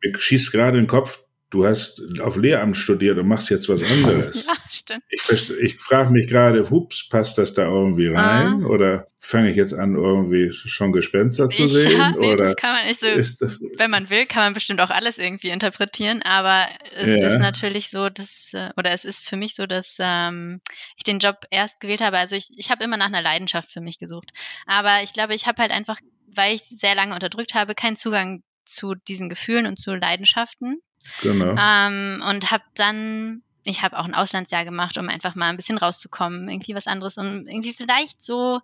Mir 0.02 0.18
schießt 0.18 0.54
gerade 0.54 0.78
den 0.78 0.88
Kopf, 0.88 1.22
du 1.50 1.66
hast 1.66 2.02
auf 2.22 2.38
Lehramt 2.38 2.78
studiert 2.78 3.18
und 3.18 3.28
machst 3.28 3.50
jetzt 3.50 3.70
was 3.70 3.84
anderes. 3.84 4.46
Ja, 4.50 4.54
stimmt. 4.70 5.04
Ich, 5.10 5.50
ich 5.60 5.80
frage 5.80 6.12
mich 6.12 6.28
gerade, 6.28 6.70
hups, 6.70 7.08
passt 7.10 7.38
das 7.38 7.54
da 7.54 7.64
irgendwie 7.64 8.08
rein? 8.08 8.64
Ah. 8.64 8.68
Oder 8.68 9.08
fange 9.20 9.50
ich 9.50 9.56
jetzt 9.56 9.74
an, 9.74 9.96
irgendwie 9.96 10.52
schon 10.52 10.92
Gespenster 10.92 11.50
zu 11.50 11.68
sehen? 11.68 11.98
Ja, 11.98 12.12
nee, 12.12 12.34
oder 12.34 12.46
das 12.46 12.56
kann 12.56 12.74
man 12.74 12.88
nicht 12.88 13.00
so. 13.00 13.08
Das, 13.16 13.62
wenn 13.78 13.92
man 13.92 14.10
will, 14.10 14.26
kann 14.26 14.44
man 14.44 14.54
bestimmt 14.54 14.82
auch 14.82 14.90
alles 14.90 15.18
irgendwie 15.18 15.50
interpretieren, 15.50 16.22
aber 16.24 16.68
es 16.96 17.08
ja. 17.08 17.28
ist 17.28 17.40
natürlich 17.40 17.90
so, 17.90 18.10
dass, 18.10 18.52
äh, 18.54 18.70
oder 18.78 18.92
es 18.92 19.06
ist 19.06 19.28
für 19.28 19.36
mich 19.36 19.56
so, 19.56 19.66
dass 19.66 19.98
ähm, 20.00 20.62
ich 20.96 21.04
den 21.04 21.20
Job 21.20 21.46
erst 21.52 21.80
gewählt 21.80 22.02
habe. 22.02 22.18
Also 22.18 22.36
ich, 22.36 22.50
ich 22.56 22.72
habe 22.72 22.84
immer 22.84 22.98
nach 22.98 23.08
einer 23.08 23.22
Leidenschaft 23.22 23.72
für 23.72 23.82
mich 23.82 24.00
gesucht. 24.00 24.32
Aber 24.66 25.04
ich 25.04 25.14
glaube, 25.14 25.36
ich 25.36 25.48
habe 25.48 25.62
halt 25.62 25.72
einfach, 25.72 26.00
weil 26.28 26.56
ich 26.56 26.62
sehr 26.64 26.96
lange 26.96 27.14
unterdrückt 27.14 27.56
habe, 27.56 27.76
keinen 27.76 27.98
Zugang 27.98 28.44
zu 28.70 28.96
diesen 28.96 29.30
Gefühlen 29.30 29.66
und 29.66 29.78
zu 29.78 29.94
Leidenschaften. 29.96 30.82
Genau. 31.22 31.56
Ähm, 31.60 32.24
und 32.28 32.52
habe 32.52 32.64
dann, 32.76 33.42
ich 33.64 33.84
habe 33.84 33.98
auch 33.98 34.06
ein 34.06 34.16
Auslandsjahr 34.16 34.66
gemacht, 34.66 34.98
um 34.98 35.10
einfach 35.10 35.36
mal 35.36 35.50
ein 35.50 35.58
bisschen 35.58 35.78
rauszukommen, 35.78 36.50
irgendwie 36.50 36.76
was 36.76 36.88
anderes, 36.88 37.18
um 37.18 37.48
irgendwie 37.48 37.74
vielleicht 37.74 38.22
so 38.24 38.60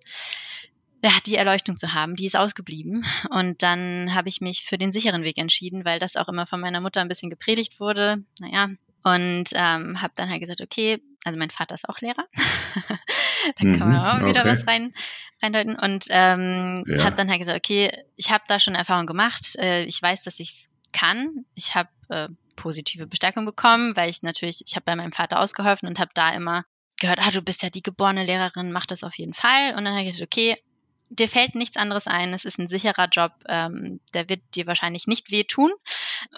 ja, 1.04 1.12
die 1.26 1.36
Erleuchtung 1.36 1.78
zu 1.78 1.94
haben, 1.94 2.16
die 2.16 2.26
ist 2.26 2.36
ausgeblieben. 2.36 3.06
Und 3.30 3.62
dann 3.62 4.16
habe 4.16 4.28
ich 4.30 4.42
mich 4.42 4.64
für 4.64 4.78
den 4.78 4.92
sicheren 4.92 5.24
Weg 5.24 5.38
entschieden, 5.38 5.86
weil 5.86 6.00
das 6.00 6.16
auch 6.16 6.28
immer 6.28 6.48
von 6.48 6.60
meiner 6.60 6.82
Mutter 6.82 7.02
ein 7.02 7.08
bisschen 7.08 7.30
gepredigt 7.30 7.80
wurde. 7.80 8.24
Naja, 8.40 8.70
und 9.04 9.46
ähm, 9.54 10.02
habe 10.02 10.14
dann 10.16 10.32
halt 10.32 10.42
gesagt, 10.42 10.62
okay, 10.62 11.00
also 11.26 11.38
mein 11.40 11.50
Vater 11.50 11.76
ist 11.76 11.90
auch 11.90 12.00
Lehrer. 12.00 12.26
da 13.58 13.64
kann 13.64 13.80
man 13.80 13.90
mhm, 13.90 13.96
auch 13.96 14.16
okay. 14.18 14.28
wieder 14.28 14.46
was 14.46 14.68
rein, 14.68 14.94
reindeuten. 15.42 15.78
Und 15.78 16.06
ähm, 16.10 16.84
ja. 16.88 17.04
habe 17.04 17.16
dann 17.16 17.30
halt 17.30 17.40
gesagt, 17.40 17.58
okay, 17.58 17.92
ich 18.16 18.32
habe 18.32 18.44
da 18.48 18.60
schon 18.60 18.76
Erfahrung 18.76 19.08
gemacht. 19.08 19.56
Äh, 19.58 19.84
ich 19.86 20.02
weiß, 20.02 20.22
dass 20.22 20.40
ich 20.40 20.50
es 20.52 20.70
kann. 20.94 21.46
Ich 21.56 21.76
habe 21.76 21.90
äh, 22.10 22.30
positive 22.56 23.08
Bestärkung 23.08 23.46
bekommen, 23.46 23.96
weil 23.98 24.10
ich 24.10 24.22
natürlich, 24.22 24.64
ich 24.66 24.76
habe 24.76 24.86
bei 24.86 24.96
meinem 24.96 25.12
Vater 25.12 25.40
ausgeholfen 25.40 25.90
und 25.90 26.00
habe 26.00 26.12
da 26.14 26.30
immer 26.30 26.64
gehört, 27.00 27.20
ah, 27.20 27.32
du 27.32 27.42
bist 27.42 27.64
ja 27.64 27.70
die 27.70 27.84
geborene 27.84 28.24
Lehrerin, 28.24 28.72
mach 28.72 28.86
das 28.86 29.04
auf 29.04 29.18
jeden 29.18 29.34
Fall. 29.34 29.72
Und 29.72 29.84
dann 29.84 29.94
habe 29.94 30.04
ich 30.04 30.12
gesagt, 30.12 30.32
okay, 30.32 30.58
dir 31.10 31.30
fällt 31.30 31.56
nichts 31.56 31.78
anderes 31.78 32.08
ein, 32.08 32.34
es 32.34 32.46
ist 32.46 32.58
ein 32.58 32.68
sicherer 32.68 33.08
Job, 33.12 33.32
ähm, 33.48 34.00
der 34.14 34.28
wird 34.30 34.42
dir 34.56 34.66
wahrscheinlich 34.66 35.08
nicht 35.08 35.32
wehtun 35.32 35.72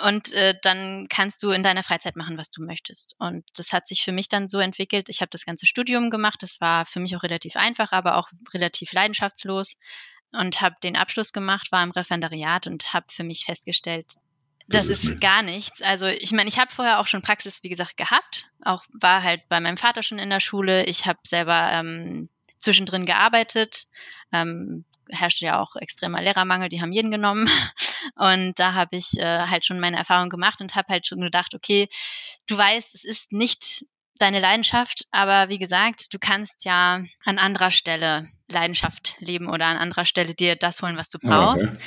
und 0.04 0.34
äh, 0.34 0.56
dann 0.62 1.08
kannst 1.10 1.42
du 1.44 1.52
in 1.52 1.64
deiner 1.64 1.84
Freizeit 1.84 2.16
machen, 2.16 2.38
was 2.38 2.52
du 2.52 2.64
möchtest. 2.64 3.16
Und 3.20 3.46
das 3.56 3.74
hat 3.74 3.88
sich 3.88 4.04
für 4.04 4.12
mich 4.12 4.30
dann 4.30 4.50
so 4.50 4.60
entwickelt, 4.60 5.10
ich 5.10 5.22
habe 5.22 5.30
das 5.30 5.46
ganze 5.46 5.66
Studium 5.66 6.10
gemacht, 6.10 6.44
das 6.44 6.60
war 6.60 6.86
für 6.86 7.00
mich 7.00 7.16
auch 7.16 7.24
relativ 7.24 7.56
einfach, 7.56 7.92
aber 7.92 8.18
auch 8.18 8.30
relativ 8.54 8.92
leidenschaftslos 8.94 9.78
und 10.32 10.62
habe 10.62 10.76
den 10.84 10.98
Abschluss 10.98 11.32
gemacht, 11.32 11.72
war 11.72 11.84
im 11.84 11.92
Referendariat 11.92 12.68
und 12.68 12.94
habe 12.94 13.06
für 13.10 13.24
mich 13.24 13.46
festgestellt, 13.46 14.14
das 14.70 14.88
ist 14.88 15.22
gar 15.22 15.44
nichts. 15.44 15.82
Also 15.82 16.08
ich 16.08 16.34
meine, 16.34 16.50
ich 16.50 16.60
habe 16.60 16.74
vorher 16.74 17.00
auch 17.00 17.08
schon 17.08 17.22
Praxis, 17.22 17.64
wie 17.64 17.70
gesagt, 17.70 17.96
gehabt. 17.96 18.50
Auch 18.62 18.84
war 18.92 19.24
halt 19.24 19.48
bei 19.48 19.62
meinem 19.62 19.78
Vater 19.78 20.04
schon 20.04 20.20
in 20.20 20.30
der 20.30 20.42
Schule. 20.42 20.86
Ich 20.86 21.06
habe 21.06 21.20
selber 21.26 21.70
ähm, 21.72 22.28
zwischendrin 22.60 23.06
gearbeitet. 23.06 23.88
Ähm, 24.32 24.86
herrschte 25.10 25.46
ja 25.46 25.60
auch 25.60 25.76
extremer 25.76 26.22
Lehrermangel, 26.22 26.70
die 26.70 26.82
haben 26.82 26.92
jeden 26.92 27.12
genommen. 27.12 27.50
Und 28.16 28.60
da 28.60 28.74
habe 28.74 28.98
ich 28.98 29.18
äh, 29.18 29.48
halt 29.48 29.66
schon 29.66 29.80
meine 29.80 29.98
Erfahrung 29.98 30.30
gemacht 30.30 30.62
und 30.62 30.76
habe 30.76 30.88
halt 30.90 31.08
schon 31.08 31.20
gedacht, 31.20 31.54
okay, 31.56 31.88
du 32.48 32.58
weißt, 32.58 32.96
es 32.96 33.04
ist 33.04 33.32
nicht 33.32 33.86
deine 34.18 34.40
Leidenschaft, 34.40 35.06
aber 35.12 35.50
wie 35.50 35.60
gesagt, 35.60 36.14
du 36.14 36.20
kannst 36.20 36.66
ja 36.66 37.04
an 37.26 37.38
anderer 37.38 37.72
Stelle 37.72 38.28
Leidenschaft 38.50 39.16
leben 39.20 39.50
oder 39.50 39.66
an 39.66 39.78
anderer 39.78 40.06
Stelle 40.06 40.34
dir 40.34 40.56
das 40.56 40.82
holen, 40.82 40.98
was 40.98 41.10
du 41.10 41.20
brauchst. 41.20 41.68
Okay. 41.68 41.78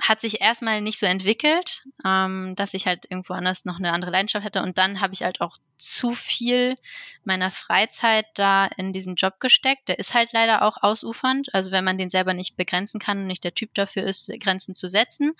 Hat 0.00 0.20
sich 0.20 0.40
erstmal 0.40 0.80
nicht 0.80 0.98
so 0.98 1.06
entwickelt, 1.06 1.82
ähm, 2.04 2.54
dass 2.56 2.74
ich 2.74 2.86
halt 2.86 3.04
irgendwo 3.08 3.34
anders 3.34 3.64
noch 3.64 3.78
eine 3.78 3.92
andere 3.92 4.10
Leidenschaft 4.10 4.44
hätte. 4.44 4.62
Und 4.62 4.78
dann 4.78 5.00
habe 5.00 5.12
ich 5.12 5.22
halt 5.22 5.40
auch 5.40 5.56
zu 5.76 6.14
viel 6.14 6.76
meiner 7.24 7.50
Freizeit 7.50 8.26
da 8.34 8.68
in 8.76 8.92
diesen 8.92 9.16
Job 9.16 9.40
gesteckt. 9.40 9.88
Der 9.88 9.98
ist 9.98 10.14
halt 10.14 10.32
leider 10.32 10.62
auch 10.62 10.78
ausufernd. 10.82 11.48
Also 11.52 11.72
wenn 11.72 11.84
man 11.84 11.98
den 11.98 12.08
selber 12.08 12.34
nicht 12.34 12.56
begrenzen 12.56 13.00
kann 13.00 13.18
und 13.18 13.26
nicht 13.26 13.44
der 13.44 13.54
Typ 13.54 13.74
dafür 13.74 14.04
ist, 14.04 14.32
Grenzen 14.40 14.74
zu 14.74 14.88
setzen. 14.88 15.32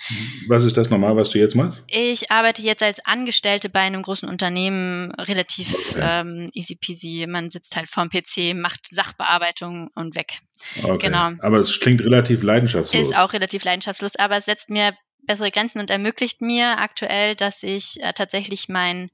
Was 0.49 0.65
ist 0.65 0.77
das 0.77 0.91
normal, 0.91 1.17
was 1.17 1.31
du 1.31 1.39
jetzt 1.39 1.55
machst? 1.55 1.83
Ich 1.87 2.31
arbeite 2.31 2.63
jetzt 2.63 2.83
als 2.83 3.05
Angestellte 3.05 3.69
bei 3.69 3.81
einem 3.81 4.03
großen 4.03 4.29
Unternehmen, 4.29 5.13
relativ 5.13 5.75
okay. 5.91 6.01
ähm, 6.03 6.51
easy 6.53 6.75
peasy. 6.75 7.27
Man 7.29 7.49
sitzt 7.49 7.77
halt 7.77 7.89
vorm 7.89 8.11
PC, 8.11 8.55
macht 8.55 8.87
Sachbearbeitung 8.89 9.91
und 9.95 10.15
weg. 10.15 10.41
Okay. 10.83 11.07
Genau. 11.07 11.31
Aber 11.41 11.59
es 11.59 11.81
klingt 11.81 12.03
relativ 12.03 12.43
leidenschaftslos. 12.43 13.11
Ist 13.11 13.17
auch 13.17 13.33
relativ 13.33 13.65
leidenschaftslos, 13.65 14.17
aber 14.17 14.41
es 14.43 14.47
setzt 14.47 14.71
mir 14.71 14.93
bessere 15.25 15.51
Grenzen 15.51 15.79
und 15.79 15.91
ermöglicht 15.91 16.41
mir 16.41 16.79
aktuell, 16.79 17.37
dass 17.37 17.63
ich 17.63 18.03
äh, 18.03 18.13
tatsächlich 18.13 18.69
mein 18.69 19.09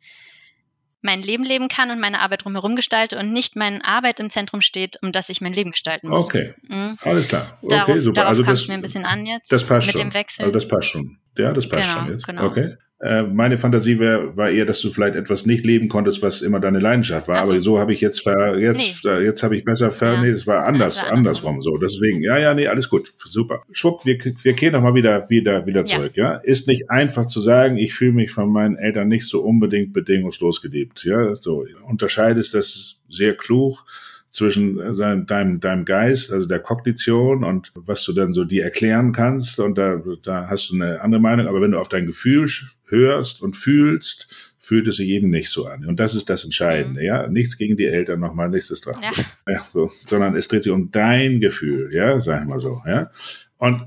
mein 1.01 1.23
Leben 1.23 1.45
leben 1.45 1.69
kann 1.69 1.93
und 1.93 2.01
meine 2.01 2.21
Arbeit 2.21 2.45
drumherum 2.45 2.75
gestalte 2.75 3.19
und 3.19 3.33
nicht 3.33 3.55
meine 3.55 3.85
Arbeit 3.85 4.19
im 4.19 4.31
Zentrum 4.31 4.61
steht, 4.61 4.97
um 5.01 5.13
das 5.13 5.29
ich 5.29 5.41
mein 5.41 5.53
Leben 5.53 5.71
gestalten 5.71 6.09
muss. 6.09 6.25
Okay, 6.25 6.55
mhm. 6.69 6.99
alles 7.03 7.29
klar. 7.29 7.59
Okay, 7.63 7.69
darauf, 7.69 7.99
super. 7.99 8.15
Darauf 8.15 8.29
also 8.31 8.43
das 8.43 8.67
mir 8.67 8.75
ein 8.75 8.83
bisschen 8.83 9.05
an 9.05 9.25
jetzt. 9.25 9.53
Das 9.53 9.65
passt 9.65 9.87
mit 9.87 9.97
schon. 9.97 10.09
dem 10.09 10.15
Wechsel. 10.15 10.43
Also 10.43 10.53
das 10.53 10.67
passt 10.67 10.89
schon. 10.89 11.19
Ja, 11.37 11.53
das 11.53 11.69
passt 11.69 11.85
genau, 11.85 12.01
schon 12.01 12.11
jetzt. 12.11 12.27
Genau. 12.27 12.45
Okay. 12.47 12.77
Äh, 13.01 13.23
meine 13.23 13.59
Fantasie 13.59 14.01
wär, 14.01 14.37
war 14.37 14.51
eher, 14.51 14.65
dass 14.65 14.81
du 14.81 14.91
vielleicht 14.91 15.15
etwas 15.15 15.47
nicht 15.47 15.65
leben 15.65 15.89
konntest, 15.89 16.21
was 16.21 16.43
immer 16.43 16.59
deine 16.59 16.81
Leidenschaft 16.81 17.29
war. 17.29 17.39
Also, 17.39 17.53
Aber 17.53 17.61
so 17.61 17.79
habe 17.79 17.93
ich 17.93 18.01
jetzt 18.01 18.23
ver, 18.23 18.59
jetzt, 18.59 19.05
nee. 19.05 19.11
äh, 19.11 19.25
jetzt 19.25 19.45
habe 19.45 19.57
ich 19.57 19.65
besser 19.65 19.93
ver, 19.93 20.15
ja. 20.15 20.23
nee, 20.23 20.31
es 20.31 20.49
war 20.49 20.67
anders, 20.67 21.01
also 21.03 21.15
andersrum 21.15 21.63
so. 21.63 21.77
Deswegen, 21.77 22.23
ja, 22.23 22.39
ja, 22.39 22.55
nee, 22.55 22.67
alles 22.67 22.89
gut, 22.89 23.15
super. 23.25 23.63
Schwupp, 23.71 24.05
wir, 24.05 24.19
wir 24.19 24.53
kehren 24.55 24.73
nochmal 24.73 24.97
wieder, 24.97 25.31
wieder, 25.31 25.65
wieder 25.65 25.85
zurück, 25.85 26.17
ja. 26.17 26.33
ja. 26.33 26.37
Ist 26.39 26.67
nicht 26.67 26.91
einfach 26.91 27.27
zu 27.27 27.39
sagen, 27.39 27.77
ich 27.77 27.95
fühle 27.95 28.13
mich 28.13 28.33
von 28.33 28.51
meinen 28.51 28.77
Eltern 28.77 29.07
nicht 29.07 29.27
so 29.27 29.43
unbedingt 29.43 29.93
bedingungslos 29.93 30.61
geliebt, 30.61 31.05
ja. 31.05 31.37
So, 31.37 31.67
unterscheidest 31.89 32.55
das 32.55 33.01
sehr 33.09 33.37
klug 33.37 33.85
zwischen 34.31 34.79
äh, 34.79 35.25
deinem, 35.25 35.61
deinem 35.61 35.85
Geist, 35.85 36.33
also 36.33 36.47
der 36.47 36.61
Kognition 36.61 37.45
und 37.45 37.73
was 37.75 38.05
du 38.05 38.13
dann 38.13 38.33
so 38.33 38.45
dir 38.45 38.65
erklären 38.65 39.13
kannst. 39.13 39.59
Und 39.59 39.79
da, 39.79 40.03
da 40.23 40.49
hast 40.49 40.71
du 40.71 40.75
eine 40.75 41.01
andere 41.01 41.21
Meinung. 41.21 41.47
Aber 41.47 41.61
wenn 41.61 41.73
du 41.73 41.79
auf 41.79 41.89
dein 41.89 42.07
Gefühl 42.07 42.49
hörst 42.87 43.43
und 43.43 43.57
fühlst, 43.57 44.55
fühlt 44.59 44.89
es 44.89 44.97
sich 44.97 45.09
eben 45.09 45.31
nicht 45.31 45.51
so 45.51 45.67
an. 45.67 45.87
Und 45.87 46.01
das 46.01 46.15
ist 46.15 46.29
das 46.31 46.45
Entscheidende, 46.45 47.01
mhm. 47.01 47.07
ja. 47.07 47.27
Nichts 47.29 47.57
gegen 47.57 47.77
die 47.77 47.87
Eltern 47.87 48.21
nochmal, 48.21 48.49
nichts 48.49 48.71
ist 48.71 48.87
dran. 48.87 48.97
Ja. 49.03 49.53
ja. 49.53 49.67
so. 49.73 49.91
Sondern 50.05 50.37
es 50.37 50.49
dreht 50.49 50.63
sich 50.63 50.73
um 50.73 50.91
dein 50.91 51.41
Gefühl, 51.41 51.91
ja, 51.93 52.21
sag 52.21 52.43
ich 52.43 52.49
mal 52.49 52.59
so, 52.59 52.83
ja. 52.87 53.11
Und 53.57 53.87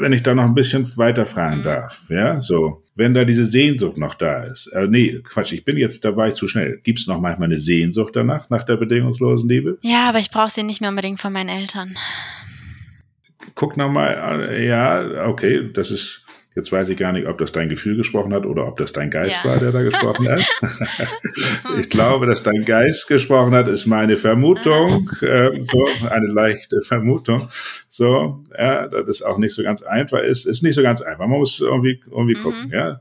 wenn 0.00 0.12
ich 0.12 0.22
da 0.22 0.34
noch 0.34 0.44
ein 0.44 0.54
bisschen 0.54 0.86
weiter 0.96 1.26
fragen 1.26 1.62
darf, 1.62 2.06
ja, 2.08 2.40
so, 2.40 2.82
wenn 2.94 3.14
da 3.14 3.24
diese 3.24 3.44
Sehnsucht 3.44 3.96
noch 3.96 4.14
da 4.14 4.44
ist, 4.44 4.66
äh, 4.68 4.86
nee, 4.88 5.20
Quatsch, 5.22 5.52
ich 5.52 5.64
bin 5.64 5.76
jetzt, 5.76 6.04
da 6.04 6.16
war 6.16 6.28
ich 6.28 6.34
zu 6.34 6.48
schnell. 6.48 6.80
Gibt 6.82 6.98
es 6.98 7.06
noch 7.06 7.20
manchmal 7.20 7.46
eine 7.46 7.60
Sehnsucht 7.60 8.16
danach, 8.16 8.50
nach 8.50 8.64
der 8.64 8.76
bedingungslosen 8.76 9.48
Liebe? 9.48 9.78
Ja, 9.82 10.08
aber 10.08 10.18
ich 10.18 10.30
brauche 10.30 10.50
sie 10.50 10.62
nicht 10.62 10.80
mehr 10.80 10.90
unbedingt 10.90 11.20
von 11.20 11.32
meinen 11.32 11.48
Eltern. 11.48 11.94
Guck 13.54 13.76
nochmal, 13.76 14.48
äh, 14.50 14.66
ja, 14.66 15.26
okay, 15.26 15.70
das 15.72 15.90
ist, 15.90 16.24
Jetzt 16.58 16.72
weiß 16.72 16.88
ich 16.88 16.96
gar 16.96 17.12
nicht, 17.12 17.28
ob 17.28 17.38
das 17.38 17.52
dein 17.52 17.68
Gefühl 17.68 17.96
gesprochen 17.96 18.34
hat 18.34 18.44
oder 18.44 18.66
ob 18.66 18.76
das 18.78 18.92
dein 18.92 19.10
Geist 19.10 19.40
ja. 19.44 19.50
war, 19.50 19.58
der 19.58 19.70
da 19.70 19.82
gesprochen 19.82 20.28
hat. 20.28 20.44
ich 21.80 21.88
glaube, 21.88 22.26
dass 22.26 22.42
dein 22.42 22.64
Geist 22.64 23.06
gesprochen 23.06 23.52
hat, 23.54 23.68
ist 23.68 23.86
meine 23.86 24.16
Vermutung. 24.16 25.08
Äh, 25.22 25.62
so, 25.62 25.86
eine 26.10 26.26
leichte 26.26 26.82
Vermutung. 26.82 27.48
So, 27.88 28.42
ja, 28.58 28.88
dass 28.88 29.06
es 29.06 29.22
auch 29.22 29.38
nicht 29.38 29.54
so 29.54 29.62
ganz 29.62 29.82
einfach 29.82 30.18
ist. 30.18 30.46
Ist 30.46 30.64
nicht 30.64 30.74
so 30.74 30.82
ganz 30.82 31.00
einfach. 31.00 31.28
Man 31.28 31.38
muss 31.38 31.60
irgendwie, 31.60 32.00
irgendwie 32.10 32.36
mhm. 32.36 32.42
gucken, 32.42 32.70
ja. 32.72 33.00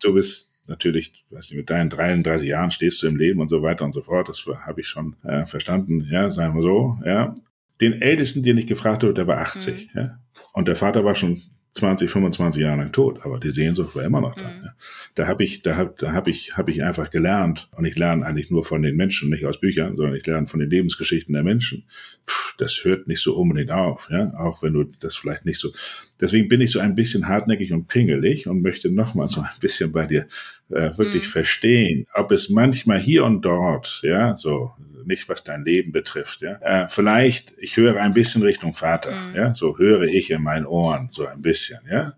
Du 0.00 0.14
bist 0.14 0.62
natürlich, 0.66 1.26
weißt 1.28 1.52
du, 1.52 1.56
mit 1.56 1.68
deinen 1.68 1.90
33 1.90 2.48
Jahren 2.48 2.70
stehst 2.70 3.02
du 3.02 3.06
im 3.06 3.16
Leben 3.16 3.40
und 3.40 3.48
so 3.48 3.62
weiter 3.62 3.84
und 3.84 3.92
so 3.92 4.00
fort. 4.00 4.30
Das 4.30 4.46
habe 4.66 4.80
ich 4.80 4.88
schon 4.88 5.14
äh, 5.24 5.44
verstanden, 5.44 6.08
ja, 6.10 6.30
sagen 6.30 6.54
wir 6.54 6.62
so, 6.62 6.98
ja. 7.04 7.34
Den 7.82 8.00
Ältesten, 8.00 8.42
den 8.42 8.56
ich 8.56 8.66
gefragt 8.66 9.02
habe, 9.02 9.12
der 9.12 9.26
war 9.26 9.38
80, 9.38 9.90
mhm. 9.92 10.00
ja. 10.00 10.18
Und 10.54 10.68
der 10.68 10.76
Vater 10.76 11.04
war 11.04 11.14
schon 11.14 11.42
20, 11.74 12.08
25 12.08 12.62
Jahre 12.62 12.78
lang 12.78 12.92
tot, 12.92 13.20
aber 13.24 13.40
die 13.40 13.50
Sehnsucht 13.50 13.96
war 13.96 14.04
immer 14.04 14.20
noch 14.20 14.36
da. 14.36 14.42
Mhm. 14.42 14.68
Da 15.16 15.26
habe 15.26 15.42
ich, 15.42 15.62
da 15.62 15.76
hab, 15.76 15.98
da 15.98 16.12
hab 16.12 16.28
ich, 16.28 16.56
hab 16.56 16.68
ich 16.68 16.84
einfach 16.84 17.10
gelernt 17.10 17.68
und 17.72 17.84
ich 17.84 17.96
lerne 17.96 18.24
eigentlich 18.24 18.48
nur 18.48 18.62
von 18.62 18.80
den 18.80 18.94
Menschen, 18.94 19.28
nicht 19.28 19.44
aus 19.44 19.58
Büchern, 19.58 19.96
sondern 19.96 20.14
ich 20.14 20.24
lerne 20.24 20.46
von 20.46 20.60
den 20.60 20.70
Lebensgeschichten 20.70 21.34
der 21.34 21.42
Menschen. 21.42 21.84
Puh, 22.26 22.54
das 22.58 22.84
hört 22.84 23.08
nicht 23.08 23.20
so 23.20 23.34
unbedingt 23.34 23.72
auf, 23.72 24.08
ja, 24.08 24.32
auch 24.38 24.62
wenn 24.62 24.72
du 24.72 24.84
das 24.84 25.16
vielleicht 25.16 25.46
nicht 25.46 25.58
so. 25.58 25.72
Deswegen 26.20 26.46
bin 26.46 26.60
ich 26.60 26.70
so 26.70 26.78
ein 26.78 26.94
bisschen 26.94 27.26
hartnäckig 27.26 27.72
und 27.72 27.88
pingelig 27.88 28.46
und 28.46 28.62
möchte 28.62 28.88
noch 28.88 29.14
mal 29.14 29.26
so 29.26 29.40
ein 29.40 29.50
bisschen 29.60 29.90
bei 29.90 30.06
dir 30.06 30.28
äh, 30.70 30.96
wirklich 30.96 31.24
mhm. 31.24 31.30
verstehen, 31.30 32.06
ob 32.14 32.30
es 32.30 32.50
manchmal 32.50 33.00
hier 33.00 33.24
und 33.24 33.42
dort, 33.42 34.00
ja, 34.04 34.36
so 34.36 34.70
nicht 35.06 35.28
was 35.28 35.44
dein 35.44 35.64
Leben 35.64 35.92
betrifft. 35.92 36.42
Ja? 36.42 36.58
Äh, 36.60 36.88
vielleicht, 36.88 37.52
ich 37.58 37.76
höre 37.76 38.00
ein 38.00 38.14
bisschen 38.14 38.42
Richtung 38.42 38.72
Vater, 38.72 39.10
mhm. 39.10 39.34
ja, 39.34 39.54
so 39.54 39.78
höre 39.78 40.02
ich 40.02 40.30
in 40.30 40.42
meinen 40.42 40.66
Ohren 40.66 41.08
so 41.10 41.26
ein 41.26 41.42
bisschen, 41.42 41.80
ja. 41.90 42.14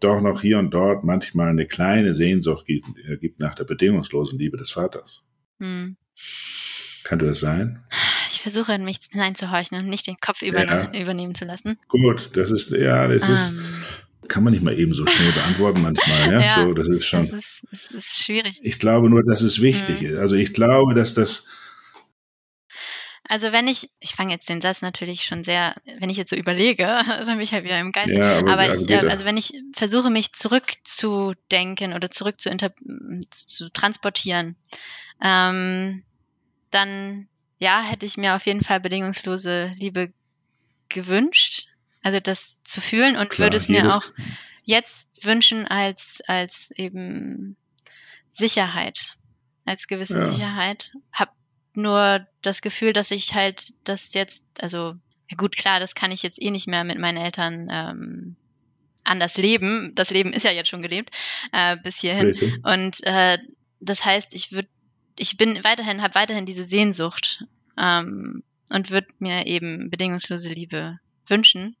Doch 0.00 0.22
noch 0.22 0.40
hier 0.40 0.58
und 0.58 0.70
dort 0.70 1.04
manchmal 1.04 1.50
eine 1.50 1.66
kleine 1.66 2.14
Sehnsucht 2.14 2.64
gibt, 2.64 2.86
äh, 3.06 3.18
gibt 3.18 3.38
nach 3.38 3.54
der 3.54 3.64
bedingungslosen 3.64 4.38
Liebe 4.38 4.56
des 4.56 4.70
Vaters. 4.70 5.22
Mhm. 5.58 5.96
Könnte 7.04 7.26
das 7.26 7.40
sein? 7.40 7.82
Ich 8.28 8.40
versuche 8.40 8.72
in 8.72 8.84
mich 8.84 8.98
hineinzuhorchen 9.10 9.78
und 9.78 9.88
nicht 9.88 10.06
den 10.06 10.16
Kopf 10.16 10.42
überne 10.42 10.90
ja. 10.92 11.02
übernehmen 11.02 11.34
zu 11.34 11.44
lassen. 11.44 11.76
Gut, 11.88 12.30
das 12.34 12.50
ist, 12.50 12.70
ja, 12.70 13.08
das 13.08 13.28
um. 13.28 13.34
ist, 13.34 13.48
ähm. 13.48 14.28
kann 14.28 14.44
man 14.44 14.52
nicht 14.52 14.62
mal 14.62 14.78
eben 14.78 14.94
so 14.94 15.04
schnell 15.06 15.32
beantworten 15.32 15.82
manchmal. 15.82 16.32
Ja, 16.32 16.40
ja 16.58 16.64
so, 16.64 16.72
das 16.72 16.88
ist 16.88 17.06
schon. 17.06 17.20
Das 17.20 17.32
ist, 17.32 17.66
das 17.70 17.90
ist 17.90 18.24
schwierig. 18.24 18.60
Ich 18.62 18.78
glaube 18.78 19.10
nur, 19.10 19.22
dass 19.22 19.42
es 19.42 19.60
wichtig 19.60 20.02
mhm. 20.02 20.08
ist. 20.08 20.18
Also 20.18 20.36
ich 20.36 20.54
glaube, 20.54 20.94
dass 20.94 21.12
das 21.12 21.44
also 23.30 23.52
wenn 23.52 23.68
ich, 23.68 23.88
ich 24.00 24.16
fange 24.16 24.32
jetzt 24.32 24.48
den 24.48 24.60
Satz 24.60 24.82
natürlich 24.82 25.24
schon 25.24 25.44
sehr, 25.44 25.76
wenn 26.00 26.10
ich 26.10 26.16
jetzt 26.16 26.30
so 26.30 26.36
überlege, 26.36 26.82
dann 27.06 27.26
bin 27.26 27.40
ich 27.40 27.52
halt 27.52 27.62
wieder 27.62 27.78
im 27.78 27.92
Geist. 27.92 28.10
Ja, 28.10 28.40
aber, 28.40 28.52
aber 28.54 28.64
ich, 28.64 28.92
also 28.92 29.24
wenn 29.24 29.36
ich 29.36 29.52
versuche, 29.72 30.10
mich 30.10 30.32
zurückzudenken 30.32 31.92
oder 31.92 32.10
zurück 32.10 32.40
zu, 32.40 32.50
zu 33.30 33.68
transportieren, 33.70 34.56
ähm, 35.22 36.02
dann 36.72 37.28
ja, 37.58 37.80
hätte 37.80 38.04
ich 38.04 38.16
mir 38.16 38.34
auf 38.34 38.46
jeden 38.46 38.64
Fall 38.64 38.80
bedingungslose 38.80 39.70
Liebe 39.76 40.12
gewünscht, 40.88 41.68
also 42.02 42.18
das 42.18 42.60
zu 42.64 42.80
fühlen 42.80 43.16
und 43.16 43.30
Klar, 43.30 43.46
würde 43.46 43.58
es 43.58 43.68
mir 43.68 43.94
auch 43.94 44.02
jetzt 44.64 45.24
wünschen 45.24 45.68
als, 45.68 46.20
als 46.26 46.72
eben 46.72 47.56
Sicherheit, 48.32 49.18
als 49.66 49.86
gewisse 49.86 50.18
ja. 50.18 50.32
Sicherheit. 50.32 50.90
Hab 51.12 51.32
nur 51.74 52.26
das 52.42 52.62
Gefühl, 52.62 52.92
dass 52.92 53.10
ich 53.10 53.34
halt 53.34 53.74
das 53.84 54.14
jetzt, 54.14 54.44
also 54.60 54.94
ja 55.30 55.36
gut, 55.36 55.56
klar, 55.56 55.80
das 55.80 55.94
kann 55.94 56.10
ich 56.10 56.22
jetzt 56.22 56.42
eh 56.42 56.50
nicht 56.50 56.66
mehr 56.66 56.84
mit 56.84 56.98
meinen 56.98 57.18
Eltern 57.18 57.68
ähm, 57.70 58.36
anders 59.04 59.36
leben. 59.36 59.92
Das 59.94 60.10
Leben 60.10 60.32
ist 60.32 60.44
ja 60.44 60.50
jetzt 60.50 60.68
schon 60.68 60.82
gelebt 60.82 61.16
äh, 61.52 61.76
bis 61.76 62.00
hierhin. 62.00 62.28
Richtig. 62.28 62.64
Und 62.64 63.04
äh, 63.06 63.38
das 63.80 64.04
heißt, 64.04 64.34
ich 64.34 64.52
würde, 64.52 64.68
ich 65.16 65.36
bin 65.36 65.62
weiterhin, 65.64 66.02
habe 66.02 66.14
weiterhin 66.14 66.46
diese 66.46 66.64
Sehnsucht 66.64 67.44
ähm, 67.78 68.42
und 68.70 68.90
würde 68.90 69.08
mir 69.18 69.46
eben 69.46 69.90
bedingungslose 69.90 70.52
Liebe 70.52 70.98
wünschen, 71.26 71.76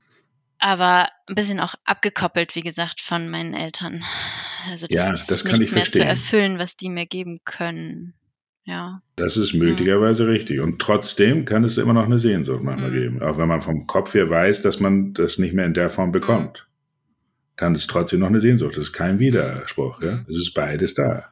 aber 0.58 1.08
ein 1.26 1.34
bisschen 1.34 1.60
auch 1.60 1.74
abgekoppelt, 1.84 2.54
wie 2.54 2.62
gesagt, 2.62 3.00
von 3.00 3.28
meinen 3.28 3.54
Eltern. 3.54 4.04
Also 4.68 4.86
das 4.86 4.94
ja, 4.94 5.12
ist 5.12 5.30
das 5.30 5.44
nicht 5.44 5.72
mehr 5.72 5.90
zu 5.90 6.04
erfüllen, 6.04 6.58
was 6.58 6.76
die 6.76 6.90
mir 6.90 7.06
geben 7.06 7.40
können. 7.44 8.14
Ja. 8.64 9.02
Das 9.16 9.36
ist 9.36 9.54
möglicherweise 9.54 10.24
mhm. 10.24 10.30
richtig. 10.30 10.60
Und 10.60 10.80
trotzdem 10.80 11.44
kann 11.44 11.64
es 11.64 11.78
immer 11.78 11.92
noch 11.92 12.04
eine 12.04 12.18
Sehnsucht 12.18 12.62
manchmal 12.62 12.90
mhm. 12.90 12.94
geben. 12.94 13.22
Auch 13.22 13.38
wenn 13.38 13.48
man 13.48 13.62
vom 13.62 13.86
Kopf 13.86 14.14
her 14.14 14.28
weiß, 14.28 14.62
dass 14.62 14.80
man 14.80 15.12
das 15.14 15.38
nicht 15.38 15.54
mehr 15.54 15.66
in 15.66 15.74
der 15.74 15.90
Form 15.90 16.12
bekommt. 16.12 16.66
Mhm. 16.66 17.56
Kann 17.56 17.74
es 17.74 17.86
trotzdem 17.86 18.20
noch 18.20 18.28
eine 18.28 18.40
Sehnsucht. 18.40 18.76
Das 18.76 18.84
ist 18.84 18.92
kein 18.92 19.18
Widerspruch. 19.18 20.02
Ja? 20.02 20.24
Es 20.28 20.36
ist 20.36 20.54
beides 20.54 20.94
da. 20.94 21.30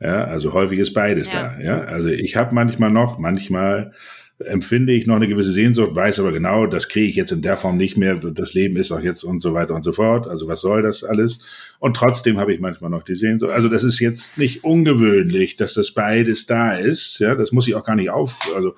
Ja, 0.00 0.24
also 0.24 0.52
häufig 0.52 0.78
ist 0.78 0.92
beides 0.92 1.32
ja. 1.32 1.56
da. 1.56 1.60
Ja, 1.60 1.80
also 1.84 2.08
ich 2.08 2.36
habe 2.36 2.54
manchmal 2.54 2.90
noch, 2.90 3.18
manchmal 3.18 3.92
empfinde 4.38 4.92
ich 4.92 5.06
noch 5.06 5.16
eine 5.16 5.28
gewisse 5.28 5.50
Sehnsucht, 5.50 5.96
weiß 5.96 6.20
aber 6.20 6.32
genau, 6.32 6.66
das 6.66 6.88
kriege 6.88 7.06
ich 7.06 7.16
jetzt 7.16 7.32
in 7.32 7.42
der 7.42 7.56
Form 7.56 7.76
nicht 7.76 7.96
mehr, 7.96 8.16
das 8.16 8.52
Leben 8.54 8.76
ist 8.76 8.92
auch 8.92 9.00
jetzt 9.00 9.24
und 9.24 9.40
so 9.40 9.54
weiter 9.54 9.74
und 9.74 9.82
so 9.82 9.92
fort, 9.92 10.26
also 10.26 10.46
was 10.46 10.60
soll 10.60 10.82
das 10.82 11.04
alles? 11.04 11.38
Und 11.78 11.96
trotzdem 11.96 12.38
habe 12.38 12.52
ich 12.52 12.60
manchmal 12.60 12.90
noch 12.90 13.02
die 13.02 13.14
Sehnsucht. 13.14 13.50
Also 13.50 13.68
das 13.68 13.82
ist 13.82 13.98
jetzt 14.00 14.36
nicht 14.36 14.64
ungewöhnlich, 14.64 15.56
dass 15.56 15.74
das 15.74 15.92
beides 15.92 16.46
da 16.46 16.72
ist, 16.72 17.18
ja, 17.18 17.34
das 17.34 17.52
muss 17.52 17.66
ich 17.66 17.74
auch 17.74 17.84
gar 17.84 17.96
nicht 17.96 18.10
auf, 18.10 18.38
also 18.54 18.74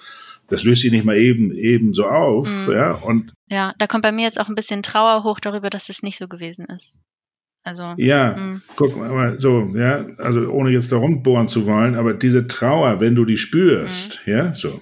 das 0.48 0.64
löst 0.64 0.82
sich 0.82 0.92
nicht 0.92 1.04
mal 1.04 1.16
eben, 1.16 1.52
eben 1.52 1.92
so 1.92 2.06
auf, 2.06 2.68
mhm. 2.68 2.72
ja, 2.72 2.92
und. 2.92 3.32
Ja, 3.50 3.74
da 3.78 3.86
kommt 3.86 4.02
bei 4.02 4.12
mir 4.12 4.24
jetzt 4.24 4.40
auch 4.40 4.48
ein 4.48 4.54
bisschen 4.54 4.82
Trauer 4.82 5.24
hoch 5.24 5.40
darüber, 5.40 5.70
dass 5.70 5.88
es 5.88 6.02
nicht 6.02 6.18
so 6.18 6.28
gewesen 6.28 6.66
ist. 6.66 6.98
Also, 7.64 7.94
ja, 7.98 8.34
mh. 8.36 8.60
Guck 8.76 8.96
mal, 8.96 9.38
so, 9.38 9.72
ja, 9.74 10.06
also 10.18 10.48
ohne 10.48 10.70
jetzt 10.70 10.90
da 10.90 10.96
rumbohren 10.96 11.48
zu 11.48 11.66
wollen, 11.66 11.96
aber 11.96 12.14
diese 12.14 12.46
Trauer, 12.46 13.00
wenn 13.00 13.14
du 13.14 13.24
die 13.24 13.36
spürst, 13.36 14.22
mhm. 14.24 14.32
ja, 14.32 14.54
so, 14.54 14.80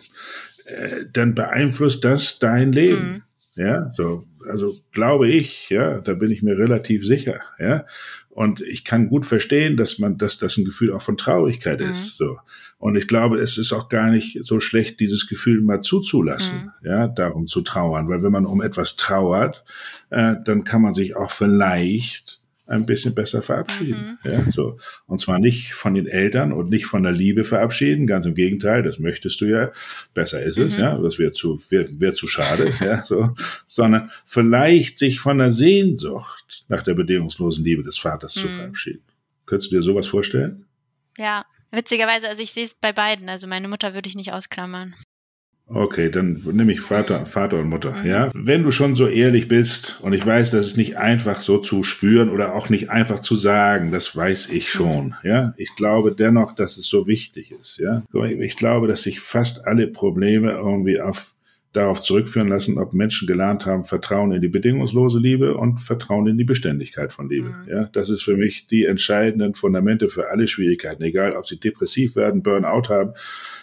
äh, 0.67 1.05
dann 1.13 1.35
beeinflusst 1.35 2.05
das 2.05 2.39
dein 2.39 2.73
Leben. 2.73 3.13
Mhm. 3.13 3.23
Ja, 3.57 3.91
so, 3.91 4.25
also 4.49 4.77
glaube 4.93 5.29
ich, 5.31 5.71
ja, 5.71 6.01
da 6.01 6.13
bin 6.13 6.31
ich 6.31 6.43
mir 6.43 6.59
relativ 6.59 7.07
sicher, 7.07 7.41
ja. 7.59 7.87
Und 8.29 8.61
ich 8.61 8.85
kann 8.85 9.09
gut 9.09 9.25
verstehen, 9.25 9.79
dass 9.79 9.99
man, 9.99 10.19
dass 10.19 10.37
das 10.37 10.59
ein 10.59 10.67
Gefühl 10.67 10.93
auch 10.93 11.01
von 11.01 11.17
Traurigkeit 11.17 11.81
mhm. 11.81 11.91
ist, 11.91 12.19
so. 12.19 12.37
Und 12.79 12.97
ich 12.97 13.09
glaube, 13.09 13.39
es 13.41 13.57
ist 13.57 13.73
auch 13.73 13.89
gar 13.89 14.11
nicht 14.11 14.41
so 14.43 14.61
schlecht, 14.61 15.01
dieses 15.01 15.27
Gefühl 15.27 15.63
mal 15.63 15.81
zuzulassen, 15.81 16.73
mhm. 16.83 16.87
ja, 16.87 17.09
darum 17.09 17.47
zu 17.47 17.63
trauern, 17.63 18.09
weil 18.09 18.23
wenn 18.23 18.33
man 18.33 18.45
um 18.45 18.61
etwas 18.61 18.97
trauert, 18.97 19.65
äh, 20.11 20.35
dann 20.45 20.65
kann 20.65 20.83
man 20.83 20.93
sich 20.93 21.17
auch 21.17 21.31
vielleicht 21.31 22.41
ein 22.67 22.85
bisschen 22.85 23.15
besser 23.15 23.43
verabschieden. 23.43 24.19
Mhm. 24.25 24.31
Ja, 24.31 24.51
so. 24.51 24.79
Und 25.07 25.21
zwar 25.21 25.39
nicht 25.39 25.75
von 25.75 25.95
den 25.95 26.07
Eltern 26.07 26.53
und 26.53 26.69
nicht 26.69 26.87
von 26.87 27.03
der 27.03 27.13
Liebe 27.13 27.45
verabschieden, 27.45 28.07
ganz 28.07 28.27
im 28.27 28.35
Gegenteil, 28.35 28.83
das 28.83 28.99
möchtest 28.99 29.41
du 29.41 29.47
ja, 29.47 29.71
besser 30.15 30.43
ist 30.43 30.59
es, 30.59 30.77
mhm. 30.77 30.83
ja, 30.83 30.99
das 30.99 31.19
wäre 31.19 31.33
zu, 31.33 31.61
wäre 31.71 31.89
wär 32.01 32.13
zu 32.13 32.27
schade, 32.27 32.73
ja, 32.81 33.05
so, 33.05 33.35
sondern 33.67 34.11
vielleicht 34.25 34.99
sich 34.99 35.21
von 35.21 35.39
der 35.39 35.53
Sehnsucht 35.53 36.65
nach 36.69 36.83
der 36.83 36.95
bedingungslosen 36.95 37.65
Liebe 37.65 37.83
des 37.83 37.99
Vaters 37.99 38.35
mhm. 38.37 38.41
zu 38.41 38.49
verabschieden. 38.49 39.03
Könntest 39.47 39.71
du 39.71 39.77
dir 39.77 39.83
sowas 39.83 40.09
vorstellen? 40.09 40.65
Ja, 41.19 41.47
witzigerweise, 41.71 42.29
also 42.29 42.43
ich 42.43 42.53
sehe 42.53 42.65
es 42.65 42.75
bei 42.75 42.93
beiden, 42.93 43.29
also 43.29 43.47
meine 43.47 43.69
Mutter 43.69 43.95
würde 43.95 44.09
ich 44.09 44.17
nicht 44.17 44.33
ausklammern. 44.33 44.95
Okay, 45.69 46.11
dann 46.11 46.41
nehme 46.53 46.73
ich 46.73 46.81
Vater, 46.81 47.27
Vater 47.27 47.59
und 47.59 47.69
Mutter, 47.69 47.93
mhm. 47.93 48.07
ja. 48.09 48.31
Wenn 48.35 48.63
du 48.63 48.71
schon 48.71 48.95
so 48.95 49.09
ehrlich 49.09 49.49
bist, 49.49 49.99
und 50.01 50.13
ich 50.13 50.25
weiß, 50.25 50.51
das 50.51 50.65
ist 50.65 50.77
nicht 50.77 50.97
einfach 50.97 51.41
so 51.41 51.59
zu 51.59 51.83
spüren 51.83 52.31
oder 52.31 52.55
auch 52.55 52.69
nicht 52.69 52.91
einfach 52.91 53.19
zu 53.19 53.35
sagen, 53.35 53.91
das 53.91 54.15
weiß 54.15 54.49
ich 54.51 54.67
mhm. 54.67 54.79
schon, 54.79 55.15
ja. 55.25 55.55
Ich 55.57 55.75
glaube 55.75 56.13
dennoch, 56.13 56.53
dass 56.53 56.77
es 56.77 56.87
so 56.87 57.09
wichtig 57.09 57.53
ist, 57.53 57.79
ja. 57.79 58.03
Ich 58.39 58.57
glaube, 58.57 58.87
dass 58.87 59.03
sich 59.03 59.21
fast 59.21 59.67
alle 59.67 59.89
Probleme 59.89 60.53
irgendwie 60.53 61.01
auf 61.01 61.35
darauf 61.77 62.03
zurückführen 62.03 62.49
lassen, 62.49 62.79
ob 62.79 62.95
Menschen 62.95 63.29
gelernt 63.29 63.67
haben, 63.67 63.85
Vertrauen 63.85 64.33
in 64.33 64.41
die 64.41 64.49
bedingungslose 64.49 65.19
Liebe 65.19 65.57
und 65.57 65.79
Vertrauen 65.79 66.27
in 66.27 66.39
die 66.39 66.45
Beständigkeit 66.45 67.13
von 67.13 67.29
Liebe. 67.29 67.49
Mhm. 67.49 67.69
Ja, 67.69 67.85
das 67.93 68.09
ist 68.09 68.23
für 68.23 68.37
mich 68.37 68.67
die 68.67 68.87
entscheidenden 68.87 69.55
Fundamente 69.55 70.09
für 70.09 70.31
alle 70.31 70.49
Schwierigkeiten, 70.49 71.03
egal 71.03 71.37
ob 71.37 71.47
sie 71.47 71.61
depressiv 71.61 72.17
werden, 72.17 72.43
Burnout 72.43 72.89
haben, 72.89 73.13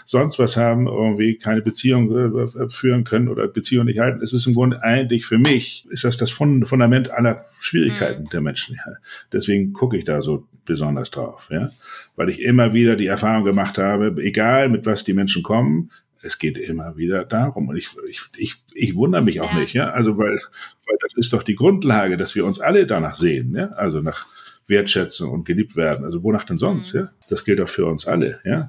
sonst 0.06 0.38
was 0.38 0.58
haben, 0.58 0.86
irgendwie 0.86 1.38
keine 1.38 1.62
Beziehung 1.62 2.12
äh, 2.12 2.70
führen 2.70 3.04
können 3.04 3.30
oder 3.30 3.48
Beziehung 3.48 3.86
nicht 3.86 4.00
halten. 4.00 4.22
Es 4.22 4.32
ist 4.32 4.46
im 4.46 4.54
Grunde 4.54 4.84
eigentlich 4.84 5.26
für 5.26 5.40
mich, 5.40 5.88
ist 5.90 6.04
das 6.04 6.18
das 6.18 6.30
Fundament 6.30 7.10
aller 7.10 7.46
Schwierigkeiten 7.58 8.24
mhm. 8.24 8.30
der 8.30 8.42
Menschen. 8.42 8.76
Ja. 8.76 8.94
Deswegen 9.32 9.74
gucke 9.74 9.98
ich 9.98 10.06
da 10.06 10.22
so 10.22 10.46
besonders 10.66 11.10
drauf, 11.10 11.50
ja, 11.52 11.72
weil 12.16 12.30
ich 12.30 12.42
immer 12.42 12.74
wieder 12.74 12.96
die 12.96 13.08
Erfahrung 13.08 13.44
gemacht 13.44 13.80
habe, 13.80 14.14
egal 14.22 14.70
mit 14.70 14.86
was 14.86 15.04
die 15.04 15.14
Menschen 15.14 15.42
kommen, 15.42 15.90
es 16.24 16.38
geht 16.38 16.58
immer 16.58 16.98
wieder 16.98 17.26
darum. 17.26 17.68
Und 17.68 17.76
ich, 17.76 17.90
ich, 18.08 18.22
ich, 18.38 18.56
ich 18.74 18.96
wundere 18.96 19.22
mich 19.22 19.42
auch 19.42 19.54
ja. 19.54 19.60
nicht, 19.60 19.74
ja. 19.74 19.92
Also, 19.92 20.18
weil, 20.18 20.40
weil 20.88 20.98
das 21.02 21.16
ist 21.16 21.34
doch 21.34 21.44
die 21.44 21.56
Grundlage, 21.56 22.18
dass 22.18 22.34
wir 22.36 22.46
uns 22.46 22.60
alle 22.60 22.88
danach 22.88 23.16
sehen, 23.16 23.54
ja. 23.56 23.68
Also 23.72 24.02
nach 24.02 24.26
Wertschätzung 24.68 25.32
und 25.32 25.46
geliebt 25.46 25.76
werden. 25.76 26.06
Also 26.06 26.24
wonach 26.24 26.46
denn 26.46 26.58
sonst, 26.58 26.94
mhm. 26.94 27.02
ja? 27.02 27.10
Das 27.30 27.44
gilt 27.44 27.60
auch 27.60 27.70
für 27.70 27.86
uns 27.86 28.08
alle, 28.08 28.40
ja. 28.46 28.68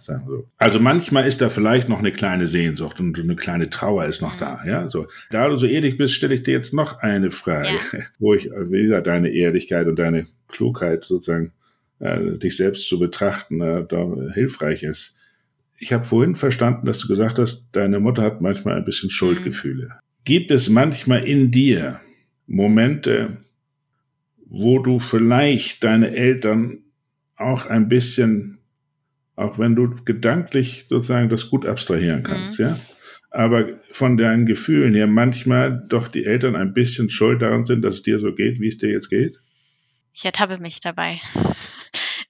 Also 0.58 0.80
manchmal 0.80 1.26
ist 1.26 1.40
da 1.40 1.48
vielleicht 1.48 1.88
noch 1.88 2.00
eine 2.00 2.12
kleine 2.12 2.46
Sehnsucht 2.48 2.98
und 3.00 3.18
eine 3.18 3.36
kleine 3.36 3.70
Trauer 3.70 4.04
ist 4.06 4.20
noch 4.20 4.34
mhm. 4.34 4.40
da, 4.40 4.60
ja. 4.66 4.88
So. 4.88 5.06
Da 5.30 5.48
du 5.48 5.56
so 5.56 5.66
ehrlich 5.66 5.96
bist, 5.96 6.14
stelle 6.14 6.34
ich 6.34 6.42
dir 6.42 6.54
jetzt 6.54 6.74
noch 6.74 6.98
eine 6.98 7.30
Frage, 7.30 7.68
ja. 7.92 8.00
wo 8.18 8.34
ich 8.34 8.50
wieder 8.50 9.00
deine 9.00 9.30
Ehrlichkeit 9.30 9.86
und 9.86 9.98
deine 9.98 10.26
Klugheit 10.48 11.04
sozusagen, 11.04 11.52
äh, 12.00 12.38
dich 12.38 12.56
selbst 12.56 12.88
zu 12.88 12.98
betrachten, 12.98 13.60
äh, 13.60 13.86
da 13.86 14.06
hilfreich 14.34 14.82
ist 14.82 15.14
ich 15.78 15.92
habe 15.92 16.04
vorhin 16.04 16.34
verstanden, 16.34 16.86
dass 16.86 16.98
du 16.98 17.08
gesagt 17.08 17.38
hast, 17.38 17.68
deine 17.72 18.00
Mutter 18.00 18.22
hat 18.22 18.40
manchmal 18.40 18.76
ein 18.76 18.84
bisschen 18.84 19.10
Schuldgefühle. 19.10 19.86
Mhm. 19.86 19.92
Gibt 20.24 20.50
es 20.50 20.68
manchmal 20.68 21.24
in 21.24 21.50
dir 21.50 22.00
Momente, 22.46 23.38
wo 24.46 24.78
du 24.78 24.98
vielleicht 24.98 25.84
deine 25.84 26.14
Eltern 26.14 26.78
auch 27.36 27.66
ein 27.66 27.88
bisschen, 27.88 28.58
auch 29.36 29.58
wenn 29.58 29.74
du 29.74 29.94
gedanklich 30.04 30.86
sozusagen 30.88 31.28
das 31.28 31.50
gut 31.50 31.66
abstrahieren 31.66 32.22
kannst, 32.22 32.58
mhm. 32.58 32.66
ja, 32.66 32.80
aber 33.30 33.80
von 33.90 34.16
deinen 34.16 34.46
Gefühlen 34.46 34.94
her 34.94 35.08
manchmal 35.08 35.84
doch 35.88 36.06
die 36.06 36.24
Eltern 36.24 36.54
ein 36.54 36.72
bisschen 36.72 37.10
schuld 37.10 37.42
daran 37.42 37.64
sind, 37.64 37.82
dass 37.82 37.96
es 37.96 38.02
dir 38.02 38.20
so 38.20 38.32
geht, 38.32 38.60
wie 38.60 38.68
es 38.68 38.78
dir 38.78 38.90
jetzt 38.90 39.10
geht? 39.10 39.40
Ich 40.14 40.24
ertappe 40.24 40.58
mich 40.58 40.78
dabei. 40.78 41.18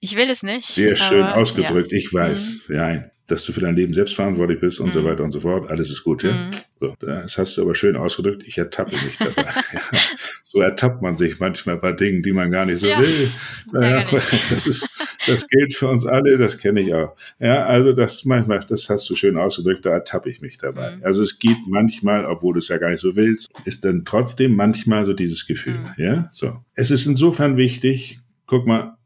Ich 0.01 0.17
will 0.17 0.31
es 0.31 0.43
nicht. 0.43 0.67
Sehr 0.67 0.97
schön 0.97 1.23
ausgedrückt, 1.23 1.93
ja. 1.93 1.99
ich 1.99 2.13
weiß. 2.13 2.69
Mhm. 2.69 2.75
Ja, 2.75 3.05
dass 3.27 3.45
du 3.45 3.53
für 3.53 3.61
dein 3.61 3.75
Leben 3.75 3.95
selbst 3.95 4.14
verantwortlich 4.14 4.61
bist 4.61 4.81
und 4.81 4.89
mhm. 4.89 4.93
so 4.93 5.05
weiter 5.05 5.25
und 5.25 5.31
so 5.31 5.41
fort. 5.41 5.70
Alles 5.70 5.91
ist 5.91 6.05
gut, 6.05 6.22
ja. 6.22 6.33
Mhm. 6.33 6.51
So, 6.79 6.95
das 7.01 7.39
hast 7.39 7.57
du 7.57 7.62
aber 7.62 7.75
schön 7.75 7.97
ausgedrückt. 7.97 8.43
Ich 8.47 8.59
ertappe 8.59 8.93
mich 8.93 9.16
dabei. 9.18 9.49
ja. 9.72 9.81
So 10.43 10.61
ertappt 10.61 11.01
man 11.01 11.16
sich 11.16 11.41
manchmal 11.41 11.79
bei 11.79 11.93
Dingen, 11.93 12.22
die 12.22 12.33
man 12.33 12.51
gar 12.51 12.66
nicht 12.66 12.81
so 12.81 12.87
ja. 12.87 13.01
will. 13.01 13.31
Naja, 13.72 14.05
das 14.11 14.66
ist, 14.66 14.89
das 15.27 15.49
gilt 15.49 15.75
für 15.75 15.89
uns 15.89 16.05
alle, 16.07 16.37
das 16.37 16.59
kenne 16.59 16.83
ich 16.83 16.95
auch. 16.95 17.16
Ja, 17.39 17.64
also 17.64 17.93
das 17.93 18.25
manchmal, 18.25 18.61
das 18.61 18.89
hast 18.91 19.09
du 19.09 19.14
schön 19.14 19.39
ausgedrückt, 19.39 19.87
da 19.87 19.91
ertappe 19.91 20.29
ich 20.29 20.43
mich 20.43 20.59
dabei. 20.59 20.97
Mhm. 20.97 21.05
Also 21.05 21.22
es 21.22 21.39
gibt 21.39 21.66
manchmal, 21.66 22.27
obwohl 22.27 22.55
du 22.55 22.59
es 22.59 22.68
ja 22.68 22.77
gar 22.77 22.91
nicht 22.91 23.01
so 23.01 23.16
willst, 23.16 23.49
ist 23.64 23.85
dann 23.85 24.05
trotzdem 24.05 24.55
manchmal 24.55 25.07
so 25.07 25.14
dieses 25.14 25.47
Gefühl. 25.47 25.79
Mhm. 25.79 25.95
Ja, 25.97 26.31
so. 26.33 26.62
Es 26.75 26.91
ist 26.91 27.07
insofern 27.07 27.57
wichtig, 27.57 28.20
guck 28.47 28.66
mal, 28.66 28.97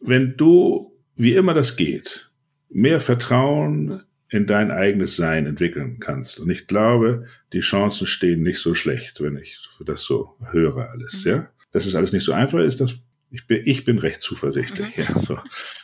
wenn 0.00 0.36
du, 0.36 0.92
wie 1.16 1.34
immer 1.34 1.54
das 1.54 1.76
geht, 1.76 2.25
mehr 2.68 3.00
Vertrauen 3.00 4.02
in 4.28 4.46
dein 4.46 4.70
eigenes 4.70 5.16
Sein 5.16 5.46
entwickeln 5.46 5.98
kannst. 6.00 6.40
Und 6.40 6.50
ich 6.50 6.66
glaube, 6.66 7.26
die 7.52 7.60
Chancen 7.60 8.06
stehen 8.06 8.42
nicht 8.42 8.58
so 8.58 8.74
schlecht, 8.74 9.20
wenn 9.20 9.36
ich 9.36 9.58
das 9.84 10.02
so 10.02 10.34
höre 10.50 10.90
alles, 10.90 11.24
mhm. 11.24 11.30
ja. 11.30 11.48
Dass 11.72 11.86
es 11.86 11.94
alles 11.94 12.12
nicht 12.12 12.24
so 12.24 12.32
einfach 12.32 12.58
ist, 12.60 12.80
das, 12.80 12.98
ich 13.30 13.46
bin, 13.46 13.62
ich 13.64 13.84
bin 13.84 13.98
recht 13.98 14.20
zuversichtlich, 14.20 14.96
mhm. 14.96 15.02
ja, 15.02 15.20
so. 15.20 15.38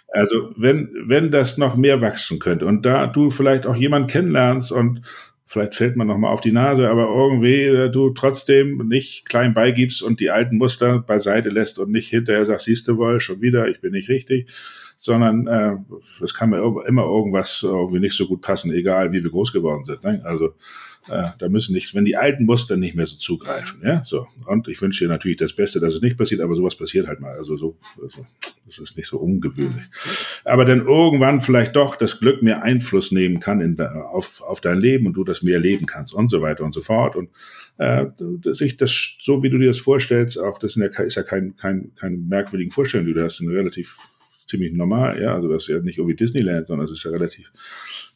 Also, 0.08 0.52
wenn, 0.56 0.90
wenn 1.06 1.30
das 1.30 1.56
noch 1.56 1.76
mehr 1.76 2.00
wachsen 2.00 2.38
könnte 2.38 2.66
und 2.66 2.84
da 2.84 3.06
du 3.06 3.30
vielleicht 3.30 3.66
auch 3.66 3.76
jemanden 3.76 4.08
kennenlernst 4.08 4.72
und 4.72 5.02
vielleicht 5.46 5.74
fällt 5.74 5.96
man 5.96 6.06
noch 6.06 6.18
mal 6.18 6.30
auf 6.30 6.40
die 6.40 6.52
Nase, 6.52 6.88
aber 6.88 7.08
irgendwie 7.08 7.62
äh, 7.64 7.90
du 7.90 8.10
trotzdem 8.10 8.88
nicht 8.88 9.28
klein 9.28 9.54
beigibst 9.54 10.02
und 10.02 10.18
die 10.18 10.30
alten 10.30 10.56
Muster 10.56 10.98
beiseite 10.98 11.50
lässt 11.50 11.78
und 11.78 11.92
nicht 11.92 12.08
hinterher 12.08 12.44
sagst, 12.44 12.64
siehst 12.64 12.88
du 12.88 12.96
wohl, 12.96 13.20
schon 13.20 13.40
wieder, 13.40 13.68
ich 13.68 13.80
bin 13.80 13.92
nicht 13.92 14.08
richtig, 14.08 14.50
sondern 15.02 15.48
äh, 15.48 15.76
es 16.22 16.32
kann 16.32 16.50
mir 16.50 16.58
immer 16.86 17.02
irgendwas 17.02 17.60
irgendwie 17.64 17.98
nicht 17.98 18.16
so 18.16 18.28
gut 18.28 18.40
passen, 18.40 18.72
egal 18.72 19.10
wie 19.10 19.24
wir 19.24 19.30
groß 19.30 19.52
geworden 19.52 19.84
sind. 19.84 20.04
Ne? 20.04 20.20
Also 20.22 20.54
äh, 21.08 21.30
da 21.38 21.48
müssen 21.48 21.72
nicht, 21.72 21.92
wenn 21.96 22.04
die 22.04 22.16
alten 22.16 22.44
Muster 22.44 22.76
nicht 22.76 22.94
mehr 22.94 23.06
so 23.06 23.16
zugreifen, 23.16 23.80
ja, 23.84 24.04
so. 24.04 24.28
Und 24.46 24.68
ich 24.68 24.80
wünsche 24.80 25.04
dir 25.04 25.08
natürlich 25.08 25.38
das 25.38 25.54
Beste, 25.54 25.80
dass 25.80 25.94
es 25.94 26.02
nicht 26.02 26.16
passiert, 26.16 26.40
aber 26.40 26.54
sowas 26.54 26.76
passiert 26.76 27.08
halt 27.08 27.18
mal. 27.18 27.36
Also 27.36 27.56
so, 27.56 27.76
also, 28.00 28.24
das 28.64 28.78
ist 28.78 28.96
nicht 28.96 29.08
so 29.08 29.18
ungewöhnlich. 29.18 29.82
Aber 30.44 30.64
dann 30.64 30.86
irgendwann 30.86 31.40
vielleicht 31.40 31.74
doch 31.74 31.96
das 31.96 32.20
Glück 32.20 32.40
mehr 32.44 32.62
Einfluss 32.62 33.10
nehmen 33.10 33.40
kann 33.40 33.60
in, 33.60 33.80
auf, 33.80 34.40
auf 34.42 34.60
dein 34.60 34.78
Leben 34.78 35.08
und 35.08 35.14
du 35.14 35.24
das 35.24 35.42
mehr 35.42 35.58
leben 35.58 35.86
kannst 35.86 36.14
und 36.14 36.30
so 36.30 36.42
weiter 36.42 36.62
und 36.62 36.74
so 36.74 36.80
fort. 36.80 37.16
Und 37.16 37.30
äh, 37.78 38.06
sich 38.52 38.76
das, 38.76 39.16
so 39.20 39.42
wie 39.42 39.50
du 39.50 39.58
dir 39.58 39.66
das 39.66 39.78
vorstellst, 39.78 40.38
auch 40.38 40.60
das 40.60 40.76
ist 40.76 41.16
ja 41.16 41.22
kein, 41.24 41.56
kein, 41.56 41.90
keine 41.96 42.16
merkwürdigen 42.18 42.70
Vorstellungen, 42.70 43.08
die 43.08 43.14
du 43.14 43.24
hast, 43.24 43.40
eine 43.40 43.50
relativ 43.50 43.96
ziemlich 44.52 44.72
normal, 44.72 45.20
ja, 45.20 45.34
also 45.34 45.48
das 45.48 45.62
ist 45.62 45.68
ja 45.68 45.78
nicht 45.80 45.98
irgendwie 45.98 46.14
Disneyland, 46.14 46.66
sondern 46.66 46.84
es 46.84 46.92
ist 46.92 47.04
ja 47.04 47.10
relativ, 47.10 47.50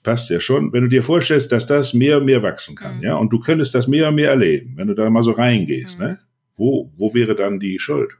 passt 0.02 0.30
ja 0.30 0.38
schon. 0.38 0.72
Wenn 0.72 0.82
du 0.82 0.88
dir 0.88 1.02
vorstellst, 1.02 1.50
dass 1.50 1.66
das 1.66 1.94
mehr 1.94 2.18
und 2.18 2.26
mehr 2.26 2.42
wachsen 2.42 2.76
kann, 2.76 2.98
mhm. 2.98 3.02
ja, 3.02 3.16
und 3.16 3.32
du 3.32 3.40
könntest 3.40 3.74
das 3.74 3.88
mehr 3.88 4.08
und 4.08 4.16
mehr 4.16 4.30
erleben, 4.30 4.76
wenn 4.76 4.86
du 4.86 4.94
da 4.94 5.08
mal 5.10 5.22
so 5.22 5.32
reingehst, 5.32 5.98
mhm. 5.98 6.04
ne, 6.04 6.20
wo, 6.54 6.92
wo 6.96 7.14
wäre 7.14 7.34
dann 7.34 7.58
die 7.58 7.78
Schuld? 7.78 8.12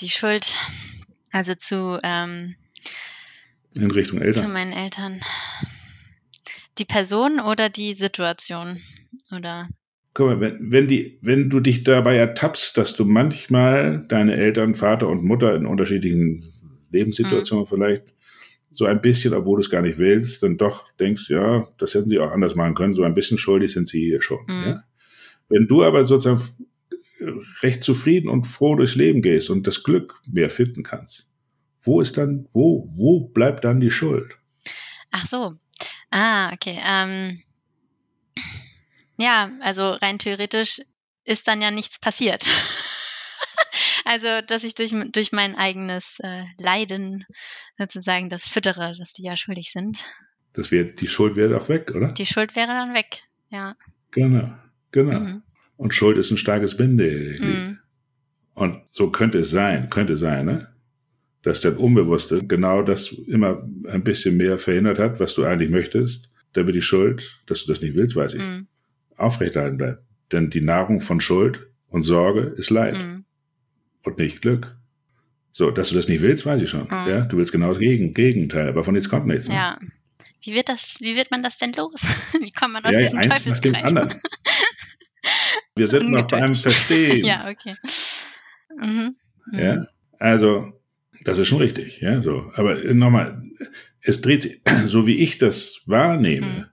Die 0.00 0.08
Schuld, 0.08 0.56
also 1.32 1.54
zu, 1.54 1.98
ähm, 2.02 2.54
in 3.74 3.90
Richtung 3.90 4.20
Eltern. 4.20 4.44
Zu 4.44 4.48
meinen 4.48 4.72
Eltern. 4.72 5.20
Die 6.78 6.84
Person 6.84 7.40
oder 7.40 7.68
die 7.70 7.94
Situation? 7.94 8.78
Oder 9.30 9.68
guck 10.14 10.26
mal, 10.26 10.40
wenn, 10.40 10.72
wenn, 10.72 10.88
die, 10.88 11.18
wenn 11.22 11.50
du 11.50 11.60
dich 11.60 11.84
dabei 11.84 12.16
ertappst, 12.16 12.76
dass 12.76 12.94
du 12.94 13.04
manchmal 13.04 14.04
deine 14.08 14.36
Eltern, 14.36 14.74
Vater 14.74 15.08
und 15.08 15.24
Mutter 15.24 15.54
in 15.54 15.66
unterschiedlichen 15.66 16.51
Lebenssituationen 16.92 17.64
mhm. 17.64 17.68
vielleicht 17.68 18.14
so 18.70 18.86
ein 18.86 19.00
bisschen, 19.02 19.34
obwohl 19.34 19.56
du 19.56 19.60
es 19.60 19.70
gar 19.70 19.82
nicht 19.82 19.98
willst, 19.98 20.42
dann 20.42 20.56
doch 20.56 20.90
denkst, 20.92 21.28
ja, 21.28 21.68
das 21.78 21.94
hätten 21.94 22.08
sie 22.08 22.18
auch 22.18 22.30
anders 22.30 22.54
machen 22.54 22.74
können, 22.74 22.94
so 22.94 23.02
ein 23.02 23.14
bisschen 23.14 23.38
schuldig 23.38 23.72
sind 23.72 23.88
sie 23.88 24.00
hier 24.00 24.22
schon. 24.22 24.40
Mhm. 24.46 24.64
Ja? 24.64 24.84
Wenn 25.48 25.68
du 25.68 25.82
aber 25.84 26.04
sozusagen 26.04 26.40
recht 27.62 27.84
zufrieden 27.84 28.28
und 28.28 28.46
froh 28.46 28.74
durchs 28.74 28.94
Leben 28.94 29.20
gehst 29.22 29.50
und 29.50 29.66
das 29.66 29.82
Glück 29.82 30.20
mehr 30.30 30.50
finden 30.50 30.82
kannst, 30.82 31.28
wo 31.82 32.00
ist 32.00 32.16
dann, 32.16 32.48
wo, 32.52 32.88
wo 32.94 33.20
bleibt 33.28 33.64
dann 33.64 33.80
die 33.80 33.90
Schuld? 33.90 34.36
Ach 35.10 35.26
so. 35.26 35.54
Ah, 36.10 36.52
okay. 36.52 36.78
Ähm, 36.86 37.42
ja, 39.18 39.50
also 39.60 39.90
rein 39.90 40.18
theoretisch 40.18 40.80
ist 41.24 41.46
dann 41.48 41.60
ja 41.62 41.70
nichts 41.70 41.98
passiert. 41.98 42.46
also, 44.04 44.28
dass 44.46 44.64
ich 44.64 44.74
durch, 44.74 44.94
durch 45.12 45.32
mein 45.32 45.54
eigenes 45.54 46.18
äh, 46.22 46.44
Leiden 46.58 47.24
sozusagen 47.78 48.28
das 48.28 48.48
füttere, 48.48 48.94
dass 48.96 49.12
die 49.12 49.24
ja 49.24 49.36
schuldig 49.36 49.70
sind. 49.72 50.04
Das 50.52 50.70
wäre, 50.70 50.86
die 50.86 51.08
Schuld 51.08 51.36
wäre 51.36 51.56
auch 51.56 51.68
weg, 51.68 51.92
oder? 51.94 52.08
Die 52.12 52.26
Schuld 52.26 52.54
wäre 52.56 52.68
dann 52.68 52.94
weg, 52.94 53.22
ja. 53.50 53.74
Genau, 54.10 54.52
genau. 54.90 55.18
Mhm. 55.18 55.42
Und 55.76 55.94
Schuld 55.94 56.18
ist 56.18 56.30
ein 56.30 56.36
starkes 56.36 56.76
Bindeglied. 56.76 57.40
Mhm. 57.42 57.78
Und 58.54 58.82
so 58.90 59.10
könnte 59.10 59.38
es 59.38 59.50
sein, 59.50 59.88
könnte 59.88 60.16
sein, 60.16 60.46
ne? 60.46 60.68
dass 61.42 61.60
der 61.60 61.78
Unbewusste 61.78 62.46
genau 62.46 62.82
das 62.82 63.12
immer 63.26 63.66
ein 63.88 64.04
bisschen 64.04 64.36
mehr 64.36 64.58
verhindert 64.58 64.98
hat, 64.98 65.20
was 65.20 65.34
du 65.34 65.44
eigentlich 65.44 65.70
möchtest, 65.70 66.30
damit 66.52 66.74
die 66.74 66.82
Schuld, 66.82 67.40
dass 67.46 67.64
du 67.64 67.72
das 67.72 67.82
nicht 67.82 67.96
willst, 67.96 68.14
weiß 68.14 68.34
ich, 68.34 68.42
mhm. 68.42 68.68
aufrechterhalten 69.16 69.76
bleibt. 69.76 70.02
Denn 70.30 70.50
die 70.50 70.60
Nahrung 70.60 71.00
von 71.00 71.20
Schuld 71.20 71.66
und 71.88 72.02
Sorge 72.02 72.54
ist 72.56 72.70
Leid 72.70 72.96
mhm. 72.96 73.24
Und 74.04 74.18
nicht 74.18 74.42
Glück. 74.42 74.76
So, 75.50 75.70
dass 75.70 75.90
du 75.90 75.94
das 75.94 76.08
nicht 76.08 76.22
willst, 76.22 76.46
weiß 76.46 76.62
ich 76.62 76.70
schon. 76.70 76.84
Mhm. 76.84 77.08
Ja, 77.08 77.20
du 77.26 77.36
willst 77.36 77.52
genau 77.52 77.68
das 77.68 77.78
Gegenteil, 77.78 78.68
aber 78.68 78.84
von 78.84 78.94
nichts 78.94 79.10
kommt 79.10 79.26
nichts. 79.26 79.48
Ne? 79.48 79.54
Ja. 79.54 79.78
Wie 80.44 80.54
wird 80.54 80.68
das, 80.68 80.96
wie 81.00 81.14
wird 81.14 81.30
man 81.30 81.42
das 81.42 81.58
denn 81.58 81.72
los? 81.72 82.02
Wie 82.40 82.50
kommt 82.50 82.72
man 82.72 82.84
aus 82.84 82.92
ja, 82.92 83.00
diesem 83.00 83.18
eins 83.18 83.28
Teufelskreis? 83.28 83.72
Nach 83.72 83.80
dem 83.80 83.96
anderen. 83.96 84.20
Wir 85.76 85.86
sind 85.86 86.10
noch 86.10 86.26
beim 86.26 86.54
Verstehen. 86.54 87.24
ja, 87.24 87.48
okay. 87.48 87.76
Mhm. 88.76 89.16
Ja, 89.52 89.76
mhm. 89.76 89.86
also, 90.18 90.72
das 91.24 91.38
ist 91.38 91.48
schon 91.48 91.58
richtig, 91.58 92.00
ja, 92.00 92.20
so. 92.22 92.50
Aber 92.54 92.76
nochmal, 92.92 93.42
es 94.00 94.20
dreht 94.20 94.42
sich, 94.42 94.62
so 94.86 95.06
wie 95.06 95.22
ich 95.22 95.38
das 95.38 95.80
wahrnehme, 95.86 96.46
mhm. 96.46 96.64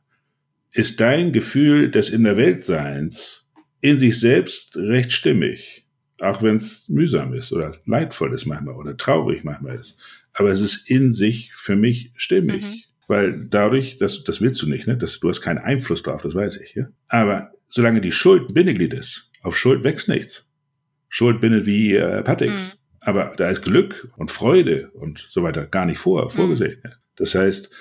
ist 0.72 1.00
dein 1.00 1.32
Gefühl 1.32 1.92
des 1.92 2.10
In 2.10 2.24
der 2.24 2.38
Weltseins 2.38 3.50
in 3.82 4.00
sich 4.00 4.20
selbst 4.20 4.76
recht 4.78 5.12
stimmig. 5.12 5.86
Auch 6.22 6.42
wenn 6.44 6.58
es 6.58 6.88
mühsam 6.90 7.34
ist 7.34 7.52
oder 7.52 7.78
leidvoll 7.86 8.34
ist 8.34 8.46
manchmal 8.46 8.76
oder 8.76 8.98
traurig 8.98 9.44
manchmal 9.44 9.76
ist. 9.76 9.98
Aber 10.34 10.50
es 10.50 10.62
ist 10.62 10.90
in 10.90 11.12
sich 11.12 11.54
für 11.54 11.76
mich 11.76 12.12
stimmig. 12.16 12.64
Mhm. 12.64 12.82
Weil 13.08 13.48
dadurch, 13.50 13.98
das, 13.98 14.24
das 14.24 14.40
willst 14.40 14.62
du 14.62 14.70
nicht, 14.70 14.86
ne? 14.86 14.96
Das, 14.96 15.20
du 15.20 15.30
hast 15.30 15.42
keinen 15.42 15.58
Einfluss 15.58 16.04
drauf, 16.04 16.22
das 16.22 16.36
weiß 16.36 16.58
ich. 16.58 16.76
Ja? 16.76 16.90
Aber 17.08 17.52
solange 17.68 18.02
die 18.02 18.12
Schuld 18.12 18.50
ein 18.50 18.54
Bindeglied 18.54 18.94
ist, 18.94 19.32
auf 19.42 19.58
Schuld 19.58 19.84
wächst 19.84 20.08
nichts. 20.08 20.48
Schuld 21.08 21.42
bindet 21.42 21.66
wie 21.66 21.96
äh, 21.96 22.22
Patix. 22.22 22.52
Mhm. 22.76 22.80
Aber 23.00 23.34
da 23.36 23.50
ist 23.50 23.64
Glück 23.64 24.12
und 24.18 24.30
Freude 24.30 24.92
und 24.92 25.26
so 25.28 25.42
weiter 25.42 25.66
gar 25.66 25.88
nicht 25.88 25.98
vor, 25.98 26.30
vorgesehen. 26.30 26.82
Mhm. 26.84 26.90
Das 27.16 27.34
heißt, 27.34 27.72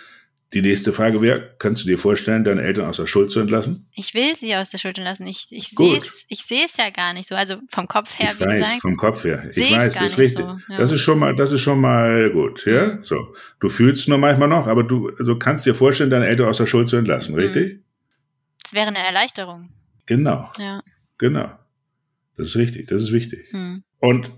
die 0.55 0.62
nächste 0.62 0.92
Frage 0.92 1.20
wäre, 1.20 1.55
kannst 1.59 1.82
du 1.82 1.88
dir 1.88 1.99
vorstellen, 1.99 2.42
deine 2.42 2.62
Eltern 2.62 2.86
aus 2.86 2.96
der 2.96 3.07
Schuld 3.07 3.30
zu 3.30 3.38
entlassen? 3.38 3.86
Ich 3.94 4.14
will 4.14 4.34
sie 4.34 4.57
aus 4.57 4.70
der 4.70 4.78
Schuld 4.78 4.96
entlassen. 4.96 5.26
Ich, 5.26 5.49
ich 5.51 5.68
sehe 5.68 5.99
es 5.99 6.24
ich 6.28 6.42
seh's 6.42 6.76
ja 6.78 6.88
gar 6.88 7.12
nicht 7.12 7.28
so. 7.28 7.34
Also 7.34 7.57
vom 7.70 7.86
Kopf 7.86 8.18
her, 8.18 8.30
ich 8.32 8.40
wie 8.40 8.44
weiß, 8.46 8.59
gesagt. 8.59 8.80
vom 8.80 8.96
Kopf 8.96 9.24
her. 9.24 9.51
Ich 9.55 9.70
weiß, 9.70 9.94
das 9.94 10.12
ist 10.12 10.18
richtig. 10.18 10.46
So, 10.46 10.59
ja. 10.70 10.78
Das 10.78 10.90
ist 10.90 11.01
schon 11.01 11.18
mal, 11.18 11.36
das 11.36 11.53
ist 11.53 11.61
schon 11.61 11.80
mal 11.80 12.30
gut, 12.30 12.64
ja? 12.64 12.94
Mhm. 12.94 13.03
So. 13.03 13.34
Du 13.61 13.68
fühlst 13.68 14.09
nur 14.09 14.16
manchmal 14.16 14.49
noch, 14.49 14.66
aber 14.68 14.84
du 14.84 15.11
also 15.18 15.38
kannst 15.38 15.66
dir 15.66 15.74
vorstellen, 15.74 16.09
deine 16.09 16.26
Eltern 16.26 16.49
aus 16.49 16.57
der 16.57 16.66
Schuld 16.66 16.88
zu 16.88 16.96
entlassen, 16.96 17.34
mhm. 17.34 17.40
richtig? 17.40 17.80
Das 18.62 18.72
wäre 18.72 18.86
eine 18.86 18.99
Erleichterung. 18.99 19.68
Genau. 20.07 20.51
Ja. 20.59 20.82
Genau. 21.18 21.51
Das 22.38 22.46
ist 22.46 22.57
richtig, 22.57 22.86
das 22.86 23.03
ist 23.03 23.12
wichtig. 23.12 23.53
Mhm. 23.53 23.82
Und 23.99 24.30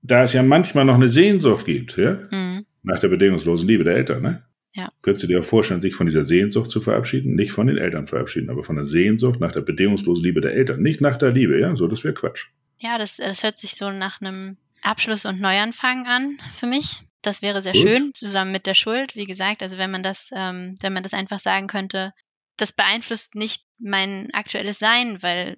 da 0.00 0.22
es 0.22 0.32
ja 0.32 0.42
manchmal 0.42 0.86
noch 0.86 0.94
eine 0.94 1.08
Sehnsucht 1.08 1.66
gibt, 1.66 1.98
ja? 1.98 2.16
Mhm. 2.30 2.64
Nach 2.82 2.98
der 2.98 3.08
bedingungslosen 3.08 3.68
Liebe 3.68 3.84
der 3.84 3.96
Eltern, 3.96 4.22
ne? 4.22 4.42
Ja. 4.72 4.92
Könntest 5.02 5.24
du 5.24 5.26
dir 5.26 5.40
auch 5.40 5.44
vorstellen, 5.44 5.80
sich 5.80 5.94
von 5.94 6.06
dieser 6.06 6.24
Sehnsucht 6.24 6.70
zu 6.70 6.80
verabschieden? 6.80 7.34
Nicht 7.34 7.52
von 7.52 7.66
den 7.66 7.78
Eltern 7.78 8.06
verabschieden, 8.06 8.50
aber 8.50 8.62
von 8.62 8.76
der 8.76 8.86
Sehnsucht 8.86 9.40
nach 9.40 9.52
der 9.52 9.62
bedingungslosen 9.62 10.24
Liebe 10.24 10.40
der 10.40 10.54
Eltern. 10.54 10.80
Nicht 10.80 11.00
nach 11.00 11.16
der 11.16 11.32
Liebe, 11.32 11.60
ja? 11.60 11.74
So, 11.74 11.88
das 11.88 12.04
wäre 12.04 12.14
Quatsch. 12.14 12.46
Ja, 12.80 12.96
das, 12.96 13.16
das 13.16 13.42
hört 13.42 13.58
sich 13.58 13.72
so 13.72 13.90
nach 13.90 14.20
einem 14.20 14.56
Abschluss 14.82 15.24
und 15.24 15.40
Neuanfang 15.40 16.06
an 16.06 16.38
für 16.54 16.66
mich. 16.66 17.02
Das 17.22 17.42
wäre 17.42 17.62
sehr 17.62 17.72
Gut. 17.72 17.82
schön, 17.82 18.14
zusammen 18.14 18.52
mit 18.52 18.66
der 18.66 18.74
Schuld. 18.74 19.16
Wie 19.16 19.26
gesagt, 19.26 19.62
also 19.62 19.76
wenn 19.76 19.90
man 19.90 20.02
das, 20.02 20.30
ähm, 20.32 20.76
wenn 20.80 20.92
man 20.92 21.02
das 21.02 21.12
einfach 21.12 21.40
sagen 21.40 21.66
könnte, 21.66 22.12
das 22.56 22.72
beeinflusst 22.72 23.34
nicht 23.34 23.64
mein 23.78 24.32
aktuelles 24.32 24.78
Sein, 24.78 25.22
weil 25.22 25.56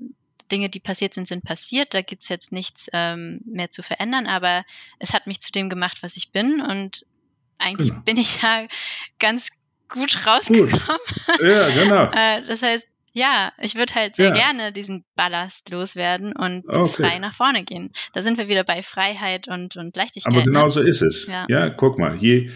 Dinge, 0.51 0.69
die 0.69 0.81
passiert 0.81 1.15
sind, 1.15 1.29
sind 1.29 1.45
passiert. 1.45 1.95
Da 1.95 2.03
gibt 2.03 2.23
es 2.23 2.29
jetzt 2.29 2.53
nichts 2.53 2.89
ähm, 2.93 3.41
mehr 3.45 3.71
zu 3.71 3.83
verändern, 3.83 4.27
aber 4.27 4.65
es 4.99 5.15
hat 5.15 5.27
mich 5.27 5.41
zu 5.41 5.53
dem 5.53 5.69
gemacht, 5.69 6.03
was 6.03 6.17
ich 6.17 6.33
bin. 6.33 6.61
Und 6.61 7.07
eigentlich 7.63 7.91
genau. 7.91 8.03
bin 8.03 8.17
ich 8.17 8.43
ja 8.43 8.67
ganz 9.19 9.49
gut 9.89 10.27
rausgekommen. 10.27 10.71
Gut. 10.71 11.41
Ja, 11.41 11.69
genau. 11.71 12.11
Äh, 12.15 12.43
das 12.47 12.63
heißt, 12.63 12.87
ja, 13.15 13.53
ich 13.61 13.75
würde 13.77 13.95
halt 13.95 14.17
sehr 14.17 14.29
ja. 14.29 14.35
gerne 14.35 14.73
diesen 14.73 15.05
Ballast 15.17 15.71
loswerden 15.71 16.35
und 16.35 16.67
okay. 16.67 17.03
frei 17.03 17.19
nach 17.19 17.35
vorne 17.35 17.63
gehen. 17.63 17.93
Da 18.15 18.23
sind 18.23 18.39
wir 18.39 18.49
wieder 18.49 18.65
bei 18.65 18.83
Freiheit 18.83 19.49
und, 19.49 19.77
und 19.77 19.95
Leichtigkeit. 19.97 20.33
Aber 20.33 20.43
genau 20.43 20.65
ne? 20.65 20.71
so 20.71 20.81
ist 20.81 21.03
es. 21.03 21.27
Ja. 21.27 21.47
ja, 21.49 21.69
guck 21.69 21.99
mal, 21.99 22.17
je, 22.17 22.51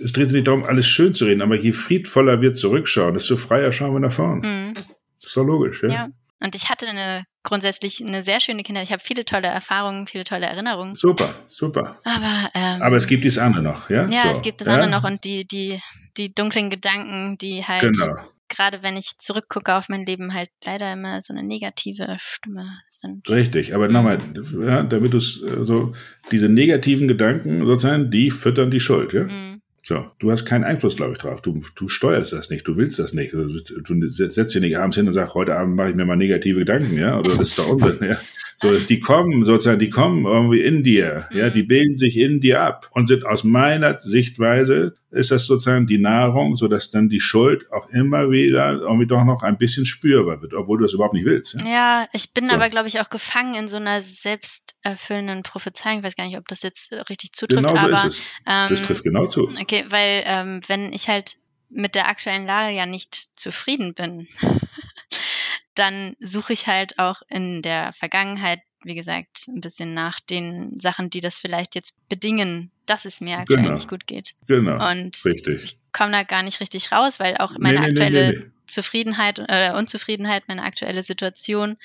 es 0.00 0.12
dreht 0.12 0.28
sich 0.28 0.34
nicht 0.34 0.48
darum, 0.48 0.64
alles 0.64 0.88
schön 0.88 1.14
zu 1.14 1.26
reden, 1.26 1.42
aber 1.42 1.54
je 1.54 1.72
friedvoller 1.72 2.40
wir 2.40 2.54
zurückschauen, 2.54 3.14
desto 3.14 3.36
freier 3.36 3.72
schauen 3.72 3.92
wir 3.92 4.00
nach 4.00 4.12
vorne. 4.12 4.46
Mhm. 4.46 4.74
Ist 5.22 5.36
doch 5.36 5.44
logisch, 5.44 5.82
ja? 5.84 5.88
Ja, 5.88 6.08
und 6.40 6.54
ich 6.56 6.68
hatte 6.68 6.88
eine 6.88 7.24
grundsätzlich 7.42 8.04
eine 8.04 8.22
sehr 8.22 8.40
schöne 8.40 8.62
Kindheit. 8.62 8.84
Ich 8.84 8.92
habe 8.92 9.02
viele 9.04 9.24
tolle 9.24 9.48
Erfahrungen, 9.48 10.06
viele 10.06 10.24
tolle 10.24 10.46
Erinnerungen. 10.46 10.94
Super, 10.94 11.34
super. 11.48 11.96
Aber, 12.04 12.50
ähm, 12.54 12.82
Aber 12.82 12.96
es 12.96 13.06
gibt 13.06 13.24
das 13.24 13.38
andere 13.38 13.62
noch, 13.62 13.90
ja? 13.90 14.06
Ja, 14.08 14.24
so. 14.24 14.28
es 14.30 14.42
gibt 14.42 14.60
das 14.60 14.68
ja? 14.68 14.74
andere 14.74 14.90
noch 14.90 15.04
und 15.04 15.24
die, 15.24 15.46
die, 15.46 15.80
die 16.16 16.34
dunklen 16.34 16.70
Gedanken, 16.70 17.38
die 17.38 17.64
halt, 17.64 17.80
genau. 17.80 18.16
gerade 18.48 18.82
wenn 18.82 18.96
ich 18.96 19.18
zurückgucke 19.18 19.74
auf 19.74 19.88
mein 19.88 20.04
Leben, 20.04 20.34
halt 20.34 20.50
leider 20.64 20.92
immer 20.92 21.22
so 21.22 21.32
eine 21.32 21.42
negative 21.42 22.16
Stimme 22.18 22.68
sind. 22.88 23.28
Richtig, 23.28 23.74
aber 23.74 23.88
mhm. 23.88 23.94
nochmal, 23.94 24.18
ja, 24.66 24.82
damit 24.82 25.14
du 25.14 25.18
es 25.18 25.40
äh, 25.42 25.64
so, 25.64 25.94
diese 26.30 26.48
negativen 26.48 27.08
Gedanken 27.08 27.64
sozusagen, 27.64 28.10
die 28.10 28.30
füttern 28.30 28.70
die 28.70 28.80
Schuld, 28.80 29.12
ja? 29.12 29.24
Mhm. 29.24 29.59
So, 29.82 30.04
du 30.18 30.30
hast 30.30 30.44
keinen 30.44 30.64
Einfluss, 30.64 30.96
glaube 30.96 31.12
ich, 31.12 31.18
drauf. 31.18 31.40
Du, 31.40 31.62
du 31.74 31.88
steuerst 31.88 32.32
das 32.32 32.50
nicht, 32.50 32.68
du 32.68 32.76
willst 32.76 32.98
das 32.98 33.14
nicht. 33.14 33.32
Du, 33.32 33.46
du 33.46 34.06
setzt 34.06 34.54
dich 34.54 34.60
nicht 34.60 34.76
abends 34.76 34.96
hin 34.96 35.06
und 35.06 35.12
sagst, 35.12 35.34
heute 35.34 35.56
Abend 35.56 35.74
mache 35.74 35.90
ich 35.90 35.94
mir 35.94 36.04
mal 36.04 36.16
negative 36.16 36.60
Gedanken, 36.60 36.96
ja, 36.98 37.18
oder 37.18 37.36
das 37.36 37.48
ist 37.48 37.58
doch 37.58 37.68
Unsinn, 37.68 37.98
ja. 38.02 38.18
So, 38.56 38.78
die 38.78 39.00
kommen 39.00 39.42
sozusagen, 39.42 39.78
die 39.78 39.88
kommen 39.88 40.26
irgendwie 40.26 40.60
in 40.60 40.82
dir, 40.82 41.26
ja, 41.32 41.48
die 41.48 41.62
mhm. 41.62 41.68
bilden 41.68 41.96
sich 41.96 42.18
in 42.18 42.40
dir 42.40 42.60
ab 42.60 42.90
und 42.92 43.06
sind 43.06 43.24
aus 43.24 43.42
meiner 43.42 43.98
Sichtweise 44.00 44.96
ist 45.10 45.30
das 45.30 45.46
sozusagen 45.46 45.86
die 45.86 45.98
Nahrung, 45.98 46.56
so 46.56 46.68
dass 46.68 46.90
dann 46.90 47.08
die 47.08 47.20
Schuld 47.20 47.70
auch 47.72 47.88
immer 47.88 48.30
wieder 48.30 48.72
irgendwie 48.72 49.06
doch 49.06 49.24
noch 49.24 49.42
ein 49.42 49.58
bisschen 49.58 49.84
spürbar 49.84 50.40
wird, 50.40 50.54
obwohl 50.54 50.78
du 50.78 50.84
das 50.84 50.92
überhaupt 50.92 51.14
nicht 51.14 51.24
willst. 51.24 51.54
Ja, 51.54 51.66
ja 51.66 52.06
ich 52.12 52.32
bin 52.32 52.48
so. 52.48 52.54
aber, 52.54 52.68
glaube 52.68 52.88
ich, 52.88 53.00
auch 53.00 53.10
gefangen 53.10 53.54
in 53.54 53.68
so 53.68 53.76
einer 53.76 54.02
selbsterfüllenden 54.02 55.42
Prophezeiung. 55.42 55.98
Ich 55.98 56.04
weiß 56.04 56.16
gar 56.16 56.26
nicht, 56.26 56.38
ob 56.38 56.46
das 56.46 56.62
jetzt 56.62 56.92
richtig 57.08 57.32
zutrifft, 57.32 57.66
genau 57.66 57.80
so 57.80 57.86
aber 57.86 58.08
ist 58.08 58.18
es. 58.18 58.22
das 58.44 58.80
ähm, 58.80 58.86
trifft 58.86 59.04
genau 59.04 59.26
zu. 59.26 59.48
Okay, 59.60 59.84
weil 59.88 60.22
ähm, 60.26 60.60
wenn 60.68 60.92
ich 60.92 61.08
halt 61.08 61.36
mit 61.70 61.94
der 61.94 62.08
aktuellen 62.08 62.46
Lage 62.46 62.74
ja 62.74 62.86
nicht 62.86 63.30
zufrieden 63.36 63.94
bin, 63.94 64.28
dann 65.74 66.14
suche 66.20 66.52
ich 66.52 66.66
halt 66.66 66.98
auch 66.98 67.22
in 67.28 67.62
der 67.62 67.92
Vergangenheit, 67.92 68.60
wie 68.82 68.94
gesagt, 68.94 69.46
ein 69.48 69.60
bisschen 69.60 69.94
nach 69.94 70.20
den 70.20 70.76
Sachen, 70.78 71.10
die 71.10 71.20
das 71.20 71.38
vielleicht 71.38 71.74
jetzt 71.74 71.94
bedingen, 72.08 72.70
dass 72.86 73.04
es 73.04 73.20
mir 73.20 73.38
aktuell 73.38 73.62
genau. 73.62 73.74
nicht 73.74 73.88
gut 73.88 74.06
geht. 74.06 74.34
Genau. 74.48 74.74
Und 74.90 75.22
richtig. 75.24 75.62
ich 75.62 75.78
komme 75.92 76.12
da 76.12 76.22
gar 76.22 76.42
nicht 76.42 76.60
richtig 76.60 76.92
raus, 76.92 77.20
weil 77.20 77.36
auch 77.36 77.52
meine 77.58 77.80
nee, 77.80 77.80
nee, 77.80 77.90
aktuelle 77.90 78.32
nee, 78.32 78.44
Zufriedenheit 78.66 79.38
oder 79.38 79.74
äh, 79.74 79.78
Unzufriedenheit, 79.78 80.44
meine 80.48 80.62
aktuelle 80.62 81.02
Situation 81.02 81.76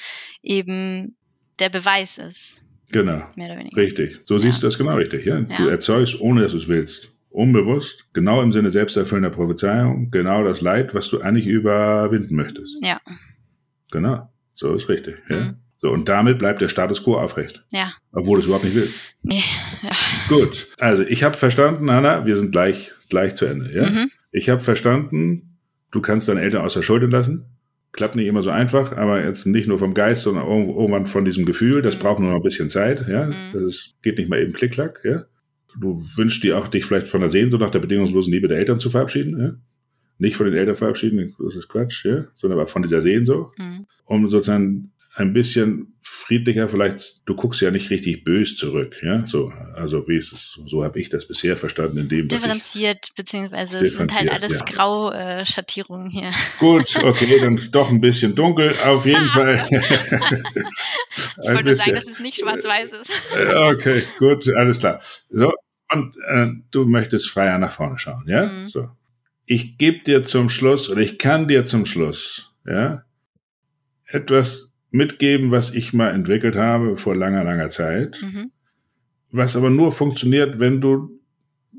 eben 0.41 1.15
der 1.59 1.69
Beweis 1.69 2.17
ist. 2.17 2.65
Genau. 2.91 3.25
Mehr 3.35 3.47
oder 3.47 3.57
weniger. 3.57 3.77
Richtig. 3.77 4.21
So 4.25 4.35
ja. 4.35 4.39
siehst 4.41 4.61
du 4.61 4.67
das 4.67 4.77
genau 4.77 4.95
richtig. 4.95 5.25
Ja? 5.25 5.39
ja. 5.39 5.57
Du 5.57 5.67
erzeugst, 5.67 6.19
ohne 6.19 6.41
dass 6.41 6.51
du 6.51 6.57
es 6.57 6.67
willst. 6.67 7.11
Unbewusst, 7.29 8.07
genau 8.13 8.41
im 8.41 8.53
Sinne 8.53 8.71
selbsterfüllender 8.71 9.29
Prophezeiung, 9.29 10.09
genau 10.09 10.45
das 10.45 10.61
Leid, 10.61 10.95
was 10.95 11.09
du 11.09 11.19
eigentlich 11.19 11.45
überwinden 11.45 12.33
möchtest. 12.33 12.81
Ja. 12.81 13.01
Genau, 13.91 14.29
so 14.53 14.73
ist 14.73 14.87
richtig. 14.87 15.17
Ja. 15.29 15.41
Mhm. 15.41 15.64
So, 15.85 15.91
und 15.91 16.09
damit 16.09 16.39
bleibt 16.39 16.63
der 16.63 16.67
Status 16.67 17.03
quo 17.03 17.15
aufrecht. 17.15 17.63
Ja. 17.71 17.91
Obwohl 18.11 18.37
du 18.37 18.39
es 18.39 18.45
überhaupt 18.47 18.65
nicht 18.65 18.75
willst. 18.75 18.99
Nee. 19.21 19.43
Ja. 19.83 19.91
Gut, 20.35 20.67
also 20.79 21.03
ich 21.03 21.23
habe 21.23 21.37
verstanden, 21.37 21.91
Hanna, 21.91 22.25
wir 22.25 22.35
sind 22.35 22.51
gleich, 22.51 22.91
gleich 23.07 23.35
zu 23.35 23.45
Ende. 23.45 23.71
Ja? 23.71 23.87
Mhm. 23.87 24.09
Ich 24.31 24.49
habe 24.49 24.61
verstanden, 24.61 25.59
du 25.91 26.01
kannst 26.01 26.27
deine 26.27 26.41
Eltern 26.41 26.65
aus 26.65 26.73
der 26.73 26.81
Schuld 26.81 27.03
entlassen. 27.03 27.45
Klappt 27.91 28.15
nicht 28.15 28.25
immer 28.25 28.41
so 28.41 28.49
einfach, 28.49 28.97
aber 28.97 29.23
jetzt 29.23 29.45
nicht 29.45 29.67
nur 29.67 29.77
vom 29.77 29.93
Geist, 29.93 30.23
sondern 30.23 30.47
irgendwann 30.47 31.05
von 31.05 31.23
diesem 31.23 31.45
Gefühl. 31.45 31.83
Das 31.83 31.97
mhm. 31.97 31.99
braucht 31.99 32.19
nur 32.19 32.31
noch 32.31 32.37
ein 32.37 32.41
bisschen 32.41 32.71
Zeit. 32.71 33.07
Ja? 33.07 33.27
Mhm. 33.27 33.33
Das 33.53 33.61
ist, 33.61 33.93
geht 34.01 34.17
nicht 34.17 34.27
mal 34.27 34.41
eben 34.41 34.53
klick-klack. 34.53 35.01
Ja? 35.03 35.25
Du 35.79 36.03
wünschst 36.15 36.43
dir 36.43 36.57
auch, 36.57 36.67
dich 36.67 36.83
vielleicht 36.83 37.09
von 37.09 37.21
der 37.21 37.29
Sehnsucht 37.29 37.61
nach 37.61 37.69
der 37.69 37.77
bedingungslosen 37.77 38.33
Liebe 38.33 38.47
der 38.47 38.57
Eltern 38.57 38.79
zu 38.79 38.89
verabschieden. 38.89 39.39
Ja? 39.39 39.51
nicht 40.17 40.35
von 40.35 40.45
den 40.45 40.55
Eltern 40.55 40.75
verabschieden, 40.75 41.35
das 41.37 41.55
ist 41.55 41.67
Quatsch, 41.67 42.05
ja, 42.05 42.25
sondern 42.35 42.59
aber 42.59 42.67
von 42.67 42.81
dieser 42.81 43.01
Sehnsucht, 43.01 43.59
mhm. 43.59 43.85
um 44.05 44.27
sozusagen 44.27 44.91
ein 45.15 45.33
bisschen 45.33 45.95
friedlicher, 46.01 46.67
vielleicht, 46.67 47.21
du 47.25 47.35
guckst 47.35 47.61
ja 47.61 47.71
nicht 47.71 47.89
richtig 47.89 48.23
bös 48.23 48.57
zurück, 48.57 49.01
ja, 49.01 49.25
so, 49.25 49.51
also 49.73 50.07
wie 50.07 50.17
ist 50.17 50.33
es, 50.33 50.59
so 50.65 50.83
habe 50.83 50.99
ich 50.99 51.09
das 51.09 51.27
bisher 51.27 51.55
verstanden 51.55 51.97
in 51.99 52.09
dem, 52.09 52.27
Differenziert, 52.27 53.09
beziehungsweise 53.15 53.79
es 53.79 53.95
sind 53.95 54.13
halt 54.13 54.29
alles 54.29 54.59
ja. 54.59 54.65
Grau-Schattierungen 54.65 56.09
hier. 56.09 56.31
Gut, 56.59 57.01
okay, 57.01 57.39
dann 57.39 57.59
doch 57.71 57.89
ein 57.89 58.01
bisschen 58.01 58.35
dunkel, 58.35 58.75
auf 58.85 59.05
jeden 59.05 59.29
Fall. 59.29 59.65
ich 59.71 61.37
wollte 61.37 61.63
nur 61.63 61.75
sagen, 61.75 61.95
dass 61.95 62.07
es 62.07 62.19
nicht 62.19 62.39
schwarz-weiß 62.39 62.91
ist. 62.91 63.11
okay, 63.55 64.01
gut, 64.19 64.47
alles 64.55 64.79
klar. 64.79 65.01
So, 65.29 65.51
und 65.91 66.15
äh, 66.27 66.47
du 66.71 66.85
möchtest 66.85 67.29
freier 67.29 67.57
nach 67.57 67.71
vorne 67.71 67.97
schauen, 67.97 68.25
ja, 68.27 68.45
mhm. 68.45 68.65
so 68.65 68.89
ich 69.45 69.77
gebe 69.77 70.03
dir 70.03 70.23
zum 70.23 70.49
Schluss 70.49 70.89
oder 70.89 71.01
ich 71.01 71.17
kann 71.17 71.47
dir 71.47 71.65
zum 71.65 71.85
Schluss, 71.85 72.53
ja, 72.65 73.03
etwas 74.05 74.74
mitgeben, 74.95 75.51
was 75.51 75.73
ich 75.73 75.93
mal 75.93 76.11
entwickelt 76.11 76.55
habe 76.55 76.95
vor 76.95 77.15
langer, 77.15 77.43
langer 77.43 77.69
Zeit, 77.69 78.19
mhm. 78.21 78.51
was 79.31 79.55
aber 79.55 79.69
nur 79.69 79.91
funktioniert, 79.91 80.59
wenn 80.59 80.81
du 80.81 81.19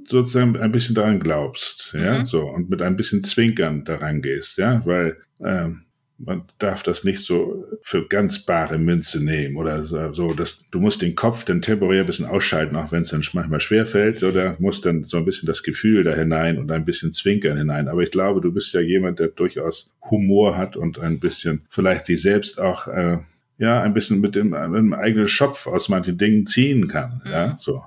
sozusagen 0.08 0.56
ein 0.56 0.72
bisschen 0.72 0.94
daran 0.94 1.18
glaubst, 1.18 1.94
ja, 1.98 2.20
mhm. 2.20 2.26
so 2.26 2.42
und 2.42 2.70
mit 2.70 2.82
ein 2.82 2.96
bisschen 2.96 3.24
Zwinkern 3.24 3.84
daran 3.84 4.22
gehst, 4.22 4.58
ja, 4.58 4.84
weil 4.84 5.16
ähm, 5.44 5.85
man 6.18 6.44
darf 6.58 6.82
das 6.82 7.04
nicht 7.04 7.20
so 7.20 7.66
für 7.82 8.06
ganz 8.06 8.44
bare 8.44 8.78
Münze 8.78 9.22
nehmen 9.22 9.56
oder 9.56 9.84
so. 9.84 10.32
Dass, 10.32 10.64
du 10.70 10.80
musst 10.80 11.02
den 11.02 11.14
Kopf 11.14 11.44
dann 11.44 11.60
temporär 11.60 12.00
ein 12.00 12.06
bisschen 12.06 12.26
ausschalten, 12.26 12.76
auch 12.76 12.90
wenn 12.92 13.02
es 13.02 13.10
dann 13.10 13.24
manchmal 13.32 13.60
schwerfällt, 13.60 14.22
oder 14.22 14.56
musst 14.58 14.86
dann 14.86 15.04
so 15.04 15.18
ein 15.18 15.24
bisschen 15.24 15.46
das 15.46 15.62
Gefühl 15.62 16.04
da 16.04 16.14
hinein 16.14 16.58
und 16.58 16.70
ein 16.72 16.84
bisschen 16.84 17.12
zwinkern 17.12 17.58
hinein. 17.58 17.88
Aber 17.88 18.02
ich 18.02 18.10
glaube, 18.10 18.40
du 18.40 18.52
bist 18.52 18.72
ja 18.72 18.80
jemand, 18.80 19.18
der 19.18 19.28
durchaus 19.28 19.90
Humor 20.10 20.56
hat 20.56 20.76
und 20.76 20.98
ein 20.98 21.20
bisschen 21.20 21.66
vielleicht 21.68 22.06
sich 22.06 22.22
selbst 22.22 22.58
auch 22.58 22.88
äh, 22.88 23.18
ja 23.58 23.82
ein 23.82 23.94
bisschen 23.94 24.20
mit 24.20 24.34
dem, 24.34 24.50
mit 24.50 24.78
dem 24.78 24.94
eigenen 24.94 25.28
Schopf 25.28 25.66
aus 25.66 25.88
manchen 25.88 26.16
Dingen 26.16 26.46
ziehen 26.46 26.88
kann. 26.88 27.22
Ja, 27.30 27.48
mhm. 27.48 27.54
so 27.58 27.82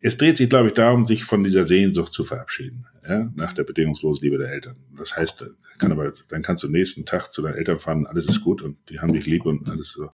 es 0.00 0.16
dreht 0.16 0.36
sich, 0.36 0.48
glaube 0.48 0.68
ich, 0.68 0.74
darum, 0.74 1.04
sich 1.04 1.24
von 1.24 1.42
dieser 1.42 1.64
Sehnsucht 1.64 2.12
zu 2.12 2.24
verabschieden, 2.24 2.86
ja, 3.06 3.30
nach 3.34 3.52
der 3.52 3.64
bedingungslosen 3.64 4.24
Liebe 4.24 4.38
der 4.38 4.52
Eltern. 4.52 4.76
Das 4.96 5.16
heißt, 5.16 5.50
kann 5.78 5.92
aber, 5.92 6.12
dann 6.28 6.42
kannst 6.42 6.62
du 6.62 6.68
nächsten 6.68 7.04
Tag 7.04 7.32
zu 7.32 7.42
deinen 7.42 7.56
Eltern 7.56 7.80
fahren, 7.80 8.06
alles 8.06 8.26
ist 8.26 8.42
gut 8.42 8.62
und 8.62 8.78
die 8.90 9.00
haben 9.00 9.12
dich 9.12 9.26
lieb 9.26 9.44
und 9.44 9.68
alles 9.68 9.92
so. 9.92 10.10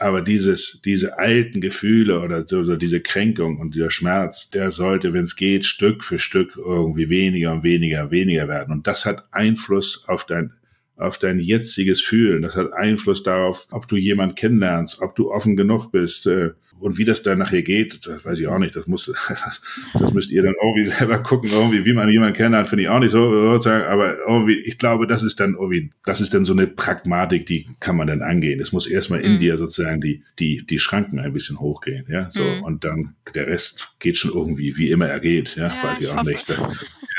Aber 0.00 0.22
dieses, 0.22 0.80
diese 0.84 1.18
alten 1.18 1.60
Gefühle 1.60 2.20
oder 2.20 2.46
so, 2.46 2.76
diese 2.76 3.00
Kränkung 3.00 3.58
und 3.58 3.74
dieser 3.74 3.90
Schmerz, 3.90 4.48
der 4.48 4.70
sollte, 4.70 5.12
wenn 5.12 5.24
es 5.24 5.34
geht, 5.34 5.64
Stück 5.64 6.04
für 6.04 6.20
Stück 6.20 6.56
irgendwie 6.56 7.08
weniger 7.08 7.52
und 7.52 7.64
weniger, 7.64 8.12
weniger 8.12 8.46
werden. 8.46 8.72
Und 8.72 8.86
das 8.86 9.04
hat 9.06 9.26
Einfluss 9.32 10.04
auf 10.06 10.24
dein, 10.24 10.52
auf 10.96 11.18
dein 11.18 11.40
jetziges 11.40 12.00
Fühlen. 12.00 12.42
Das 12.42 12.54
hat 12.54 12.72
Einfluss 12.72 13.24
darauf, 13.24 13.66
ob 13.72 13.88
du 13.88 13.96
jemand 13.96 14.36
kennenlernst, 14.36 15.02
ob 15.02 15.16
du 15.16 15.32
offen 15.32 15.56
genug 15.56 15.90
bist, 15.90 16.28
äh, 16.28 16.50
und 16.80 16.98
wie 16.98 17.04
das 17.04 17.22
dann 17.22 17.38
nachher 17.38 17.62
geht, 17.62 18.06
das 18.06 18.24
weiß 18.24 18.38
ich 18.38 18.46
auch 18.48 18.58
nicht. 18.58 18.76
Das 18.76 18.86
muss, 18.86 19.06
das, 19.06 19.62
das 19.98 20.12
müsst 20.12 20.30
ihr 20.30 20.42
dann 20.42 20.54
irgendwie 20.62 20.88
selber 20.88 21.18
gucken. 21.18 21.50
Irgendwie, 21.50 21.84
wie 21.84 21.92
man 21.92 22.08
jemanden 22.08 22.34
kennenlernt, 22.34 22.68
finde 22.68 22.82
ich 22.84 22.88
auch 22.88 22.98
nicht 23.00 23.10
so. 23.10 23.28
Aber 23.28 24.18
irgendwie, 24.18 24.58
ich 24.60 24.78
glaube, 24.78 25.06
das 25.06 25.22
ist 25.22 25.40
dann 25.40 25.54
irgendwie, 25.54 25.90
das 26.04 26.20
ist 26.20 26.34
dann 26.34 26.44
so 26.44 26.52
eine 26.52 26.66
Pragmatik, 26.66 27.46
die 27.46 27.68
kann 27.80 27.96
man 27.96 28.06
dann 28.06 28.22
angehen. 28.22 28.60
Es 28.60 28.72
muss 28.72 28.86
erstmal 28.86 29.20
in 29.20 29.34
mhm. 29.34 29.38
dir 29.40 29.58
sozusagen 29.58 30.00
die, 30.00 30.22
die, 30.38 30.64
die 30.66 30.78
Schranken 30.78 31.18
ein 31.18 31.32
bisschen 31.32 31.60
hochgehen, 31.60 32.06
ja, 32.08 32.30
so. 32.30 32.42
Mhm. 32.42 32.62
Und 32.62 32.84
dann 32.84 33.14
der 33.34 33.46
Rest 33.46 33.90
geht 33.98 34.16
schon 34.16 34.32
irgendwie, 34.32 34.76
wie 34.76 34.90
immer 34.90 35.08
er 35.08 35.20
geht, 35.20 35.56
ja, 35.56 35.66
ja 35.66 35.82
weiß 35.82 35.98
ich, 35.98 36.04
ich 36.04 36.10
auch 36.10 36.16
hoffe. 36.18 36.30
nicht. 36.30 36.48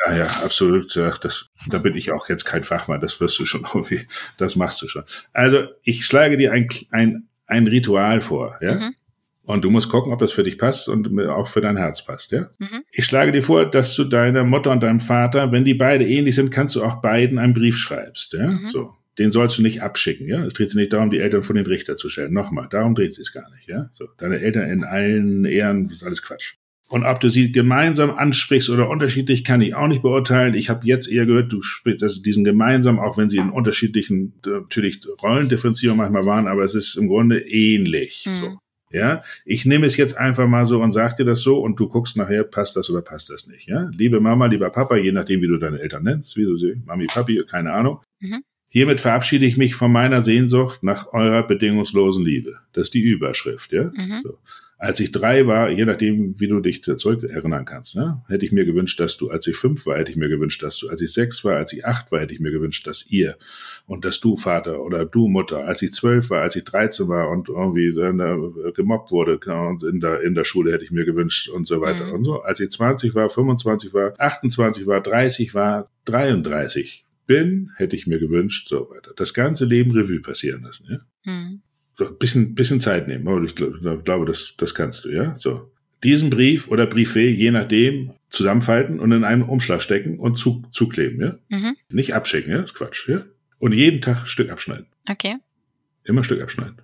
Ja, 0.06 0.16
ja, 0.16 0.26
absolut. 0.44 0.96
Das, 0.96 1.50
da 1.68 1.78
bin 1.78 1.96
ich 1.96 2.12
auch 2.12 2.30
jetzt 2.30 2.46
kein 2.46 2.64
Fachmann. 2.64 3.02
Das 3.02 3.20
wirst 3.20 3.38
du 3.40 3.46
schon 3.46 3.62
irgendwie, 3.74 4.02
das 4.38 4.56
machst 4.56 4.82
du 4.82 4.88
schon. 4.88 5.04
Also, 5.34 5.68
ich 5.84 6.06
schlage 6.06 6.38
dir 6.38 6.52
ein, 6.52 6.70
ein, 6.92 7.28
ein 7.46 7.68
Ritual 7.68 8.22
vor, 8.22 8.58
ja. 8.62 8.76
Mhm. 8.76 8.96
Und 9.50 9.66
du 9.66 9.72
musst 9.72 9.90
gucken, 9.90 10.14
ob 10.14 10.20
das 10.20 10.32
für 10.32 10.44
dich 10.44 10.60
passt 10.60 10.88
und 10.90 11.20
auch 11.22 11.48
für 11.48 11.60
dein 11.60 11.76
Herz 11.76 12.06
passt, 12.06 12.32
ja? 12.32 12.52
Mhm. 12.60 12.84
Ich 12.92 13.06
schlage 13.06 13.32
dir 13.32 13.42
vor, 13.42 13.66
dass 13.66 13.96
du 13.96 14.04
deiner 14.04 14.44
Mutter 14.44 14.70
und 14.70 14.84
deinem 14.84 15.00
Vater, 15.00 15.52
wenn 15.52 15.66
die 15.66 15.74
beide 15.74 16.08
ähnlich 16.08 16.36
sind, 16.36 16.52
kannst 16.52 16.76
du 16.76 16.84
auch 16.84 17.02
beiden 17.02 17.40
einen 17.40 17.56
Brief 17.56 17.76
schreibst, 17.76 18.34
ja? 18.34 18.52
Mhm. 18.52 18.68
So. 18.68 18.94
Den 19.18 19.32
sollst 19.32 19.58
du 19.58 19.64
nicht 19.64 19.82
abschicken, 19.82 20.28
ja? 20.28 20.46
Es 20.46 20.54
dreht 20.54 20.70
sich 20.70 20.78
nicht 20.78 20.94
darum, 20.94 21.10
die 21.10 21.18
Eltern 21.18 21.42
von 21.42 21.56
den 21.56 21.66
Richter 21.66 21.96
zu 21.96 22.10
stellen. 22.10 22.32
Nochmal, 22.32 22.68
darum 22.70 22.94
dreht 22.94 23.16
sich 23.16 23.24
es 23.24 23.34
gar 23.34 23.50
nicht, 23.50 23.68
ja? 23.68 23.90
So. 23.92 24.06
Deine 24.20 24.40
Eltern 24.40 24.70
in 24.70 24.84
allen 24.84 25.46
Ehren, 25.46 25.86
das 25.86 25.94
ist 25.94 26.04
alles 26.04 26.22
Quatsch. 26.22 26.54
Und 26.88 27.04
ob 27.04 27.20
du 27.20 27.30
sie 27.30 27.52
gemeinsam 27.52 28.12
ansprichst 28.12 28.70
oder 28.70 28.88
unterschiedlich, 28.88 29.44
kann 29.44 29.62
ich 29.62 29.74
auch 29.74 29.88
nicht 29.88 30.04
beurteilen. 30.04 30.54
Ich 30.54 30.70
habe 30.70 30.86
jetzt 30.86 31.12
eher 31.12 31.26
gehört, 31.26 31.52
du 31.52 31.64
sprichst 31.64 32.04
das 32.04 32.22
diesen 32.22 32.44
gemeinsam, 32.44 33.00
auch 33.00 33.18
wenn 33.18 33.30
sie 33.30 33.38
in 33.38 33.50
unterschiedlichen 33.50 34.36
natürlich 34.46 35.00
Rollendifferenzierungen 35.24 36.04
manchmal 36.04 36.28
waren, 36.28 36.48
aber 36.48 36.64
es 36.64 36.76
ist 36.76 36.98
im 36.98 37.08
Grunde 37.08 37.40
ähnlich. 37.40 38.26
Mhm. 38.28 38.32
So. 38.32 38.60
Ja, 38.92 39.22
ich 39.46 39.66
nehme 39.66 39.86
es 39.86 39.98
jetzt 39.98 40.18
einfach 40.18 40.48
mal 40.48 40.66
so 40.66 40.82
und 40.82 40.92
sag 40.92 41.16
dir 41.16 41.26
das 41.26 41.42
so 41.42 41.60
und 41.60 41.80
du 41.80 41.88
guckst 41.88 42.18
nachher, 42.18 42.44
passt 42.44 42.76
das 42.76 42.90
oder 42.90 43.02
passt 43.02 43.30
das 43.30 43.48
nicht. 43.48 43.68
Ja, 43.68 43.90
liebe 43.96 44.20
Mama, 44.20 44.48
lieber 44.48 44.70
Papa, 44.72 44.98
je 44.98 45.12
nachdem, 45.12 45.42
wie 45.42 45.48
du 45.48 45.58
deine 45.58 45.80
Eltern 45.80 46.04
nennst, 46.04 46.36
wie 46.38 46.44
du 46.44 46.58
sie, 46.58 46.82
Mami, 46.86 47.06
Papi, 47.06 47.44
keine 47.48 47.72
Ahnung. 47.74 48.00
Mhm. 48.20 48.44
Hiermit 48.68 49.00
verabschiede 49.00 49.46
ich 49.46 49.58
mich 49.58 49.76
von 49.76 49.92
meiner 49.92 50.24
Sehnsucht 50.24 50.84
nach 50.84 51.12
eurer 51.14 51.46
bedingungslosen 51.46 52.24
Liebe. 52.24 52.60
Das 52.74 52.88
ist 52.88 52.94
die 52.94 53.02
Überschrift, 53.02 53.72
ja. 53.72 53.86
Mhm. 53.86 54.22
So. 54.24 54.38
Als 54.82 55.02
ich 55.02 55.12
drei 55.12 55.46
war, 55.46 55.70
je 55.70 55.84
nachdem, 55.84 56.40
wie 56.40 56.48
du 56.48 56.62
dich 56.62 56.82
zurück 56.82 57.22
erinnern 57.24 57.66
kannst, 57.66 57.98
ne, 57.98 58.24
hätte 58.30 58.46
ich 58.46 58.54
mir 58.54 58.64
gewünscht, 58.64 58.98
dass 59.02 59.18
du, 59.18 59.30
als 59.30 59.46
ich 59.46 59.58
fünf 59.58 59.86
war, 59.86 59.98
hätte 59.98 60.10
ich 60.10 60.16
mir 60.16 60.30
gewünscht, 60.30 60.64
dass 60.64 60.78
du, 60.80 60.88
als 60.88 61.02
ich 61.02 61.12
sechs 61.12 61.44
war, 61.44 61.58
als 61.58 61.74
ich 61.74 61.86
acht 61.86 62.14
war, 62.14 62.22
hätte 62.22 62.34
ich 62.34 62.40
mir 62.40 62.52
gewünscht, 62.52 62.88
dass 62.88 63.06
ihr 63.08 63.38
und 63.88 64.06
dass 64.06 64.22
du 64.22 64.38
Vater 64.38 64.82
oder 64.82 65.06
du 65.06 65.28
Mutter, 65.28 65.68
als 65.68 65.82
ich 65.82 65.92
zwölf 65.92 66.30
war, 66.30 66.44
als 66.44 66.56
ich 66.56 66.64
dreizehn 66.64 67.10
war 67.10 67.30
und 67.30 67.50
irgendwie 67.50 67.88
äh, 67.88 68.72
gemobbt 68.72 69.12
wurde 69.12 69.38
in 69.86 70.00
der, 70.00 70.22
in 70.22 70.34
der 70.34 70.46
Schule, 70.46 70.72
hätte 70.72 70.86
ich 70.86 70.92
mir 70.92 71.04
gewünscht 71.04 71.50
und 71.50 71.68
so 71.68 71.82
weiter 71.82 72.06
mhm. 72.06 72.14
und 72.14 72.24
so. 72.24 72.42
Als 72.42 72.62
ich 72.62 72.72
20 72.72 73.14
war, 73.16 73.30
25 73.30 73.94
war, 73.94 74.14
28 74.18 74.88
war, 74.88 75.02
30 75.02 75.54
war, 75.54 75.90
33 76.06 77.06
bin, 77.28 77.72
hätte 77.76 77.98
ich 77.98 78.08
mir 78.08 78.20
gewünscht, 78.20 78.70
so 78.70 78.90
weiter. 78.90 79.12
Das 79.16 79.34
ganze 79.34 79.66
Leben 79.66 79.92
Revue 79.92 80.22
passieren 80.22 80.64
lassen, 80.64 80.88
ja. 80.90 81.32
Mhm. 81.32 81.62
So, 82.00 82.08
ein 82.08 82.18
bisschen, 82.18 82.56
bisschen 82.56 82.80
Zeit 82.80 83.10
nehmen. 83.10 83.28
Aber 83.28 83.44
ich 83.44 83.56
glaube, 83.56 84.26
das, 84.26 84.54
das 84.56 84.74
kannst 84.74 85.04
du, 85.04 85.10
ja. 85.10 85.36
So. 85.36 85.70
Diesen 86.02 86.30
Brief 86.30 86.70
oder 86.70 86.86
Briefé, 86.86 87.28
je 87.28 87.52
nachdem, 87.52 88.14
zusammenfalten 88.30 89.02
und 89.02 89.12
in 89.12 89.26
einen 89.26 89.42
Umschlag 89.42 89.82
stecken 89.82 90.18
und 90.18 90.38
zu, 90.38 90.64
zukleben, 90.72 91.20
ja. 91.20 91.40
Mhm. 91.50 91.76
Nicht 91.90 92.16
abschicken, 92.16 92.54
ja. 92.54 92.62
Das 92.62 92.72
ist 92.72 92.78
Quatsch, 92.78 93.10
ja. 93.10 93.26
Und 93.58 93.74
jeden 93.74 94.00
Tag 94.00 94.28
Stück 94.28 94.50
abschneiden. 94.50 94.86
Okay. 95.10 95.36
Immer 96.06 96.24
Stück 96.24 96.42
abschneiden. 96.42 96.78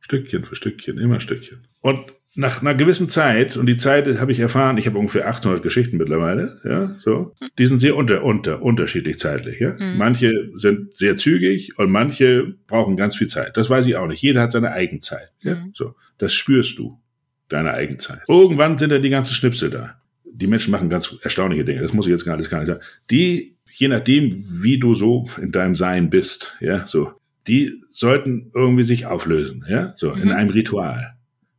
Stückchen 0.00 0.44
für 0.44 0.56
Stückchen, 0.56 0.98
immer 0.98 1.20
Stückchen. 1.20 1.66
Und 1.80 2.00
nach 2.36 2.60
einer 2.60 2.74
gewissen 2.74 3.08
Zeit, 3.08 3.56
und 3.56 3.66
die 3.66 3.76
Zeit 3.76 4.20
habe 4.20 4.32
ich 4.32 4.40
erfahren, 4.40 4.76
ich 4.76 4.86
habe 4.86 4.98
ungefähr 4.98 5.28
800 5.28 5.62
Geschichten 5.62 5.96
mittlerweile, 5.96 6.60
ja, 6.64 6.92
so, 6.92 7.34
die 7.58 7.66
sind 7.66 7.78
sehr 7.78 7.96
unter, 7.96 8.24
unter, 8.24 8.62
unterschiedlich 8.62 9.18
zeitlich, 9.18 9.60
ja. 9.60 9.70
Mhm. 9.70 9.98
Manche 9.98 10.50
sind 10.54 10.96
sehr 10.96 11.16
zügig 11.16 11.78
und 11.78 11.90
manche 11.90 12.54
brauchen 12.66 12.96
ganz 12.96 13.16
viel 13.16 13.28
Zeit. 13.28 13.56
Das 13.56 13.70
weiß 13.70 13.86
ich 13.86 13.96
auch 13.96 14.06
nicht. 14.06 14.22
Jeder 14.22 14.42
hat 14.42 14.52
seine 14.52 14.72
Eigenzeit, 14.72 15.30
ja, 15.40 15.54
mhm. 15.54 15.70
so. 15.74 15.94
Das 16.18 16.32
spürst 16.32 16.78
du, 16.78 17.00
deine 17.48 17.72
Eigenzeit. 17.72 18.22
Irgendwann 18.28 18.78
sind 18.78 18.90
da 18.90 18.98
die 18.98 19.10
ganzen 19.10 19.34
Schnipsel 19.34 19.70
da. 19.70 19.96
Die 20.24 20.46
Menschen 20.46 20.70
machen 20.72 20.90
ganz 20.90 21.16
erstaunliche 21.22 21.64
Dinge. 21.64 21.82
Das 21.82 21.92
muss 21.92 22.06
ich 22.06 22.12
jetzt 22.12 22.24
gar 22.24 22.36
nicht, 22.36 22.50
gar 22.50 22.58
nicht 22.58 22.66
sagen. 22.66 22.80
Die, 23.10 23.56
je 23.70 23.88
nachdem, 23.88 24.44
wie 24.50 24.78
du 24.78 24.94
so 24.94 25.28
in 25.40 25.52
deinem 25.52 25.76
Sein 25.76 26.10
bist, 26.10 26.56
ja, 26.60 26.86
so, 26.86 27.12
die 27.46 27.80
sollten 27.90 28.50
irgendwie 28.54 28.82
sich 28.82 29.06
auflösen, 29.06 29.64
ja, 29.68 29.92
so 29.96 30.12
mhm. 30.12 30.22
in 30.22 30.32
einem 30.32 30.50
Ritual. 30.50 31.14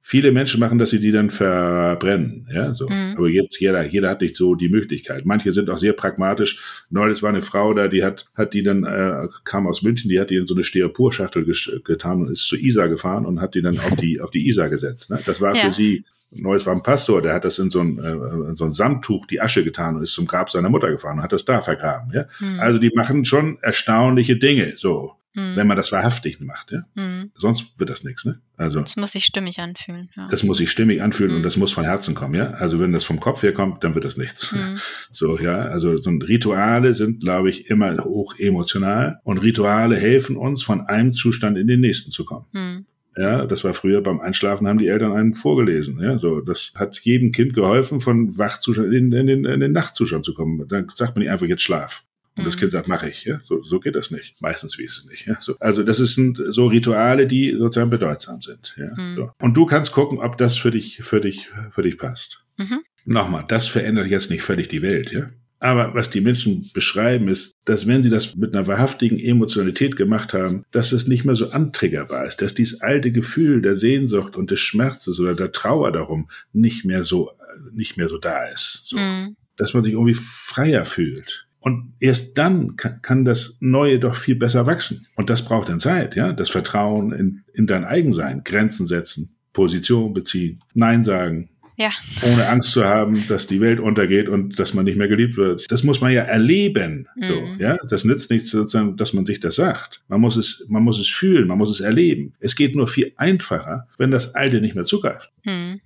Viele 0.08 0.32
Menschen 0.32 0.60
machen, 0.60 0.78
dass 0.78 0.92
sie 0.92 1.00
die 1.00 1.12
dann 1.12 1.32
verbrennen, 1.32 2.48
ja, 2.54 2.76
so. 2.76 2.88
Mhm. 2.88 3.16
Aber 3.18 3.28
jetzt 3.28 3.60
jeder, 3.60 3.84
jeder 3.84 4.10
hat 4.12 4.22
nicht 4.22 4.36
so 4.36 4.54
die 4.54 4.70
Möglichkeit. 4.70 5.26
Manche 5.26 5.52
sind 5.52 5.68
auch 5.68 5.80
sehr 5.80 5.94
pragmatisch. 5.94 6.60
Neulich 6.92 7.24
war 7.24 7.32
eine 7.32 7.42
Frau 7.42 7.74
da, 7.74 7.88
die 7.88 8.04
hat, 8.04 8.28
hat 8.38 8.54
die 8.54 8.62
dann 8.62 8.84
äh, 8.84 9.28
kam 9.46 9.66
aus 9.66 9.82
München, 9.82 10.10
die 10.10 10.20
hat 10.20 10.30
die 10.30 10.36
in 10.36 10.46
so 10.46 10.54
eine 10.54 10.64
Stereoporschachtel 10.64 11.44
getan 11.84 12.22
und 12.22 12.32
ist 12.32 12.48
zu 12.48 12.56
Isa 12.56 12.86
gefahren 12.86 13.26
und 13.26 13.42
hat 13.42 13.56
die 13.56 13.64
dann 13.64 13.80
auf 13.80 13.96
die 13.96 14.22
auf 14.22 14.30
die 14.30 14.48
Isa 14.48 14.68
gesetzt. 14.68 15.10
Ne? 15.10 15.20
Das 15.26 15.42
war 15.42 15.56
ja. 15.56 15.66
für 15.66 15.72
sie 15.72 16.06
Neues 16.30 16.68
war 16.68 16.74
ein 16.76 16.84
Pastor, 16.84 17.24
der 17.24 17.34
hat 17.34 17.46
das 17.46 17.58
in 17.58 17.72
so 17.72 17.80
ein, 17.80 17.98
äh, 17.98 18.56
so 18.56 18.66
ein 18.66 18.74
Samttuch 18.74 19.26
die 19.26 19.42
Asche 19.42 19.64
getan 19.64 19.96
und 19.96 20.04
ist 20.04 20.14
zum 20.14 20.28
Grab 20.28 20.52
seiner 20.52 20.70
Mutter 20.70 20.92
gefahren 20.92 21.18
und 21.18 21.24
hat 21.24 21.32
das 21.32 21.46
da 21.46 21.62
vergraben. 21.62 22.12
Ja? 22.14 22.26
Mhm. 22.40 22.60
Also 22.60 22.78
die 22.78 22.92
machen 22.94 23.26
schon 23.26 23.58
erstaunliche 23.62 24.36
Dinge. 24.36 24.74
So, 24.78 25.14
hm. 25.36 25.56
wenn 25.56 25.68
man 25.68 25.78
das 25.78 25.92
wahrhaftig 25.92 26.40
macht. 26.40 26.72
Ja? 26.72 26.84
Hm. 26.96 27.32
Sonst 27.38 27.78
wird 27.78 27.90
das 27.90 28.04
nichts. 28.04 28.26
Ne? 28.26 28.40
Also, 28.58 28.80
das 28.80 28.96
muss 28.96 29.12
sich 29.12 29.26
stimmig 29.26 29.60
anfühlen. 29.60 30.10
Ja. 30.16 30.28
Das 30.30 30.44
muss 30.44 30.58
sich 30.58 30.72
stimmig 30.72 31.02
anfühlen 31.02 31.32
hm. 31.32 31.38
und 31.38 31.44
das 31.44 31.58
muss 31.58 31.72
von 31.72 31.84
Herzen 31.84 32.16
kommen. 32.16 32.36
Ja? 32.36 32.52
Also 32.52 32.80
wenn 32.80 32.94
das 32.94 33.04
vom 33.04 33.20
Kopf 33.20 33.44
her 33.44 33.54
kommt, 33.54 33.84
dann 33.84 33.94
wird 33.96 34.06
das 34.06 34.18
nichts. 34.18 34.52
Hm. 34.52 34.80
So, 35.12 35.38
ja, 35.40 35.62
also 35.62 35.96
so 35.98 36.10
Rituale 36.10 36.94
sind, 36.94 37.22
glaube 37.22 37.50
ich, 37.50 37.70
immer 37.70 37.96
hoch 38.04 38.36
emotional 38.38 39.20
und 39.24 39.38
Rituale 39.38 39.96
helfen 39.96 40.36
uns, 40.36 40.64
von 40.64 40.82
einem 40.88 41.14
Zustand 41.14 41.58
in 41.58 41.68
den 41.68 41.80
nächsten 41.80 42.12
zu 42.12 42.26
kommen. 42.26 42.46
Hm. 42.54 42.86
Ja, 43.18 43.46
das 43.46 43.64
war 43.64 43.74
früher 43.74 44.02
beim 44.02 44.20
Einschlafen 44.20 44.68
haben 44.68 44.78
die 44.78 44.88
Eltern 44.88 45.14
einen 45.14 45.36
vorgelesen. 45.36 46.00
Ja, 46.02 46.18
so 46.18 46.42
das 46.42 46.74
hat 46.76 47.00
jedem 47.00 47.32
Kind 47.32 47.54
geholfen, 47.54 48.02
von 48.02 48.38
Wachzustand 48.38 48.94
in, 48.94 49.12
in, 49.14 49.28
den, 49.28 49.46
in 49.46 49.60
den 49.62 49.72
Nachtzustand 49.72 50.26
zu 50.26 50.34
kommen. 50.34 50.68
Dann 50.68 50.88
sagt 50.90 51.16
man 51.16 51.24
nicht 51.24 51.32
einfach 51.32 51.48
jetzt 51.48 51.62
Schlaf. 51.62 52.04
Und 52.38 52.46
das 52.46 52.56
mhm. 52.56 52.60
Kind 52.60 52.72
sagt, 52.72 52.88
mache 52.88 53.10
ich. 53.10 53.24
Ja? 53.24 53.40
So, 53.44 53.64
so 53.64 53.80
geht 53.80 53.96
das 53.96 54.12
nicht. 54.12 54.42
Meistens 54.42 54.78
wie 54.78 54.84
es 54.84 55.06
nicht. 55.10 55.26
Ja? 55.26 55.38
So, 55.40 55.56
also 55.60 55.84
das 55.84 55.98
sind 55.98 56.42
so 56.50 56.68
Rituale, 56.68 57.28
die 57.28 57.56
sozusagen 57.58 57.90
bedeutsam 57.90 58.42
sind. 58.42 58.76
Ja? 58.78 58.92
Mhm. 58.96 59.16
So. 59.16 59.32
Und 59.40 59.56
du 59.56 59.66
kannst 59.66 59.92
gucken, 59.92 60.20
ob 60.20 60.38
das 60.38 60.58
für 60.58 60.72
dich, 60.72 61.00
für 61.02 61.22
dich, 61.22 61.50
für 61.72 61.82
dich 61.82 61.98
passt. 61.98 62.44
Mhm. 62.58 62.82
Nochmal, 63.06 63.46
das 63.48 63.68
verändert 63.68 64.08
jetzt 64.08 64.30
nicht 64.30 64.42
völlig 64.42 64.68
die 64.68 64.82
Welt. 64.82 65.12
Ja? 65.12 65.30
Aber 65.60 65.96
was 65.96 66.10
die 66.10 66.22
Menschen 66.22 66.70
beschreiben, 66.74 67.28
ist, 67.28 67.56
dass 67.66 67.88
wenn 67.88 68.04
sie 68.04 68.10
das 68.10 68.36
mit 68.36 68.54
einer 68.54 68.68
wahrhaftigen 68.68 69.18
Emotionalität 69.18 69.96
gemacht 69.96 70.34
haben, 70.34 70.64
dass 70.72 70.92
es 70.92 71.08
nicht 71.08 71.24
mehr 71.24 71.36
so 71.36 71.50
antriggerbar 71.52 72.26
ist, 72.26 72.42
dass 72.42 72.54
dieses 72.54 72.82
alte 72.82 73.12
Gefühl 73.12 73.62
der 73.62 73.76
Sehnsucht 73.76 74.36
und 74.36 74.52
des 74.52 74.60
Schmerzes 74.60 75.20
oder 75.20 75.34
der 75.34 75.52
Trauer 75.54 75.92
darum 75.92 76.30
nicht 76.52 76.84
mehr 76.86 77.04
so, 77.04 77.32
nicht 77.72 77.98
mehr 77.98 78.10
so 78.10 78.18
da 78.18 78.46
ist. 78.46 78.82
So. 78.86 78.98
Mhm. 78.98 79.38
Dass 79.56 79.74
man 79.74 79.84
sich 79.84 79.94
irgendwie 79.94 80.14
freier 80.14 80.84
fühlt. 80.84 81.45
Und 81.66 81.94
erst 82.00 82.38
dann 82.38 82.76
kann, 82.76 83.02
kann, 83.02 83.26
das 83.26 83.58
Neue 83.60 83.98
doch 83.98 84.16
viel 84.16 84.36
besser 84.36 84.68
wachsen. 84.68 85.08
Und 85.16 85.32
das 85.32 85.44
braucht 85.44 85.68
dann 85.68 85.80
Zeit, 85.80 86.16
ja. 86.16 86.32
Das 86.32 86.52
Vertrauen 86.52 87.12
in, 87.12 87.44
in 87.56 87.66
dein 87.66 87.86
Eigensein, 87.86 88.44
Grenzen 88.44 88.86
setzen, 88.86 89.36
Position 89.52 90.14
beziehen, 90.14 90.62
Nein 90.76 91.04
sagen, 91.04 91.50
ja. 91.76 91.90
Ohne 92.24 92.48
Angst 92.48 92.72
zu 92.72 92.86
haben, 92.86 93.28
dass 93.28 93.48
die 93.48 93.62
Welt 93.62 93.80
untergeht 93.80 94.30
und 94.30 94.60
dass 94.60 94.76
man 94.76 94.86
nicht 94.86 94.96
mehr 94.96 95.08
geliebt 95.08 95.38
wird. 95.38 95.70
Das 95.72 95.82
muss 95.82 96.02
man 96.02 96.12
ja 96.14 96.22
erleben. 96.22 97.08
Mhm. 97.16 97.24
So, 97.24 97.48
ja, 97.58 97.78
das 97.90 98.06
nützt 98.06 98.30
nichts 98.30 98.52
sozusagen, 98.52 98.96
dass 98.96 99.14
man 99.14 99.26
sich 99.26 99.40
das 99.40 99.56
sagt. 99.56 100.04
Man 100.08 100.22
muss 100.22 100.38
es, 100.38 100.68
man 100.70 100.84
muss 100.84 101.00
es 101.00 101.10
fühlen, 101.10 101.48
man 101.48 101.58
muss 101.58 101.72
es 101.72 101.82
erleben. 101.82 102.36
Es 102.40 102.56
geht 102.56 102.76
nur 102.76 102.88
viel 102.88 103.12
einfacher, 103.18 103.88
wenn 103.98 104.12
das 104.12 104.36
Alte 104.36 104.62
nicht 104.62 104.76
mehr 104.76 104.86
zugreift. 104.86 105.32
Mhm. 105.44 105.82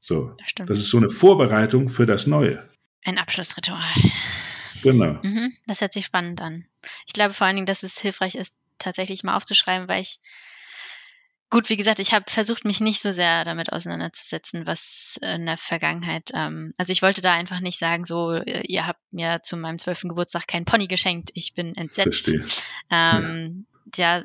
So, 0.00 0.32
das, 0.38 0.66
das, 0.68 0.78
ist 0.78 0.88
so 0.88 0.98
eine 0.98 1.08
Vorbereitung 1.08 1.88
für 1.88 2.06
das 2.06 2.28
Neue. 2.28 2.62
Ein 3.04 3.18
Abschlussritual. 3.18 3.82
Genau. 4.82 5.18
Mhm. 5.22 5.56
Das 5.66 5.80
hört 5.80 5.92
sich 5.92 6.06
spannend 6.06 6.40
an. 6.40 6.66
Ich 7.06 7.12
glaube 7.12 7.34
vor 7.34 7.46
allen 7.46 7.56
Dingen, 7.56 7.66
dass 7.66 7.82
es 7.82 7.98
hilfreich 7.98 8.34
ist, 8.34 8.54
tatsächlich 8.78 9.24
mal 9.24 9.36
aufzuschreiben, 9.36 9.88
weil 9.88 10.02
ich 10.02 10.20
Gut, 11.48 11.68
wie 11.68 11.76
gesagt, 11.76 12.00
ich 12.00 12.12
habe 12.12 12.28
versucht, 12.28 12.64
mich 12.64 12.80
nicht 12.80 13.00
so 13.00 13.12
sehr 13.12 13.44
damit 13.44 13.72
auseinanderzusetzen, 13.72 14.66
was 14.66 15.16
in 15.22 15.46
der 15.46 15.56
Vergangenheit, 15.56 16.32
ähm, 16.34 16.72
also 16.76 16.90
ich 16.90 17.02
wollte 17.02 17.20
da 17.20 17.34
einfach 17.34 17.60
nicht 17.60 17.78
sagen, 17.78 18.04
so, 18.04 18.32
äh, 18.32 18.62
ihr 18.66 18.84
habt 18.84 19.00
mir 19.12 19.40
zu 19.44 19.56
meinem 19.56 19.78
zwölften 19.78 20.08
Geburtstag 20.08 20.48
kein 20.48 20.64
Pony 20.64 20.88
geschenkt, 20.88 21.30
ich 21.34 21.54
bin 21.54 21.76
entsetzt. 21.76 22.24
Verstehe. 22.24 22.44
Ähm, 22.90 23.66
ja. 23.94 24.18
ja, 24.18 24.24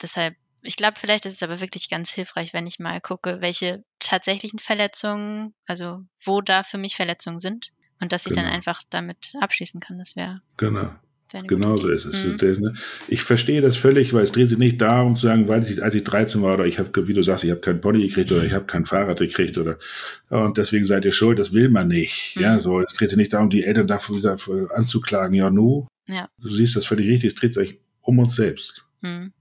deshalb, 0.00 0.36
ich 0.62 0.76
glaube, 0.76 0.96
vielleicht 1.00 1.26
ist 1.26 1.34
es 1.34 1.42
aber 1.42 1.60
wirklich 1.60 1.88
ganz 1.88 2.12
hilfreich, 2.12 2.52
wenn 2.52 2.68
ich 2.68 2.78
mal 2.78 3.00
gucke, 3.00 3.40
welche 3.40 3.82
tatsächlichen 3.98 4.60
Verletzungen, 4.60 5.54
also 5.66 6.02
wo 6.24 6.40
da 6.40 6.62
für 6.62 6.78
mich 6.78 6.94
Verletzungen 6.94 7.40
sind 7.40 7.72
und 8.00 8.12
dass 8.12 8.26
ich 8.26 8.32
genau. 8.32 8.44
dann 8.44 8.52
einfach 8.52 8.82
damit 8.90 9.32
abschließen 9.40 9.80
kann. 9.80 9.98
Das 9.98 10.16
wäre 10.16 10.40
genau. 10.56 10.90
Genau 11.46 11.76
so 11.76 11.88
ist 11.88 12.06
es. 12.06 12.24
Mhm. 12.42 12.76
Ich 13.06 13.22
verstehe 13.22 13.60
das 13.60 13.76
völlig, 13.76 14.12
weil 14.12 14.24
es 14.24 14.32
dreht 14.32 14.48
sich 14.48 14.58
nicht 14.58 14.80
darum 14.80 15.14
zu 15.14 15.26
sagen, 15.26 15.46
weil 15.46 15.62
ich, 15.62 15.80
als 15.82 15.94
ich 15.94 16.02
13 16.02 16.42
war 16.42 16.54
oder 16.54 16.66
ich 16.66 16.80
habe, 16.80 17.06
wie 17.06 17.14
du 17.14 17.22
sagst, 17.22 17.44
ich 17.44 17.50
habe 17.50 17.60
keinen 17.60 17.80
Pony 17.80 18.08
gekriegt 18.08 18.32
oder 18.32 18.42
ich 18.42 18.52
habe 18.52 18.64
kein 18.64 18.84
Fahrrad 18.84 19.20
gekriegt 19.20 19.56
oder 19.56 19.78
und 20.28 20.58
deswegen 20.58 20.84
seid 20.84 21.04
ihr 21.04 21.12
schuld. 21.12 21.38
Das 21.38 21.52
will 21.52 21.68
man 21.68 21.86
nicht. 21.86 22.34
Mhm. 22.34 22.42
Ja, 22.42 22.58
so 22.58 22.80
es 22.80 22.94
dreht 22.94 23.10
sich 23.10 23.16
nicht 23.16 23.32
darum, 23.32 23.48
die 23.48 23.62
Eltern 23.62 23.86
dafür, 23.86 24.20
dafür 24.20 24.76
anzuklagen. 24.76 25.34
Ja, 25.34 25.50
nu. 25.50 25.86
Ja. 26.08 26.28
Du 26.38 26.48
siehst 26.48 26.74
das 26.74 26.86
völlig 26.86 27.06
richtig. 27.06 27.28
Es 27.28 27.34
dreht 27.36 27.54
sich 27.54 27.78
um 28.00 28.18
uns 28.18 28.34
selbst. 28.34 28.84
Mhm. 29.02 29.32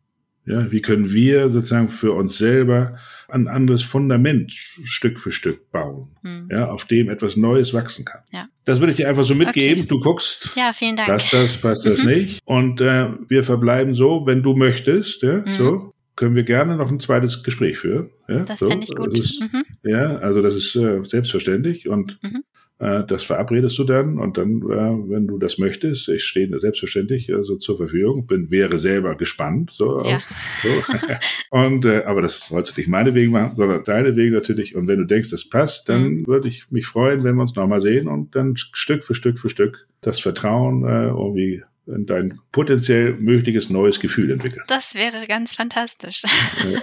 Ja, 0.49 0.71
wie 0.71 0.81
können 0.81 1.13
wir 1.13 1.49
sozusagen 1.51 1.89
für 1.89 2.13
uns 2.13 2.37
selber 2.39 2.97
ein 3.27 3.47
anderes 3.47 3.83
Fundament 3.83 4.51
Stück 4.51 5.19
für 5.19 5.31
Stück 5.31 5.71
bauen, 5.71 6.07
hm. 6.23 6.49
ja, 6.51 6.69
auf 6.69 6.85
dem 6.85 7.09
etwas 7.09 7.37
Neues 7.37 7.73
wachsen 7.73 8.03
kann. 8.03 8.21
Ja. 8.33 8.47
Das 8.65 8.79
würde 8.79 8.91
ich 8.91 8.97
dir 8.97 9.07
einfach 9.07 9.23
so 9.23 9.35
mitgeben. 9.35 9.81
Okay. 9.81 9.87
Du 9.87 9.99
guckst. 9.99 10.55
Ja, 10.55 10.71
vielen 10.73 10.95
Dank. 10.95 11.07
Passt 11.07 11.31
das, 11.33 11.57
passt 11.57 11.85
das 11.85 12.03
mhm. 12.03 12.09
nicht? 12.09 12.39
Und 12.45 12.81
äh, 12.81 13.09
wir 13.27 13.43
verbleiben 13.43 13.93
so, 13.93 14.23
wenn 14.25 14.41
du 14.41 14.55
möchtest, 14.55 15.21
ja, 15.21 15.37
mhm. 15.37 15.45
so 15.45 15.93
können 16.15 16.35
wir 16.35 16.43
gerne 16.43 16.75
noch 16.75 16.91
ein 16.91 16.99
zweites 16.99 17.43
Gespräch 17.43 17.77
führen. 17.77 18.09
Ja, 18.27 18.39
das 18.39 18.59
so. 18.59 18.69
fände 18.69 18.83
ich 18.83 18.95
gut. 18.95 19.17
Ist, 19.17 19.41
mhm. 19.41 19.63
Ja, 19.83 20.17
also 20.17 20.41
das 20.41 20.55
ist 20.55 20.75
äh, 20.75 21.03
selbstverständlich 21.03 21.87
und 21.87 22.17
mhm. 22.23 22.43
Äh, 22.79 23.03
das 23.05 23.23
verabredest 23.23 23.77
du 23.77 23.83
dann 23.83 24.17
und 24.17 24.37
dann, 24.37 24.61
äh, 24.61 25.09
wenn 25.09 25.27
du 25.27 25.37
das 25.37 25.57
möchtest, 25.57 26.07
ich 26.07 26.23
stehe 26.23 26.59
selbstverständlich 26.59 27.33
also 27.33 27.57
zur 27.57 27.75
Verfügung, 27.75 28.25
bin, 28.25 28.51
wäre 28.51 28.79
selber 28.79 29.15
gespannt. 29.15 29.71
So, 29.71 30.01
ja. 30.03 30.19
so. 30.63 30.69
und 31.49 31.85
aber 31.85 32.21
das 32.21 32.47
sollst 32.47 32.75
du 32.75 32.79
nicht 32.79 32.87
meine 32.87 33.13
Wege 33.13 33.29
machen, 33.29 33.55
sondern 33.55 33.83
deine 33.83 34.15
Wege 34.15 34.33
natürlich. 34.33 34.75
Und 34.75 34.87
wenn 34.87 34.99
du 34.99 35.05
denkst, 35.05 35.29
das 35.29 35.47
passt, 35.47 35.89
dann 35.89 36.09
mhm. 36.09 36.27
würde 36.27 36.47
ich 36.47 36.71
mich 36.71 36.87
freuen, 36.87 37.23
wenn 37.23 37.35
wir 37.35 37.41
uns 37.41 37.55
nochmal 37.55 37.81
sehen 37.81 38.07
und 38.07 38.35
dann 38.35 38.55
Stück 38.55 39.03
für 39.03 39.13
Stück 39.13 39.39
für 39.39 39.49
Stück 39.49 39.87
das 40.01 40.21
Vertrauen 40.21 40.83
irgendwie 40.83 41.63
in 41.85 42.05
dein 42.05 42.39
potenziell 42.51 43.15
mögliches 43.15 43.69
neues 43.69 43.99
Gefühl 43.99 44.31
entwickeln. 44.31 44.63
Das 44.67 44.95
wäre 44.95 45.25
ganz 45.27 45.55
fantastisch. 45.55 46.23
Ja. 46.71 46.81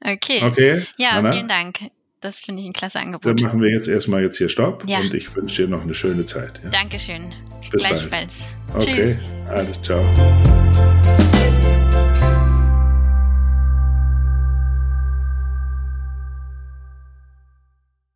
okay. 0.12 0.40
Okay. 0.42 0.82
Ja, 0.96 1.10
Anna? 1.10 1.32
vielen 1.32 1.48
Dank. 1.48 1.78
Das 2.24 2.40
finde 2.40 2.62
ich 2.62 2.66
ein 2.66 2.72
klasse 2.72 3.00
Angebot. 3.00 3.38
Dann 3.38 3.46
machen 3.46 3.60
wir 3.60 3.70
jetzt 3.70 3.86
erstmal 3.86 4.22
jetzt 4.22 4.38
hier 4.38 4.48
Stopp 4.48 4.84
ja. 4.88 4.98
und 5.00 5.12
ich 5.12 5.36
wünsche 5.36 5.64
dir 5.64 5.68
noch 5.68 5.82
eine 5.82 5.92
schöne 5.92 6.24
Zeit. 6.24 6.58
Ja. 6.64 6.70
Dankeschön. 6.70 7.34
Bis 7.70 7.82
Gleichfalls. 7.82 8.56
Bald. 8.68 8.82
Okay, 8.82 9.04
Tschüss. 9.04 9.18
alles 9.50 9.82
ciao. 9.82 10.02